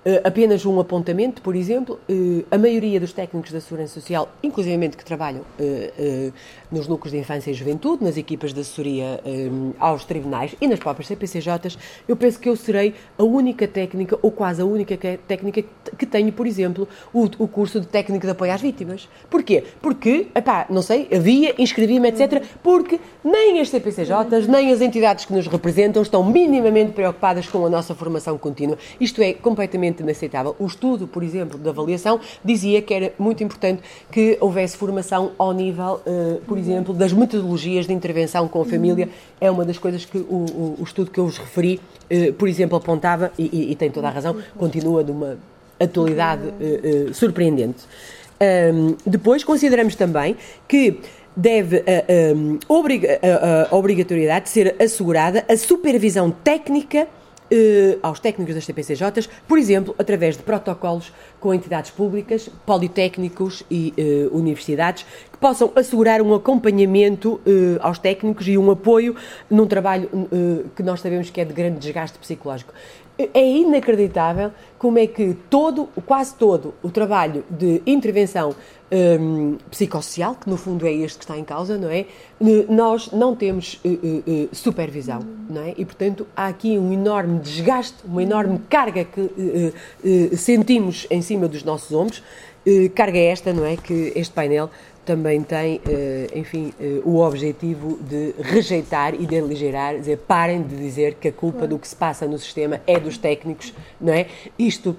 Uh, 0.05 0.21
apenas 0.23 0.63
um 0.67 0.79
apontamento, 0.79 1.41
por 1.41 1.55
exemplo, 1.55 1.99
uh, 2.07 2.45
a 2.51 2.59
maioria 2.59 2.99
dos 2.99 3.11
técnicos 3.11 3.51
da 3.51 3.59
Segurança 3.59 3.95
Social, 3.95 4.31
inclusive 4.43 4.89
que 4.89 5.03
trabalham 5.03 5.41
uh, 5.41 6.33
nos 6.71 6.87
núcleos 6.87 7.11
de 7.11 7.19
infância 7.19 7.51
e 7.51 7.53
juventude, 7.53 8.03
nas 8.03 8.17
equipas 8.17 8.53
de 8.53 8.59
assessoria 8.59 9.19
um, 9.25 9.73
aos 9.79 10.05
tribunais 10.05 10.55
e 10.59 10.67
nas 10.67 10.79
próprias 10.79 11.07
CPCJs, 11.07 11.77
eu 12.07 12.15
penso 12.15 12.39
que 12.39 12.49
eu 12.49 12.55
serei 12.55 12.93
a 13.17 13.23
única 13.23 13.67
técnica, 13.67 14.17
ou 14.21 14.31
quase 14.31 14.61
a 14.61 14.65
única 14.65 14.97
que, 14.97 15.17
técnica 15.27 15.63
que 15.97 16.05
tenho, 16.05 16.31
por 16.31 16.47
exemplo, 16.47 16.87
o, 17.13 17.23
o, 17.39 17.47
curso 17.47 17.79
de 17.79 17.87
técnico 17.87 18.25
de 18.25 18.31
apoio 18.31 18.51
às 18.51 18.61
vítimas. 18.61 19.07
Porquê? 19.29 19.63
Porque, 19.81 20.27
epá, 20.35 20.65
não 20.69 20.81
sei, 20.81 21.07
havia, 21.13 21.55
inscrevi-me, 21.57 22.09
etc., 22.09 22.43
porque 22.61 22.99
nem 23.23 23.59
as 23.59 23.69
CPCJs, 23.69 24.47
nem 24.47 24.71
as 24.71 24.81
entidades 24.81 25.25
que 25.25 25.33
nos 25.33 25.47
representam 25.47 26.01
estão 26.01 26.23
minimamente 26.23 26.91
preocupadas 26.91 27.47
com 27.47 27.65
a 27.65 27.69
nossa 27.69 27.93
formação 27.95 28.37
contínua. 28.37 28.77
Isto 28.99 29.21
é 29.21 29.33
completamente 29.33 30.01
inaceitável. 30.01 30.55
O 30.59 30.65
estudo, 30.65 31.07
por 31.07 31.23
exemplo, 31.23 31.57
de 31.57 31.67
avaliação 31.69 32.19
dizia 32.43 32.81
que 32.81 32.93
era 32.93 33.13
muito 33.17 33.43
importante 33.43 33.81
que 34.11 34.37
houvesse 34.39 34.77
formação 34.77 35.31
ao 35.37 35.51
nível, 35.51 36.01
uh, 36.05 36.41
por 36.45 36.54
exemplo, 36.57 36.93
das 36.93 37.13
metodologias 37.13 37.87
de 37.87 37.93
intervenção 37.93 38.47
com 38.47 38.61
a 38.61 38.65
família. 38.65 39.09
É 39.39 39.49
uma 39.49 39.65
das 39.65 39.77
coisas 39.77 40.05
que 40.05 40.17
o, 40.17 40.21
o, 40.21 40.75
o 40.79 40.83
estudo 40.83 41.11
que 41.11 41.19
eu 41.19 41.25
vos 41.25 41.37
referi, 41.37 41.79
uh, 42.11 42.33
por 42.33 42.47
exemplo, 42.47 42.77
apontava, 42.77 43.31
e, 43.37 43.49
e, 43.51 43.71
e, 43.71 43.75
tem 43.75 43.89
toda 43.91 44.07
a 44.07 44.11
razão, 44.11 44.35
continua 44.57 45.03
de 45.03 45.11
uma 45.11 45.37
atualidade 45.79 46.47
uh, 46.47 47.13
surpreendente. 47.13 47.83
Um, 48.73 48.95
depois, 49.05 49.43
consideramos 49.43 49.95
também 49.95 50.35
que 50.67 50.99
deve 51.35 51.79
a, 51.79 52.73
obriga, 52.73 53.19
a, 53.21 53.73
a 53.73 53.75
obrigatoriedade 53.75 54.45
de 54.45 54.51
ser 54.51 54.75
assegurada 54.81 55.43
a 55.49 55.57
supervisão 55.57 56.31
técnica 56.31 57.07
Uh, 57.51 57.99
aos 58.01 58.19
técnicos 58.19 58.55
das 58.55 58.65
TPCJs, 58.65 59.29
por 59.47 59.59
exemplo, 59.59 59.93
através 59.99 60.35
de 60.35 60.41
protocolos 60.41 61.13
com 61.39 61.53
entidades 61.53 61.91
públicas, 61.91 62.49
politécnicos 62.65 63.63
e 63.69 63.93
uh, 63.99 64.35
universidades, 64.35 65.05
que 65.31 65.37
possam 65.37 65.71
assegurar 65.75 66.23
um 66.23 66.33
acompanhamento 66.33 67.35
uh, 67.45 67.77
aos 67.81 67.99
técnicos 67.99 68.47
e 68.47 68.57
um 68.57 68.71
apoio 68.71 69.15
num 69.47 69.67
trabalho 69.67 70.09
que 70.75 70.81
nós 70.81 71.01
sabemos 71.01 71.29
que 71.29 71.39
é 71.39 71.45
de 71.45 71.53
grande 71.53 71.77
desgaste 71.77 72.17
psicológico. 72.17 72.73
É 73.17 73.47
inacreditável 73.47 74.51
como 74.77 74.99
é 74.99 75.07
que 75.07 75.35
todo, 75.49 75.87
quase 76.05 76.35
todo, 76.35 76.73
o 76.83 76.89
trabalho 76.89 77.43
de 77.49 77.81
intervenção 77.85 78.53
um, 78.91 79.57
psicossocial, 79.71 80.35
que 80.35 80.49
no 80.49 80.57
fundo 80.57 80.85
é 80.85 80.91
este 80.91 81.19
que 81.19 81.23
está 81.23 81.37
em 81.37 81.43
causa, 81.43 81.77
não 81.77 81.89
é? 81.89 82.05
Nós 82.69 83.11
não 83.11 83.35
temos 83.35 83.79
uh, 83.85 83.89
uh, 83.89 84.49
supervisão, 84.51 85.21
não 85.49 85.61
é? 85.61 85.73
E 85.77 85.85
portanto 85.85 86.27
há 86.35 86.47
aqui 86.47 86.77
um 86.77 86.91
enorme 86.91 87.39
desgaste, 87.39 87.97
uma 88.05 88.21
enorme 88.21 88.59
carga 88.69 89.03
que 89.05 89.21
uh, 89.21 90.37
sentimos 90.37 91.07
em 91.09 91.21
cima 91.21 91.47
dos 91.47 91.63
nossos 91.63 91.91
ombros, 91.91 92.23
carga 92.95 93.19
esta, 93.19 93.53
não 93.53 93.63
é? 93.63 93.77
Que 93.77 94.11
este 94.15 94.33
painel 94.33 94.71
também 95.05 95.41
tem, 95.41 95.79
enfim, 96.33 96.73
o 97.03 97.19
objetivo 97.19 97.99
de 98.01 98.33
rejeitar 98.41 99.13
e 99.13 99.25
de 99.25 99.37
aligerar, 99.37 99.97
dizer, 99.97 100.17
parem 100.17 100.63
de 100.63 100.75
dizer 100.75 101.15
que 101.15 101.27
a 101.27 101.31
culpa 101.31 101.67
do 101.67 101.77
que 101.77 101.87
se 101.87 101.95
passa 101.95 102.25
no 102.27 102.37
sistema 102.37 102.81
é 102.87 102.99
dos 102.99 103.17
técnicos, 103.17 103.73
não 104.01 104.13
é? 104.13 104.27
Isto 104.57 104.95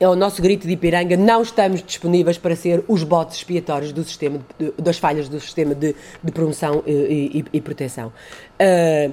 é 0.00 0.08
o 0.08 0.14
nosso 0.14 0.40
grito 0.40 0.66
de 0.66 0.72
Ipiranga, 0.74 1.16
não 1.16 1.42
estamos 1.42 1.82
disponíveis 1.82 2.38
para 2.38 2.54
ser 2.54 2.84
os 2.86 3.02
botes 3.02 3.38
expiatórios 3.38 3.92
do 3.92 4.04
sistema, 4.04 4.40
das 4.76 4.98
falhas 4.98 5.28
do 5.28 5.40
sistema 5.40 5.74
de, 5.74 5.94
de 6.22 6.32
promoção 6.32 6.82
e, 6.86 7.44
e, 7.52 7.58
e 7.58 7.60
proteção. 7.60 8.12
Uh, 8.60 9.12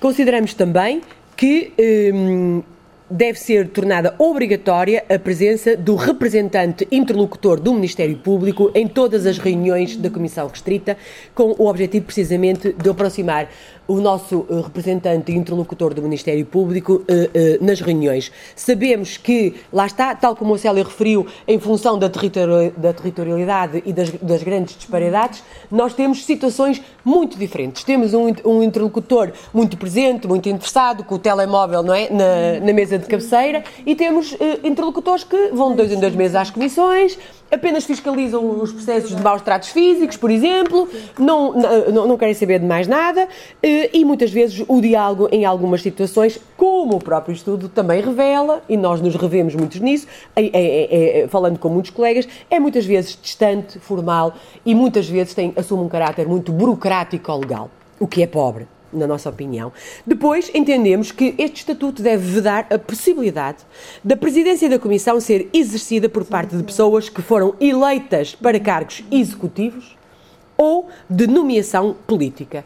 consideramos 0.00 0.54
também 0.54 1.02
que 1.36 1.72
um, 2.12 2.62
deve 3.10 3.38
ser 3.38 3.68
tornada 3.68 4.14
obrigatória 4.18 5.04
a 5.08 5.18
presença 5.18 5.76
do 5.76 5.94
representante 5.94 6.86
interlocutor 6.90 7.58
do 7.58 7.72
Ministério 7.72 8.16
Público 8.16 8.70
em 8.74 8.86
todas 8.86 9.26
as 9.26 9.38
reuniões 9.38 9.96
da 9.96 10.10
Comissão 10.10 10.46
Restrita, 10.46 10.96
com 11.34 11.54
o 11.58 11.66
objetivo 11.66 12.06
precisamente 12.06 12.72
de 12.72 12.90
aproximar 12.90 13.48
o 13.88 14.00
nosso 14.02 14.46
uh, 14.50 14.60
representante 14.60 15.32
e 15.32 15.34
interlocutor 15.34 15.94
do 15.94 16.02
Ministério 16.02 16.44
Público 16.44 16.96
uh, 16.96 17.00
uh, 17.00 17.64
nas 17.64 17.80
reuniões. 17.80 18.30
Sabemos 18.54 19.16
que, 19.16 19.54
lá 19.72 19.86
está, 19.86 20.14
tal 20.14 20.36
como 20.36 20.52
o 20.52 20.58
Célia 20.58 20.84
referiu, 20.84 21.26
em 21.46 21.58
função 21.58 21.98
da, 21.98 22.10
territori 22.10 22.70
da 22.76 22.92
territorialidade 22.92 23.82
e 23.86 23.92
das, 23.92 24.10
das, 24.10 24.42
grandes 24.42 24.76
disparidades, 24.76 25.42
nós 25.70 25.94
temos 25.94 26.26
situações 26.26 26.82
muito 27.02 27.38
diferentes. 27.38 27.82
Temos 27.82 28.12
um, 28.12 28.30
um, 28.44 28.62
interlocutor 28.62 29.32
muito 29.54 29.78
presente, 29.78 30.28
muito 30.28 30.48
interessado, 30.48 31.02
com 31.02 31.14
o 31.14 31.18
telemóvel 31.18 31.82
não 31.82 31.94
é? 31.94 32.10
na, 32.10 32.60
na 32.66 32.72
mesa 32.74 32.98
de 32.98 33.06
cabeceira, 33.06 33.64
e 33.86 33.94
temos 33.94 34.36
interlocutores 34.62 35.24
que 35.24 35.48
vão 35.52 35.70
de 35.70 35.76
dois 35.78 35.92
em 35.92 35.98
dois 35.98 36.14
meses 36.14 36.36
às 36.36 36.50
comissões, 36.50 37.18
apenas 37.50 37.84
fiscalizam 37.84 38.60
os 38.60 38.72
processos 38.72 39.14
de 39.14 39.22
maus 39.22 39.42
tratos 39.42 39.70
físicos, 39.70 40.16
por 40.16 40.30
exemplo, 40.30 40.88
não, 41.18 41.52
não, 41.92 42.06
não 42.08 42.16
querem 42.16 42.34
saber 42.34 42.60
de 42.60 42.66
mais 42.66 42.86
nada 42.86 43.28
eh, 43.62 43.90
e 43.92 44.04
muitas 44.04 44.30
vezes 44.30 44.64
o 44.66 44.80
diálogo 44.80 45.28
em 45.32 45.44
algumas 45.44 45.82
situações, 45.82 46.38
como 46.56 46.96
o 46.96 46.98
próprio 46.98 47.32
estudo 47.32 47.68
também 47.68 48.00
revela, 48.00 48.62
e 48.68 48.76
nós 48.76 49.00
nos 49.00 49.14
revemos 49.14 49.54
muito 49.54 49.82
nisso, 49.82 50.06
é, 50.36 50.44
é, 50.46 51.22
é, 51.22 51.28
falando 51.28 51.58
com 51.58 51.68
muitos 51.68 51.90
colegas, 51.90 52.28
é 52.50 52.58
muitas 52.58 52.84
vezes 52.84 53.18
distante, 53.20 53.78
formal 53.78 54.34
e 54.64 54.74
muitas 54.74 55.08
vezes 55.08 55.34
tem, 55.34 55.52
assume 55.56 55.82
um 55.82 55.88
caráter 55.88 56.26
muito 56.26 56.52
burocrático 56.52 57.32
ou 57.32 57.40
legal, 57.40 57.70
o 57.98 58.06
que 58.06 58.22
é 58.22 58.26
pobre 58.26 58.66
na 58.92 59.06
nossa 59.06 59.28
opinião. 59.28 59.72
Depois, 60.06 60.50
entendemos 60.54 61.12
que 61.12 61.34
este 61.38 61.56
estatuto 61.60 62.02
deve 62.02 62.26
vedar 62.30 62.66
a 62.70 62.78
possibilidade 62.78 63.58
da 64.02 64.16
presidência 64.16 64.68
da 64.68 64.78
Comissão 64.78 65.20
ser 65.20 65.48
exercida 65.52 66.08
por 66.08 66.24
parte 66.24 66.56
de 66.56 66.62
pessoas 66.62 67.08
que 67.08 67.22
foram 67.22 67.54
eleitas 67.60 68.34
para 68.34 68.58
cargos 68.58 69.04
executivos 69.10 69.96
ou 70.56 70.88
de 71.08 71.26
nomeação 71.26 71.96
política. 72.06 72.64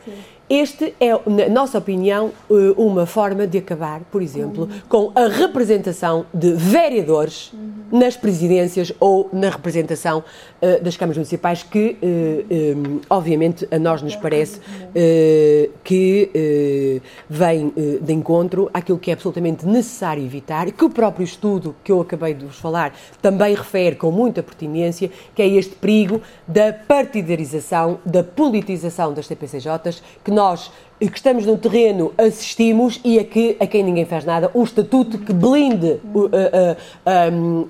Este 0.52 0.94
é, 1.00 1.12
na 1.30 1.48
nossa 1.48 1.78
opinião, 1.78 2.30
eh, 2.50 2.74
uma 2.76 3.06
forma 3.06 3.46
de 3.46 3.56
acabar, 3.56 4.02
por 4.10 4.20
exemplo, 4.20 4.68
com 4.86 5.10
a 5.14 5.26
representação 5.26 6.26
de 6.34 6.52
vereadores 6.52 7.50
nas 7.90 8.16
presidências 8.16 8.92
ou 8.98 9.28
na 9.32 9.50
representação 9.50 10.20
uh, 10.20 10.82
das 10.82 10.96
câmaras 10.96 11.16
municipais, 11.18 11.62
que, 11.62 11.96
uh, 12.02 12.78
um, 12.78 13.00
obviamente, 13.08 13.68
a 13.70 13.78
nós 13.78 14.02
nos 14.02 14.16
parece 14.16 14.58
uh, 14.58 15.70
que 15.84 17.02
vem 17.28 17.72
de 18.00 18.12
encontro 18.12 18.70
àquilo 18.72 18.98
que 18.98 19.10
é 19.10 19.14
absolutamente 19.14 19.66
necessário 19.66 20.24
evitar, 20.24 20.70
que 20.70 20.84
o 20.84 20.90
próprio 20.90 21.24
estudo 21.24 21.74
que 21.84 21.92
eu 21.92 22.00
acabei 22.00 22.34
de 22.34 22.44
vos 22.44 22.58
falar 22.58 22.94
também 23.20 23.54
refere 23.54 23.96
com 23.96 24.10
muita 24.10 24.42
pertinência, 24.42 25.10
que 25.34 25.42
é 25.42 25.46
este 25.46 25.74
perigo 25.74 26.20
da 26.46 26.72
partidarização, 26.72 27.98
da 28.04 28.22
politização 28.22 29.12
das 29.12 29.26
TPCJs, 29.26 30.02
que 30.24 30.30
nós 30.30 30.41
nós 30.42 30.70
que 31.00 31.16
estamos 31.16 31.44
no 31.44 31.58
terreno 31.58 32.12
assistimos 32.16 33.00
e 33.04 33.18
a, 33.18 33.24
que, 33.24 33.56
a 33.58 33.66
quem 33.66 33.82
ninguém 33.82 34.04
faz 34.04 34.24
nada, 34.24 34.50
um 34.54 34.62
estatuto 34.62 35.18
que 35.18 35.32
blinde 35.32 36.00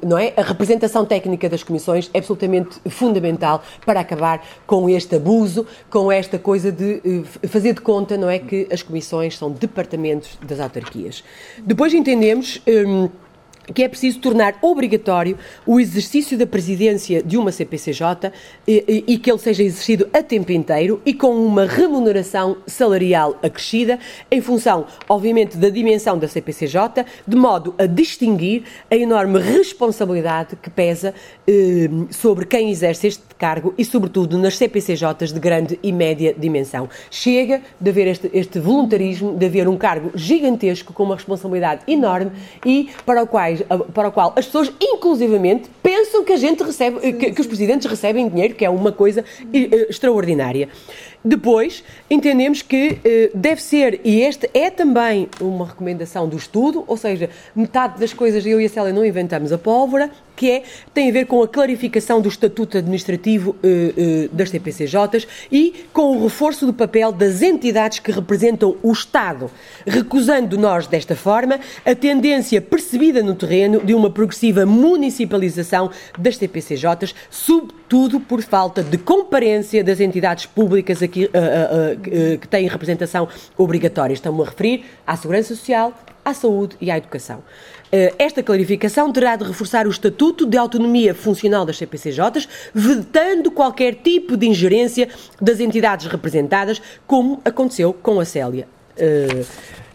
não 0.02 0.18
é? 0.18 0.34
a 0.36 0.42
representação 0.42 1.06
técnica 1.06 1.48
das 1.48 1.62
comissões 1.62 2.10
é 2.12 2.18
absolutamente 2.18 2.78
fundamental 2.90 3.62
para 3.86 4.00
acabar 4.00 4.44
com 4.66 4.86
este 4.88 5.16
abuso, 5.16 5.66
com 5.88 6.12
esta 6.12 6.38
coisa 6.38 6.70
de 6.70 7.00
uh, 7.04 7.48
fazer 7.48 7.72
de 7.72 7.80
conta 7.80 8.18
não 8.18 8.28
é, 8.28 8.38
que 8.38 8.68
as 8.70 8.82
comissões 8.82 9.38
são 9.38 9.50
departamentos 9.50 10.38
das 10.46 10.60
autarquias. 10.60 11.24
Depois 11.64 11.94
entendemos. 11.94 12.60
Um, 12.66 13.08
que 13.74 13.82
é 13.82 13.88
preciso 13.88 14.18
tornar 14.18 14.56
obrigatório 14.60 15.38
o 15.66 15.78
exercício 15.78 16.36
da 16.36 16.46
presidência 16.46 17.22
de 17.22 17.36
uma 17.36 17.52
CPCJ 17.52 18.32
e, 18.66 19.04
e, 19.06 19.18
que 19.18 19.30
ele 19.30 19.38
seja 19.38 19.62
exercido 19.62 20.08
a 20.12 20.22
tempo 20.22 20.52
inteiro 20.52 21.00
e 21.04 21.14
com 21.14 21.34
uma 21.34 21.64
remuneração 21.64 22.56
salarial 22.66 23.38
acrescida, 23.42 23.98
em 24.30 24.40
função, 24.40 24.86
obviamente, 25.08 25.56
da 25.56 25.68
dimensão 25.68 26.18
da 26.18 26.26
CPCJ, 26.26 27.04
de 27.26 27.36
modo 27.36 27.74
a 27.78 27.86
distinguir 27.86 28.64
a 28.90 28.96
enorme 28.96 29.38
responsabilidade 29.38 30.56
que 30.56 30.70
pesa 30.70 31.14
eh, 31.46 31.88
sobre 32.10 32.46
quem 32.46 32.70
exerce 32.70 33.06
este 33.06 33.22
cargo 33.42 33.74
e, 33.76 33.84
sobretudo, 33.84 34.38
nas 34.38 34.56
CPCJs 34.56 35.32
de 35.32 35.40
grande 35.40 35.76
e 35.82 35.90
média 35.90 36.32
dimensão. 36.32 36.88
Chega 37.10 37.60
de 37.80 37.90
haver 37.90 38.06
este, 38.06 38.30
este 38.32 38.60
voluntarismo, 38.60 39.36
de 39.36 39.44
haver 39.44 39.66
um 39.66 39.76
cargo 39.76 40.12
gigantesco 40.14 40.92
com 40.92 41.02
uma 41.02 41.16
responsabilidade 41.16 41.82
enorme 41.88 42.30
e 42.64 42.90
para 43.04 43.20
o 43.20 43.26
qual 43.26 43.42
para 43.92 44.08
o 44.08 44.12
qual 44.12 44.32
as 44.36 44.46
pessoas, 44.46 44.72
inclusivamente, 44.80 45.68
pensam 45.82 46.22
que 46.24 46.32
a 46.32 46.36
gente 46.36 46.62
recebe, 46.62 47.12
que, 47.14 47.32
que 47.32 47.40
os 47.40 47.46
presidentes 47.48 47.90
recebem 47.90 48.28
dinheiro, 48.28 48.54
que 48.54 48.64
é 48.64 48.70
uma 48.70 48.92
coisa 48.92 49.22
uh, 49.22 49.90
extraordinária. 49.90 50.68
Depois, 51.24 51.82
entendemos 52.08 52.62
que 52.62 52.92
uh, 52.92 53.36
deve 53.36 53.60
ser, 53.60 54.00
e 54.04 54.22
esta 54.22 54.48
é 54.54 54.70
também 54.70 55.28
uma 55.40 55.66
recomendação 55.66 56.28
do 56.28 56.36
estudo, 56.36 56.84
ou 56.86 56.96
seja, 56.96 57.28
metade 57.56 57.98
das 57.98 58.12
coisas 58.12 58.46
eu 58.46 58.60
e 58.60 58.66
a 58.66 58.68
Célia 58.68 58.92
não 58.92 59.04
inventamos 59.04 59.52
a 59.52 59.58
pólvora, 59.58 60.10
que 60.42 60.50
é, 60.50 60.64
tem 60.92 61.08
a 61.08 61.12
ver 61.12 61.26
com 61.26 61.40
a 61.40 61.46
clarificação 61.46 62.20
do 62.20 62.28
estatuto 62.28 62.76
administrativo 62.76 63.54
eh, 63.62 63.94
eh, 63.96 64.28
das 64.32 64.50
CPCJs 64.50 65.28
e 65.52 65.86
com 65.92 66.16
o 66.16 66.24
reforço 66.24 66.66
do 66.66 66.72
papel 66.72 67.12
das 67.12 67.42
entidades 67.42 68.00
que 68.00 68.10
representam 68.10 68.74
o 68.82 68.90
Estado, 68.90 69.48
recusando 69.86 70.58
nós, 70.58 70.88
desta 70.88 71.14
forma, 71.14 71.60
a 71.86 71.94
tendência 71.94 72.60
percebida 72.60 73.22
no 73.22 73.36
terreno 73.36 73.84
de 73.84 73.94
uma 73.94 74.10
progressiva 74.10 74.66
municipalização 74.66 75.92
das 76.18 76.36
CPCJs, 76.38 77.14
sobretudo 77.30 78.18
por 78.18 78.42
falta 78.42 78.82
de 78.82 78.98
comparência 78.98 79.84
das 79.84 80.00
entidades 80.00 80.46
públicas 80.46 81.00
aqui, 81.04 81.26
uh, 81.26 81.28
uh, 81.28 82.34
uh, 82.34 82.38
que 82.38 82.48
têm 82.48 82.66
representação 82.66 83.28
obrigatória. 83.56 84.12
Estamos 84.12 84.44
a 84.44 84.50
referir 84.50 84.86
à 85.06 85.16
Segurança 85.16 85.54
Social, 85.54 85.92
à 86.24 86.34
saúde 86.34 86.76
e 86.80 86.90
à 86.90 86.96
educação. 86.96 87.42
Eh, 87.90 88.14
esta 88.18 88.42
clarificação 88.42 89.12
terá 89.12 89.36
de 89.36 89.44
reforçar 89.44 89.86
o 89.86 89.90
estatuto 89.90 90.46
de 90.46 90.56
autonomia 90.56 91.14
funcional 91.14 91.64
das 91.66 91.76
CPCJs, 91.76 92.48
vetando 92.74 93.50
qualquer 93.50 93.96
tipo 93.96 94.36
de 94.36 94.46
ingerência 94.46 95.08
das 95.40 95.60
entidades 95.60 96.06
representadas, 96.06 96.80
como 97.06 97.40
aconteceu 97.44 97.92
com 97.92 98.18
a 98.18 98.24
Célia. 98.24 98.66
Eh, 98.96 99.44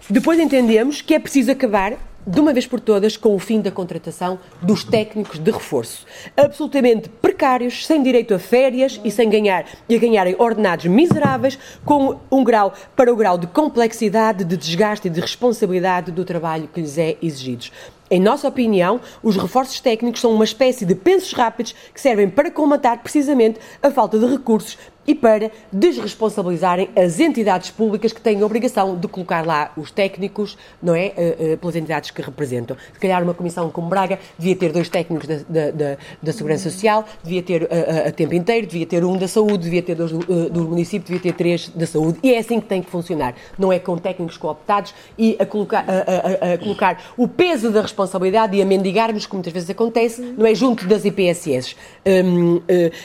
depois 0.09 0.39
entendemos 0.39 1.01
que 1.01 1.13
é 1.13 1.19
preciso 1.19 1.51
acabar 1.51 1.93
de 2.27 2.41
uma 2.41 2.51
vez 2.51 2.67
por 2.67 2.81
todas 2.81 3.15
com 3.15 3.33
o 3.33 3.39
fim 3.39 3.61
da 3.61 3.71
contratação 3.71 4.37
dos 4.61 4.83
técnicos 4.83 5.39
de 5.39 5.49
reforço. 5.49 6.05
Absolutamente 6.35 7.07
precários, 7.07 7.85
sem 7.85 8.03
direito 8.03 8.33
a 8.33 8.39
férias 8.39 8.99
e 9.03 9.09
sem 9.09 9.29
ganhar 9.29 9.65
e 9.87 9.95
a 9.95 9.99
ganharem 9.99 10.35
ordenados 10.37 10.85
miseráveis, 10.85 11.57
com 11.85 12.19
um 12.29 12.43
grau 12.43 12.73
para 12.95 13.13
o 13.13 13.15
grau 13.15 13.37
de 13.37 13.47
complexidade, 13.47 14.43
de 14.43 14.57
desgaste 14.57 15.07
e 15.07 15.11
de 15.11 15.21
responsabilidade 15.21 16.11
do 16.11 16.25
trabalho 16.25 16.67
que 16.67 16.81
lhes 16.81 16.97
é 16.97 17.15
exigido. 17.21 17.67
Em 18.09 18.21
nossa 18.21 18.47
opinião, 18.47 19.01
os 19.21 19.35
reforços 19.35 19.81
técnicos 19.81 20.21
são 20.21 20.33
uma 20.33 20.45
espécie 20.45 20.85
de 20.85 20.95
pensos 20.95 21.33
rápidos 21.33 21.75
que 21.93 21.99
servem 21.99 22.29
para 22.29 22.49
comatar 22.49 22.99
precisamente 22.99 23.59
a 23.83 23.91
falta 23.91 24.17
de 24.17 24.25
recursos 24.25 24.77
e 25.07 25.15
para 25.15 25.49
desresponsabilizarem 25.71 26.89
as 26.95 27.19
entidades 27.19 27.71
públicas 27.71 28.11
que 28.11 28.19
têm 28.19 28.41
a 28.41 28.45
obrigação 28.45 28.97
de 28.97 29.07
colocar 29.07 29.45
lá 29.45 29.71
os 29.77 29.89
técnicos, 29.89 30.57
não 30.83 30.93
é? 30.93 31.13
Uh, 31.17 31.53
uh, 31.53 31.57
pelas 31.57 31.75
entidades 31.77 32.11
que 32.11 32.21
representam. 32.21 32.75
Se 32.93 32.99
calhar 32.99 33.23
uma 33.23 33.33
comissão 33.33 33.69
como 33.71 33.87
Braga 33.87 34.19
devia 34.37 34.55
ter 34.55 34.73
dois 34.73 34.89
técnicos 34.89 35.27
da, 35.27 35.71
da, 35.71 35.97
da, 36.21 36.33
Segurança 36.33 36.69
Social, 36.69 37.05
devia 37.23 37.41
ter 37.41 37.63
uh, 37.63 38.07
a 38.09 38.11
tempo 38.11 38.33
inteiro, 38.33 38.67
devia 38.67 38.85
ter 38.85 39.05
um 39.05 39.17
da 39.17 39.27
saúde, 39.27 39.63
devia 39.63 39.81
ter 39.81 39.95
dois 39.95 40.11
do, 40.11 40.49
do 40.49 40.63
município, 40.65 41.07
devia 41.07 41.31
ter 41.31 41.37
três 41.37 41.69
da 41.69 41.87
saúde. 41.87 42.19
E 42.21 42.33
é 42.33 42.39
assim 42.39 42.59
que 42.59 42.67
tem 42.67 42.81
que 42.81 42.91
funcionar. 42.91 43.33
Não 43.57 43.71
é 43.71 43.79
com 43.79 43.97
técnicos 43.97 44.35
cooptados 44.35 44.93
e 45.17 45.37
a 45.39 45.45
colocar, 45.45 45.85
a, 45.87 46.51
a, 46.51 46.53
a 46.53 46.57
colocar 46.57 47.13
o 47.15 47.27
peso 47.27 47.71
da 47.71 47.81
responsabilidade 47.81 48.57
e 48.57 48.61
a 48.61 48.65
mendigarmos, 48.65 49.25
como 49.25 49.37
muitas 49.37 49.53
vezes 49.53 49.69
acontece, 49.69 50.21
não 50.37 50.45
é? 50.45 50.53
Junto 50.53 50.85
das 50.85 51.05
IPSS. 51.05 51.75
Um, 52.05 52.61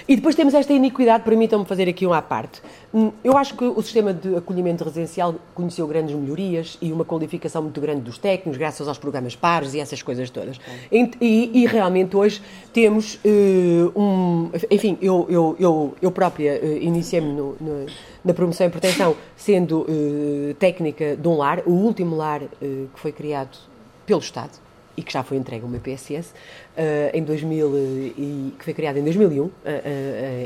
e 0.09 0.17
depois 0.17 0.35
temos 0.35 0.55
esta 0.55 0.73
iniquidade, 0.73 1.23
permitam-me 1.25 1.65
fazer 1.65 1.92
aqui 1.93 2.07
um 2.07 2.13
à 2.13 2.21
parte. 2.21 2.61
Hum, 2.93 3.13
eu 3.23 3.37
acho 3.39 3.57
que 3.57 3.65
o 3.65 3.81
sistema 3.83 4.13
de 4.13 4.37
acolhimento 4.37 4.83
residencial 4.85 5.37
conheceu 5.55 5.87
grandes 5.87 6.15
melhorias 6.15 6.77
e 6.83 6.93
uma 6.93 7.05
qualificação 7.05 7.63
muito 7.63 7.81
grande 7.81 8.01
dos 8.01 8.19
técnicos, 8.19 8.59
graças 8.59 8.89
aos 8.89 8.99
programas 8.99 9.37
pares 9.37 9.75
e 9.75 9.81
essas 9.81 10.03
coisas 10.03 10.29
todas. 10.31 10.59
E, 10.91 11.51
e 11.55 11.67
realmente 11.67 12.17
hoje 12.17 12.43
temos 12.73 13.15
uh, 13.25 13.99
um. 14.01 14.51
Enfim, 14.71 14.99
eu, 15.01 15.27
eu, 15.31 15.57
eu, 15.59 15.95
eu 16.03 16.11
própria 16.11 16.61
uh, 16.61 16.77
iniciei-me 16.79 17.55
na 18.25 18.35
promoção 18.35 18.67
e 18.67 18.71
proteção 18.71 19.17
sendo 19.37 19.83
uh, 19.83 20.55
técnica 20.59 21.17
de 21.17 21.29
um 21.29 21.37
lar, 21.37 21.63
o 21.67 21.73
último 21.73 22.17
lar 22.17 22.41
que 22.61 23.01
foi 23.01 23.13
criado 23.13 23.57
pelo 24.05 24.21
Estado 24.21 24.63
e 24.97 25.03
que 25.03 25.13
já 25.13 25.23
foi 25.23 25.37
entregue 25.37 25.65
uma 25.65 25.79
PSS, 25.79 26.31
uh, 26.31 26.35
eh, 26.77 27.11
em 27.15 27.23
2000 27.23 27.77
e 27.77 28.55
que 28.59 28.65
foi 28.65 28.75
criada 28.75 28.99
em 28.99 29.03
2001 29.05 29.43
uh, 29.43 29.49
uh, 29.49 29.53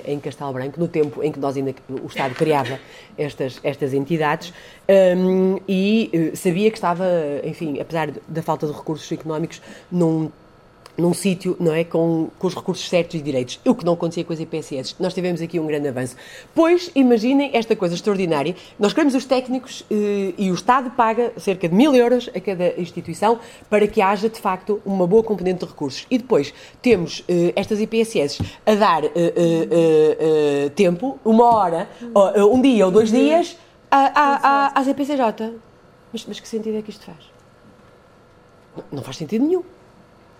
em 0.06 0.20
Castelo 0.20 0.52
Branco, 0.52 0.78
no 0.78 0.88
tempo 0.88 1.22
em 1.22 1.32
que 1.32 1.38
nós 1.38 1.56
ainda 1.56 1.74
o 1.88 2.06
Estado 2.06 2.34
criava 2.34 2.78
estas 3.18 3.60
estas 3.62 3.92
entidades 3.92 4.52
um, 4.88 5.58
e 5.68 6.10
eh, 6.12 6.36
sabia 6.36 6.70
que 6.70 6.76
estava, 6.76 7.04
enfim, 7.44 7.80
apesar 7.80 8.10
da 8.28 8.42
falta 8.42 8.66
de 8.66 8.72
recursos 8.72 9.10
económicos, 9.10 9.60
num 9.90 10.30
num 10.96 11.12
sítio, 11.12 11.56
não 11.60 11.72
é, 11.72 11.84
com, 11.84 12.28
com 12.38 12.46
os 12.46 12.54
recursos 12.54 12.88
certos 12.88 13.14
e 13.14 13.22
direitos. 13.22 13.60
O 13.64 13.74
que 13.74 13.84
não 13.84 13.94
acontecia 13.94 14.24
com 14.24 14.32
as 14.32 14.40
IPSS. 14.40 14.96
Nós 14.98 15.12
tivemos 15.14 15.40
aqui 15.40 15.60
um 15.60 15.66
grande 15.66 15.88
avanço. 15.88 16.16
Pois, 16.54 16.90
imaginem 16.94 17.50
esta 17.52 17.76
coisa 17.76 17.94
extraordinária. 17.94 18.54
Nós 18.78 18.92
queremos 18.92 19.14
os 19.14 19.24
técnicos 19.24 19.84
eh, 19.90 20.32
e 20.38 20.50
o 20.50 20.54
Estado 20.54 20.90
paga 20.90 21.32
cerca 21.36 21.68
de 21.68 21.74
mil 21.74 21.94
euros 21.94 22.30
a 22.34 22.40
cada 22.40 22.80
instituição 22.80 23.38
para 23.68 23.86
que 23.86 24.00
haja, 24.00 24.28
de 24.28 24.40
facto, 24.40 24.80
uma 24.84 25.06
boa 25.06 25.22
componente 25.22 25.60
de 25.60 25.66
recursos. 25.66 26.06
E 26.10 26.18
depois 26.18 26.52
temos 26.80 27.24
eh, 27.28 27.52
estas 27.54 27.80
IPSS 27.80 28.40
a 28.64 28.74
dar 28.74 29.04
eh, 29.04 29.10
eh, 29.14 30.16
eh, 30.66 30.68
tempo, 30.70 31.18
uma 31.24 31.44
hora, 31.44 31.88
um 32.50 32.60
dia 32.60 32.86
ou 32.86 32.92
dois 32.92 33.10
dias, 33.10 33.56
a, 33.90 34.70
a, 34.74 34.80
às 34.80 34.86
IPCJ. 34.86 35.54
Mas, 36.12 36.24
mas 36.26 36.40
que 36.40 36.48
sentido 36.48 36.78
é 36.78 36.82
que 36.82 36.90
isto 36.90 37.04
faz? 37.04 37.18
Não, 38.76 38.84
não 38.92 39.02
faz 39.02 39.16
sentido 39.16 39.44
nenhum. 39.44 39.62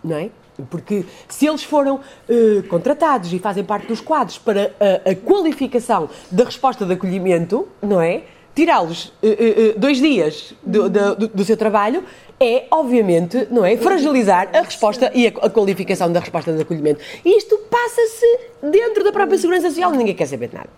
Não 0.07 0.17
é? 0.17 0.31
Porque 0.71 1.05
se 1.29 1.47
eles 1.47 1.63
foram 1.63 1.97
uh, 1.97 2.63
contratados 2.69 3.33
e 3.33 3.39
fazem 3.39 3.65
parte 3.65 3.89
dos 3.89 4.01
quadros 4.01 4.39
para 4.39 4.73
a, 4.81 5.11
a 5.11 5.15
qualificação 5.15 6.09
da 6.31 6.45
resposta 6.45 6.87
de 6.87 6.93
acolhimento, 6.93 7.69
não 7.83 8.01
é? 8.01 8.23
Tirá-los 8.55 9.07
uh, 9.07 9.27
uh, 9.27 9.79
dois 9.79 9.99
dias 9.99 10.55
do, 10.63 10.89
do, 10.89 11.29
do, 11.29 11.45
seu 11.45 11.59
trabalho 11.59 12.03
é, 12.41 12.65
obviamente, 12.71 13.49
não 13.51 13.65
é? 13.65 13.77
Fragilizar 13.77 14.49
a 14.55 14.63
resposta 14.63 15.11
e 15.15 15.27
a, 15.27 15.31
a 15.31 15.51
qualificação 15.51 16.11
da 16.11 16.21
resposta 16.21 16.53
de 16.53 16.63
acolhimento. 16.63 17.01
E 17.23 17.37
isto 17.37 17.59
passa-se 17.71 18.39
dentro 18.63 19.05
da 19.05 19.13
própria 19.13 19.37
Segurança 19.37 19.69
Social, 19.69 19.91
ninguém 19.91 20.15
quer 20.15 20.27
saber 20.27 20.49
de 20.49 20.55
nada. 20.55 20.71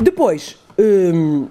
Depois, 0.00 0.56
um, 0.78 1.48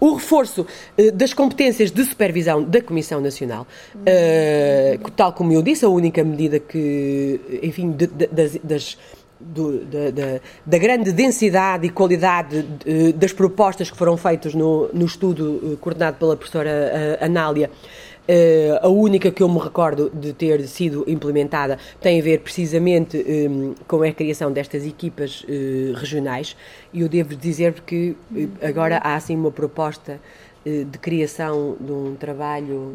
o 0.00 0.14
reforço 0.14 0.62
uh, 0.98 1.12
das 1.12 1.34
competências 1.34 1.90
de 1.90 2.04
supervisão 2.04 2.64
da 2.64 2.80
Comissão 2.80 3.20
Nacional, 3.20 3.66
uh, 3.94 5.10
tal 5.12 5.32
como 5.32 5.52
eu 5.52 5.62
disse, 5.62 5.84
a 5.84 5.88
única 5.88 6.24
medida 6.24 6.58
que, 6.58 7.40
enfim, 7.62 7.92
de, 7.92 8.06
de, 8.06 8.26
das, 8.26 8.56
das 8.64 8.98
do, 9.40 9.84
da, 9.86 10.40
da, 10.66 10.78
grande 10.78 11.12
densidade 11.12 11.86
e 11.86 11.90
qualidade 11.90 12.62
de, 12.62 13.12
das 13.14 13.32
propostas 13.32 13.90
que 13.90 13.96
foram 13.96 14.14
feitas 14.16 14.54
no, 14.54 14.90
no 14.92 15.06
estudo 15.06 15.72
eh, 15.72 15.76
coordenado 15.80 16.18
pela 16.18 16.36
professora 16.36 17.18
Anália 17.22 17.70
a 18.80 18.88
única 18.88 19.30
que 19.30 19.42
eu 19.42 19.48
me 19.48 19.58
recordo 19.58 20.10
de 20.10 20.32
ter 20.32 20.66
sido 20.66 21.04
implementada 21.06 21.78
tem 22.00 22.20
a 22.20 22.22
ver 22.22 22.40
precisamente 22.40 23.16
ehm, 23.16 23.74
com 23.88 24.02
a 24.02 24.12
criação 24.12 24.52
destas 24.52 24.86
equipas 24.86 25.42
uh, 25.42 25.94
regionais 25.94 26.56
e 26.92 27.00
eu 27.00 27.08
devo 27.08 27.34
dizer 27.34 27.80
que 27.80 28.16
uh, 28.30 28.48
agora 28.62 28.98
há 28.98 29.14
assim 29.16 29.36
uma 29.36 29.50
proposta 29.50 30.20
de 30.62 30.98
criação 30.98 31.74
de 31.80 31.90
um 31.90 32.14
trabalho 32.16 32.92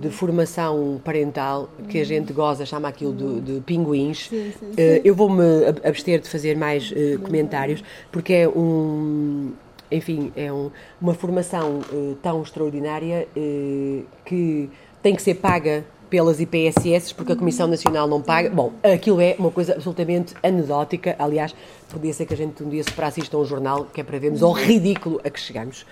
de 0.00 0.10
formação 0.10 1.00
parental 1.04 1.70
que 1.88 2.00
a 2.00 2.04
gente 2.04 2.32
goza, 2.32 2.66
chama 2.66 2.88
aquilo 2.88 3.12
de, 3.12 3.40
de 3.40 3.60
pinguins. 3.60 4.26
Sim, 4.28 4.52
sim, 4.58 4.72
sim. 4.72 5.00
Eu 5.04 5.14
vou-me 5.14 5.44
abster 5.84 6.20
de 6.20 6.28
fazer 6.28 6.56
mais 6.56 6.92
comentários 7.22 7.84
porque 8.10 8.32
é 8.32 8.48
um 8.48 9.52
enfim, 9.92 10.32
é 10.36 10.52
um, 10.52 10.70
uma 11.00 11.14
formação 11.14 11.80
uh, 11.92 12.16
tão 12.22 12.42
extraordinária 12.42 13.28
uh, 13.36 14.04
que 14.24 14.70
tem 15.02 15.14
que 15.14 15.22
ser 15.22 15.34
paga 15.34 15.84
pelas 16.08 16.40
IPSS, 16.40 17.14
porque 17.14 17.32
a 17.32 17.36
Comissão 17.36 17.66
Nacional 17.66 18.06
não 18.06 18.20
paga. 18.20 18.50
Bom, 18.50 18.72
aquilo 18.82 19.20
é 19.20 19.34
uma 19.38 19.50
coisa 19.50 19.72
absolutamente 19.72 20.34
anedótica. 20.42 21.16
Aliás, 21.18 21.54
podia 21.88 22.12
ser 22.12 22.26
que 22.26 22.34
a 22.34 22.36
gente 22.36 22.62
um 22.62 22.68
dia 22.68 22.84
separasse 22.84 23.20
isto 23.20 23.34
a 23.34 23.40
um 23.40 23.44
jornal, 23.46 23.86
que 23.86 24.00
é 24.00 24.04
para 24.04 24.18
vermos 24.18 24.42
ao 24.42 24.52
ridículo 24.52 25.20
a 25.24 25.30
que 25.30 25.40
chegamos. 25.40 25.86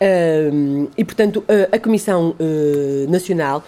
Uh, 0.00 0.88
e, 0.96 1.04
portanto, 1.04 1.44
a 1.70 1.78
Comissão 1.78 2.34
Nacional 3.08 3.62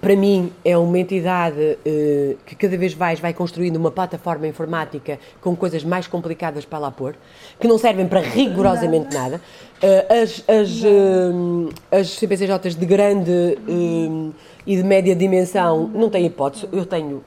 para 0.00 0.16
mim 0.16 0.52
é 0.64 0.76
uma 0.76 0.98
entidade 0.98 1.56
uh, 1.60 2.36
que 2.44 2.54
cada 2.54 2.76
vez 2.76 2.94
mais 2.94 3.20
vai 3.20 3.32
construindo 3.32 3.76
uma 3.76 3.90
plataforma 3.90 4.46
informática 4.46 5.18
com 5.40 5.54
coisas 5.56 5.84
mais 5.84 6.06
complicadas 6.06 6.64
para 6.64 6.78
lá 6.78 6.90
pôr, 6.90 7.14
que 7.58 7.66
não 7.66 7.78
servem 7.78 8.06
para 8.06 8.20
rigorosamente 8.20 9.14
nada. 9.14 9.40
Uh, 9.82 10.22
as, 10.22 10.44
as, 10.48 10.82
uh, 10.82 11.74
as 11.90 12.10
CPCJs 12.10 12.74
de 12.74 12.86
grande 12.86 13.58
e 14.66 14.76
de 14.76 14.82
média 14.82 15.14
dimensão 15.14 15.88
não 15.88 16.10
têm 16.10 16.26
hipótese. 16.26 16.68
Eu 16.72 16.84
tenho 16.86 17.24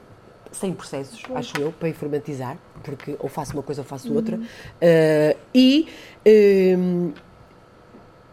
100 0.52 0.72
processos, 0.72 1.22
acho 1.34 1.60
eu, 1.60 1.72
para 1.72 1.88
informatizar, 1.88 2.58
porque 2.82 3.16
ou 3.18 3.28
faço 3.28 3.52
uma 3.54 3.62
coisa 3.62 3.82
ou 3.82 3.86
faço 3.86 4.12
outra. 4.12 4.38
e 5.54 5.86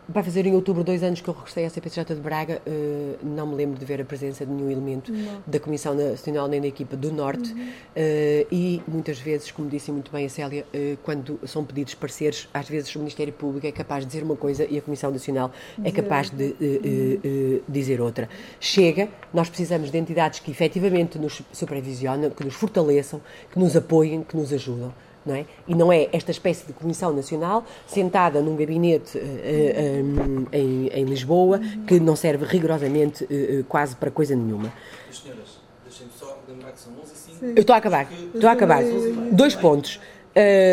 vai 0.07 0.23
fazer 0.23 0.45
em 0.45 0.55
outubro 0.55 0.83
dois 0.83 1.03
anos 1.03 1.19
que 1.19 1.27
eu 1.27 1.33
regressei 1.33 1.65
à 1.65 1.69
CPCJ 1.69 2.15
de 2.15 2.21
Braga. 2.21 2.61
Uh, 2.65 3.17
não 3.23 3.47
me 3.47 3.55
lembro 3.55 3.77
de 3.77 3.85
ver 3.85 4.01
a 4.01 4.05
presença 4.05 4.45
de 4.45 4.51
nenhum 4.51 4.71
elemento 4.71 5.11
não. 5.11 5.43
da 5.45 5.59
Comissão 5.59 5.93
Nacional 5.93 6.47
nem 6.47 6.61
da 6.61 6.67
equipa 6.67 6.95
do 6.95 7.11
Norte. 7.11 7.51
Uhum. 7.51 7.59
Uh, 7.59 8.47
e 8.51 8.81
muitas 8.87 9.19
vezes, 9.19 9.51
como 9.51 9.69
disse 9.69 9.91
muito 9.91 10.11
bem 10.11 10.25
a 10.25 10.29
Célia, 10.29 10.65
uh, 10.73 10.97
quando 11.03 11.39
são 11.45 11.63
pedidos 11.65 11.93
pareceres, 11.93 12.47
às 12.53 12.69
vezes 12.69 12.95
o 12.95 12.99
Ministério 12.99 13.33
Público 13.33 13.67
é 13.67 13.71
capaz 13.71 14.03
de 14.03 14.11
dizer 14.11 14.23
uma 14.23 14.35
coisa 14.35 14.65
e 14.69 14.77
a 14.77 14.81
Comissão 14.81 15.11
Nacional 15.11 15.51
é 15.83 15.91
capaz 15.91 16.29
de 16.29 16.55
uhum. 16.59 17.61
dizer 17.67 17.99
outra. 17.99 18.29
Chega, 18.59 19.09
nós 19.33 19.49
precisamos 19.49 19.91
de 19.91 19.97
entidades 19.97 20.39
que 20.39 20.51
efetivamente 20.51 21.19
nos 21.19 21.41
supervisionam, 21.51 22.29
que 22.29 22.43
nos 22.43 22.53
fortaleçam, 22.53 23.21
que 23.51 23.59
nos 23.59 23.75
apoiem, 23.75 24.23
que 24.23 24.37
nos 24.37 24.53
ajudam 24.53 24.93
não 25.27 25.35
é? 25.35 25.45
E 25.67 25.75
não 25.75 25.91
é 25.91 26.07
esta 26.11 26.31
espécie 26.31 26.65
de 26.65 26.73
Comissão 26.73 27.13
Nacional 27.13 27.65
sentada 27.85 28.41
num 28.41 28.55
gabinete 28.55 29.17
uh, 29.17 29.21
uh, 29.21 30.47
em, 30.51 30.87
em, 30.87 31.05
Lisboa 31.05 31.59
que 31.85 31.99
não 31.99 32.15
serve 32.15 32.45
rigorosamente 32.45 33.23
uh, 33.25 33.63
quase 33.65 33.95
para 33.95 34.09
coisa 34.09 34.35
nenhuma. 34.35 34.71
Senhoras, 35.11 35.59
deixem-me 35.83 36.11
só 36.17 36.39
lembrar 36.47 36.71
que 36.71 36.79
são 36.79 36.93
11 36.93 37.13
e 37.13 37.17
5. 37.17 37.45
Eu 37.45 37.61
estou 37.61 37.73
a 37.73 37.77
acabar, 37.77 38.07
estou 38.33 38.49
a 38.49 38.53
acabar. 38.53 38.83
Dois 39.31 39.55
pontos. 39.55 39.99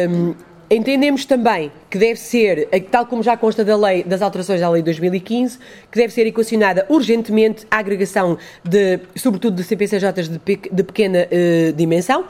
Um, 0.08 0.34
Entendemos 0.70 1.26
também 1.26 1.70
que 1.90 1.98
deve 1.98 2.18
ser, 2.18 2.68
tal 2.90 3.04
como 3.06 3.22
já 3.22 3.36
consta 3.36 3.64
da 3.64 3.76
lei, 3.76 4.02
das 4.02 4.22
alterações 4.22 4.60
da 4.60 4.70
lei 4.70 4.80
de 4.80 4.86
2015, 4.86 5.58
que 5.90 5.98
deve 5.98 6.12
ser 6.12 6.26
equacionada 6.26 6.86
urgentemente 6.88 7.66
a 7.70 7.78
agregação 7.78 8.38
de, 8.62 8.98
sobretudo 9.14 9.56
de 9.56 9.62
CPCJs 9.62 10.28
de, 10.28 10.82
pequena 10.82 11.26
uh, 11.26 11.72
dimensão, 11.74 12.24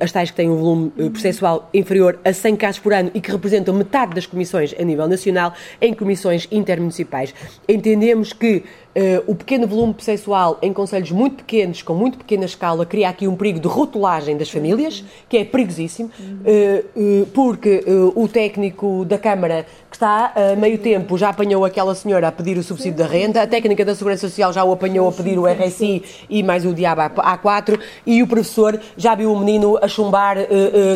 as 0.00 0.12
tais 0.12 0.30
que 0.30 0.36
têm 0.36 0.50
um 0.50 0.56
volume 0.56 0.92
uh, 0.98 1.10
processual 1.10 1.68
inferior 1.72 2.18
a 2.24 2.32
100 2.32 2.56
casos 2.56 2.80
por 2.80 2.92
ano 2.92 3.10
e 3.14 3.20
que 3.20 3.30
representam 3.30 3.74
metade 3.74 4.14
das 4.14 4.26
comissões 4.26 4.74
a 4.78 4.82
nível 4.82 5.08
nacional, 5.08 5.54
em 5.80 5.94
comissões 5.94 6.48
intermunicipais. 6.50 7.34
Entendemos 7.68 8.32
que 8.32 8.64
Uh, 8.94 9.24
o 9.26 9.34
pequeno 9.34 9.66
volume 9.66 9.94
processual 9.94 10.58
em 10.60 10.70
conselhos 10.70 11.10
muito 11.10 11.36
pequenos, 11.36 11.80
com 11.80 11.94
muito 11.94 12.18
pequena 12.18 12.44
escala, 12.44 12.84
cria 12.84 13.08
aqui 13.08 13.26
um 13.26 13.34
perigo 13.34 13.58
de 13.58 13.66
rotulagem 13.66 14.36
das 14.36 14.50
famílias, 14.50 15.02
que 15.30 15.38
é 15.38 15.44
perigosíssimo, 15.46 16.10
uh, 16.10 17.22
uh, 17.22 17.26
porque 17.28 17.82
o 18.14 18.28
técnico 18.28 19.06
da 19.06 19.16
Câmara 19.16 19.64
que 19.90 19.96
está 19.96 20.32
a 20.34 20.56
meio 20.56 20.78
tempo 20.78 21.16
já 21.16 21.30
apanhou 21.30 21.64
aquela 21.64 21.94
senhora 21.94 22.28
a 22.28 22.32
pedir 22.32 22.58
o 22.58 22.62
subsídio 22.62 22.98
da 22.98 23.06
renda, 23.06 23.42
a 23.42 23.46
técnica 23.46 23.82
da 23.82 23.94
Segurança 23.94 24.28
Social 24.28 24.52
já 24.52 24.62
o 24.62 24.72
apanhou 24.72 25.08
a 25.08 25.12
pedir 25.12 25.38
o 25.38 25.46
RSI 25.46 26.02
e 26.28 26.42
mais 26.42 26.66
o 26.66 26.74
diabo 26.74 27.00
A4, 27.00 27.78
e 28.06 28.22
o 28.22 28.26
professor 28.26 28.78
já 28.96 29.14
viu 29.14 29.32
o 29.32 29.38
menino 29.38 29.78
a 29.80 29.88
chumbar 29.88 30.36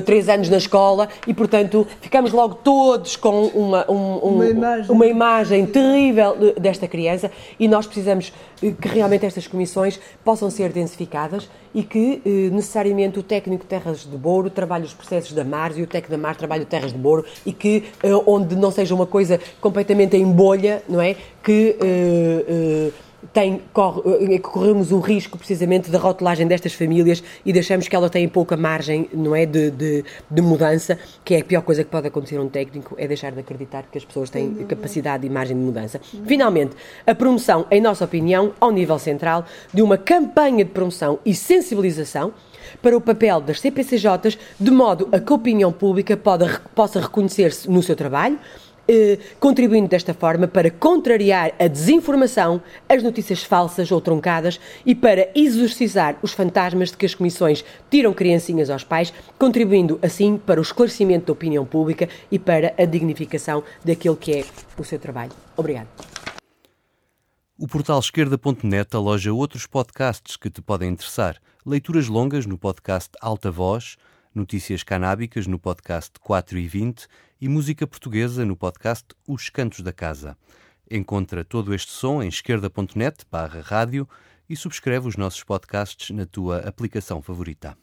três 0.05 0.29
anos 0.29 0.49
na 0.49 0.57
escola 0.57 1.09
e, 1.27 1.35
portanto, 1.35 1.87
ficamos 2.01 2.33
logo 2.33 2.55
todos 2.57 3.17
com 3.17 3.47
uma, 3.49 3.91
um, 3.91 3.95
um, 3.95 4.29
uma, 4.35 4.47
imagem. 4.47 4.91
uma 4.91 5.07
imagem 5.07 5.67
terrível 5.67 6.55
desta 6.59 6.89
criança 6.89 7.31
e 7.61 7.69
nós 7.69 7.86
nós 7.87 7.95
precisamos 7.95 8.33
eh, 8.63 8.73
que 8.73 8.89
realmente 8.89 9.25
estas 9.25 9.47
comissões 9.47 9.99
possam 10.25 10.51
ser 10.51 10.73
densificadas 10.73 11.49
e 11.75 11.83
que 11.83 12.21
eh, 12.25 12.51
necessariamente 12.53 13.19
o 13.19 13.23
técnico 13.23 13.65
terras 13.65 14.01
de 14.01 14.17
Bouro 14.17 14.51
trabalhe 14.51 14.85
os 14.85 14.93
processos 14.93 15.33
da 15.33 15.45
Mars 15.45 15.79
e 15.79 15.83
o 15.83 15.87
técnico 15.87 16.11
da 16.11 16.19
Mar 16.19 16.37
trabalhe 16.37 16.65
o 16.65 16.67
terras 16.67 16.93
de 16.93 16.99
Bouro 16.99 17.25
e 17.45 17.53
que 17.53 17.85
eh, 18.03 18.11
onde 18.27 18.57
não 18.57 18.71
seja 18.71 18.95
uma 18.95 19.07
coisa 19.07 19.41
completamente 19.61 20.17
em 20.17 20.25
bolha, 20.25 20.83
não 20.89 21.01
é? 21.01 21.17
Que 21.43 21.77
tem, 23.33 23.63
corre, 23.73 24.35
eh, 24.35 24.39
corremos 24.39 24.93
o 24.93 25.01
risco 25.01 25.39
precisamente 25.39 25.91
da 25.91 25.99
rotulagem 25.99 26.47
destas 26.47 26.73
famílias 26.73 27.23
e 27.45 27.53
deixamos 27.53 27.89
que 27.89 27.97
elas 27.97 28.11
têm 28.11 28.29
pouca 28.29 28.57
margem 28.57 29.09
não 29.13 29.35
é, 29.35 29.47
de, 29.47 29.71
de, 29.71 30.05
de, 30.31 30.43
mudança, 30.43 30.99
que 31.25 31.35
é 31.35 31.41
a 31.41 31.45
pior 31.45 31.63
coisa 31.63 31.85
que 31.85 31.91
pode 31.91 32.09
acontecer 32.09 32.37
a 32.37 32.43
um 32.43 32.49
técnico, 32.49 32.95
é 32.99 33.07
deixar 33.07 33.33
de 33.33 33.41
acreditar 33.41 33.85
que 33.91 33.99
as 33.99 34.05
pessoas 34.05 34.31
têm 34.31 34.55
capacidade 34.67 35.27
e 35.27 35.31
margem 35.31 35.57
de 35.57 35.63
mudança. 35.63 36.01
Finalmente, 36.27 36.75
a 37.07 37.15
promoção, 37.15 37.67
em 37.71 37.81
nossa 37.81 38.05
opinião, 38.05 38.53
ao 38.61 38.71
nível 38.71 38.99
central, 38.99 39.45
de 39.73 39.83
uma 39.83 39.99
campanha 39.99 40.65
de 40.65 40.71
promoção 40.71 41.19
e 41.25 41.35
sensibilização 41.35 42.33
para 42.83 42.97
o 42.97 43.01
papel 43.01 43.41
das 43.41 43.61
CPCJs, 43.61 44.39
de 44.59 44.71
modo 44.71 45.09
a 45.13 45.21
que 45.21 45.33
a 45.33 45.37
opinião 45.37 45.73
pública 45.73 46.17
pode, 46.17 46.45
possa 46.75 47.01
reconhecer-se 47.01 47.71
no 47.71 47.83
seu 47.83 47.97
trabalho, 47.97 48.39
contribuindo 49.41 49.89
desta 49.89 50.15
forma 50.15 50.47
para 50.47 50.71
contrariar 50.71 51.53
a 51.59 51.67
desinformação, 51.67 52.63
as 52.89 53.03
notícias 53.03 53.43
falsas 53.43 53.91
ou 53.91 54.01
truncadas 54.01 54.61
e 54.85 54.95
para 54.95 55.29
exorcizar 55.35 56.17
os 56.23 56.33
fantasmas 56.33 56.91
de 56.91 56.97
que 56.97 57.07
as 57.07 57.15
comissões 57.15 57.65
tiram 57.91 58.13
criancinhas 58.13 58.71
aos 58.71 58.85
pais, 58.85 59.13
contribuindo 59.39 59.99
assim 60.03 60.37
para 60.39 60.61
o 60.61 60.63
esclarecimento 60.63 61.27
da 61.27 61.33
opinião 61.33 61.65
pública 61.65 62.09
e 62.31 62.39
para 62.39 62.75
a 62.79 62.85
dignificação 62.85 63.63
daquilo 63.85 64.17
que 64.17 64.33
é 64.33 64.45
o 64.79 64.85
seu 64.85 64.99
trabalho. 64.99 65.33
Obrigado. 65.57 65.89
O 67.59 67.67
portal 67.67 67.99
esquerda.net 67.99 68.95
aloja 68.95 69.33
outros 69.33 69.67
podcasts 69.67 70.37
que 70.37 70.51
te 70.51 70.61
podem 70.61 70.91
interessar. 70.91 71.41
Leituras 71.65 72.07
longas 72.07 72.45
no 72.45 72.59
podcast 72.59 73.11
Alta 73.21 73.51
Voz, 73.51 73.97
notícias 74.35 74.83
canábicas 74.83 75.47
no 75.47 75.59
podcast 75.59 76.13
4 76.21 76.59
e 76.59 76.69
20 76.69 77.07
e 77.41 77.49
música 77.49 77.87
portuguesa 77.87 78.45
no 78.45 78.57
podcast 78.57 79.07
Os 79.27 79.49
Cantos 79.49 79.81
da 79.81 79.93
Casa. 79.93 80.37
Encontra 80.91 81.45
todo 81.45 81.75
este 81.75 81.93
som 81.93 82.23
em 82.23 82.29
esquerda.net 82.29 83.25
barra 83.31 83.61
rádio 83.61 84.09
e 84.49 84.57
subscreve 84.57 85.09
os 85.09 85.17
nossos 85.17 85.43
podcasts 85.43 86.11
na 86.11 86.25
tua 86.25 86.59
aplicação 86.61 87.21
favorita. 87.21 87.77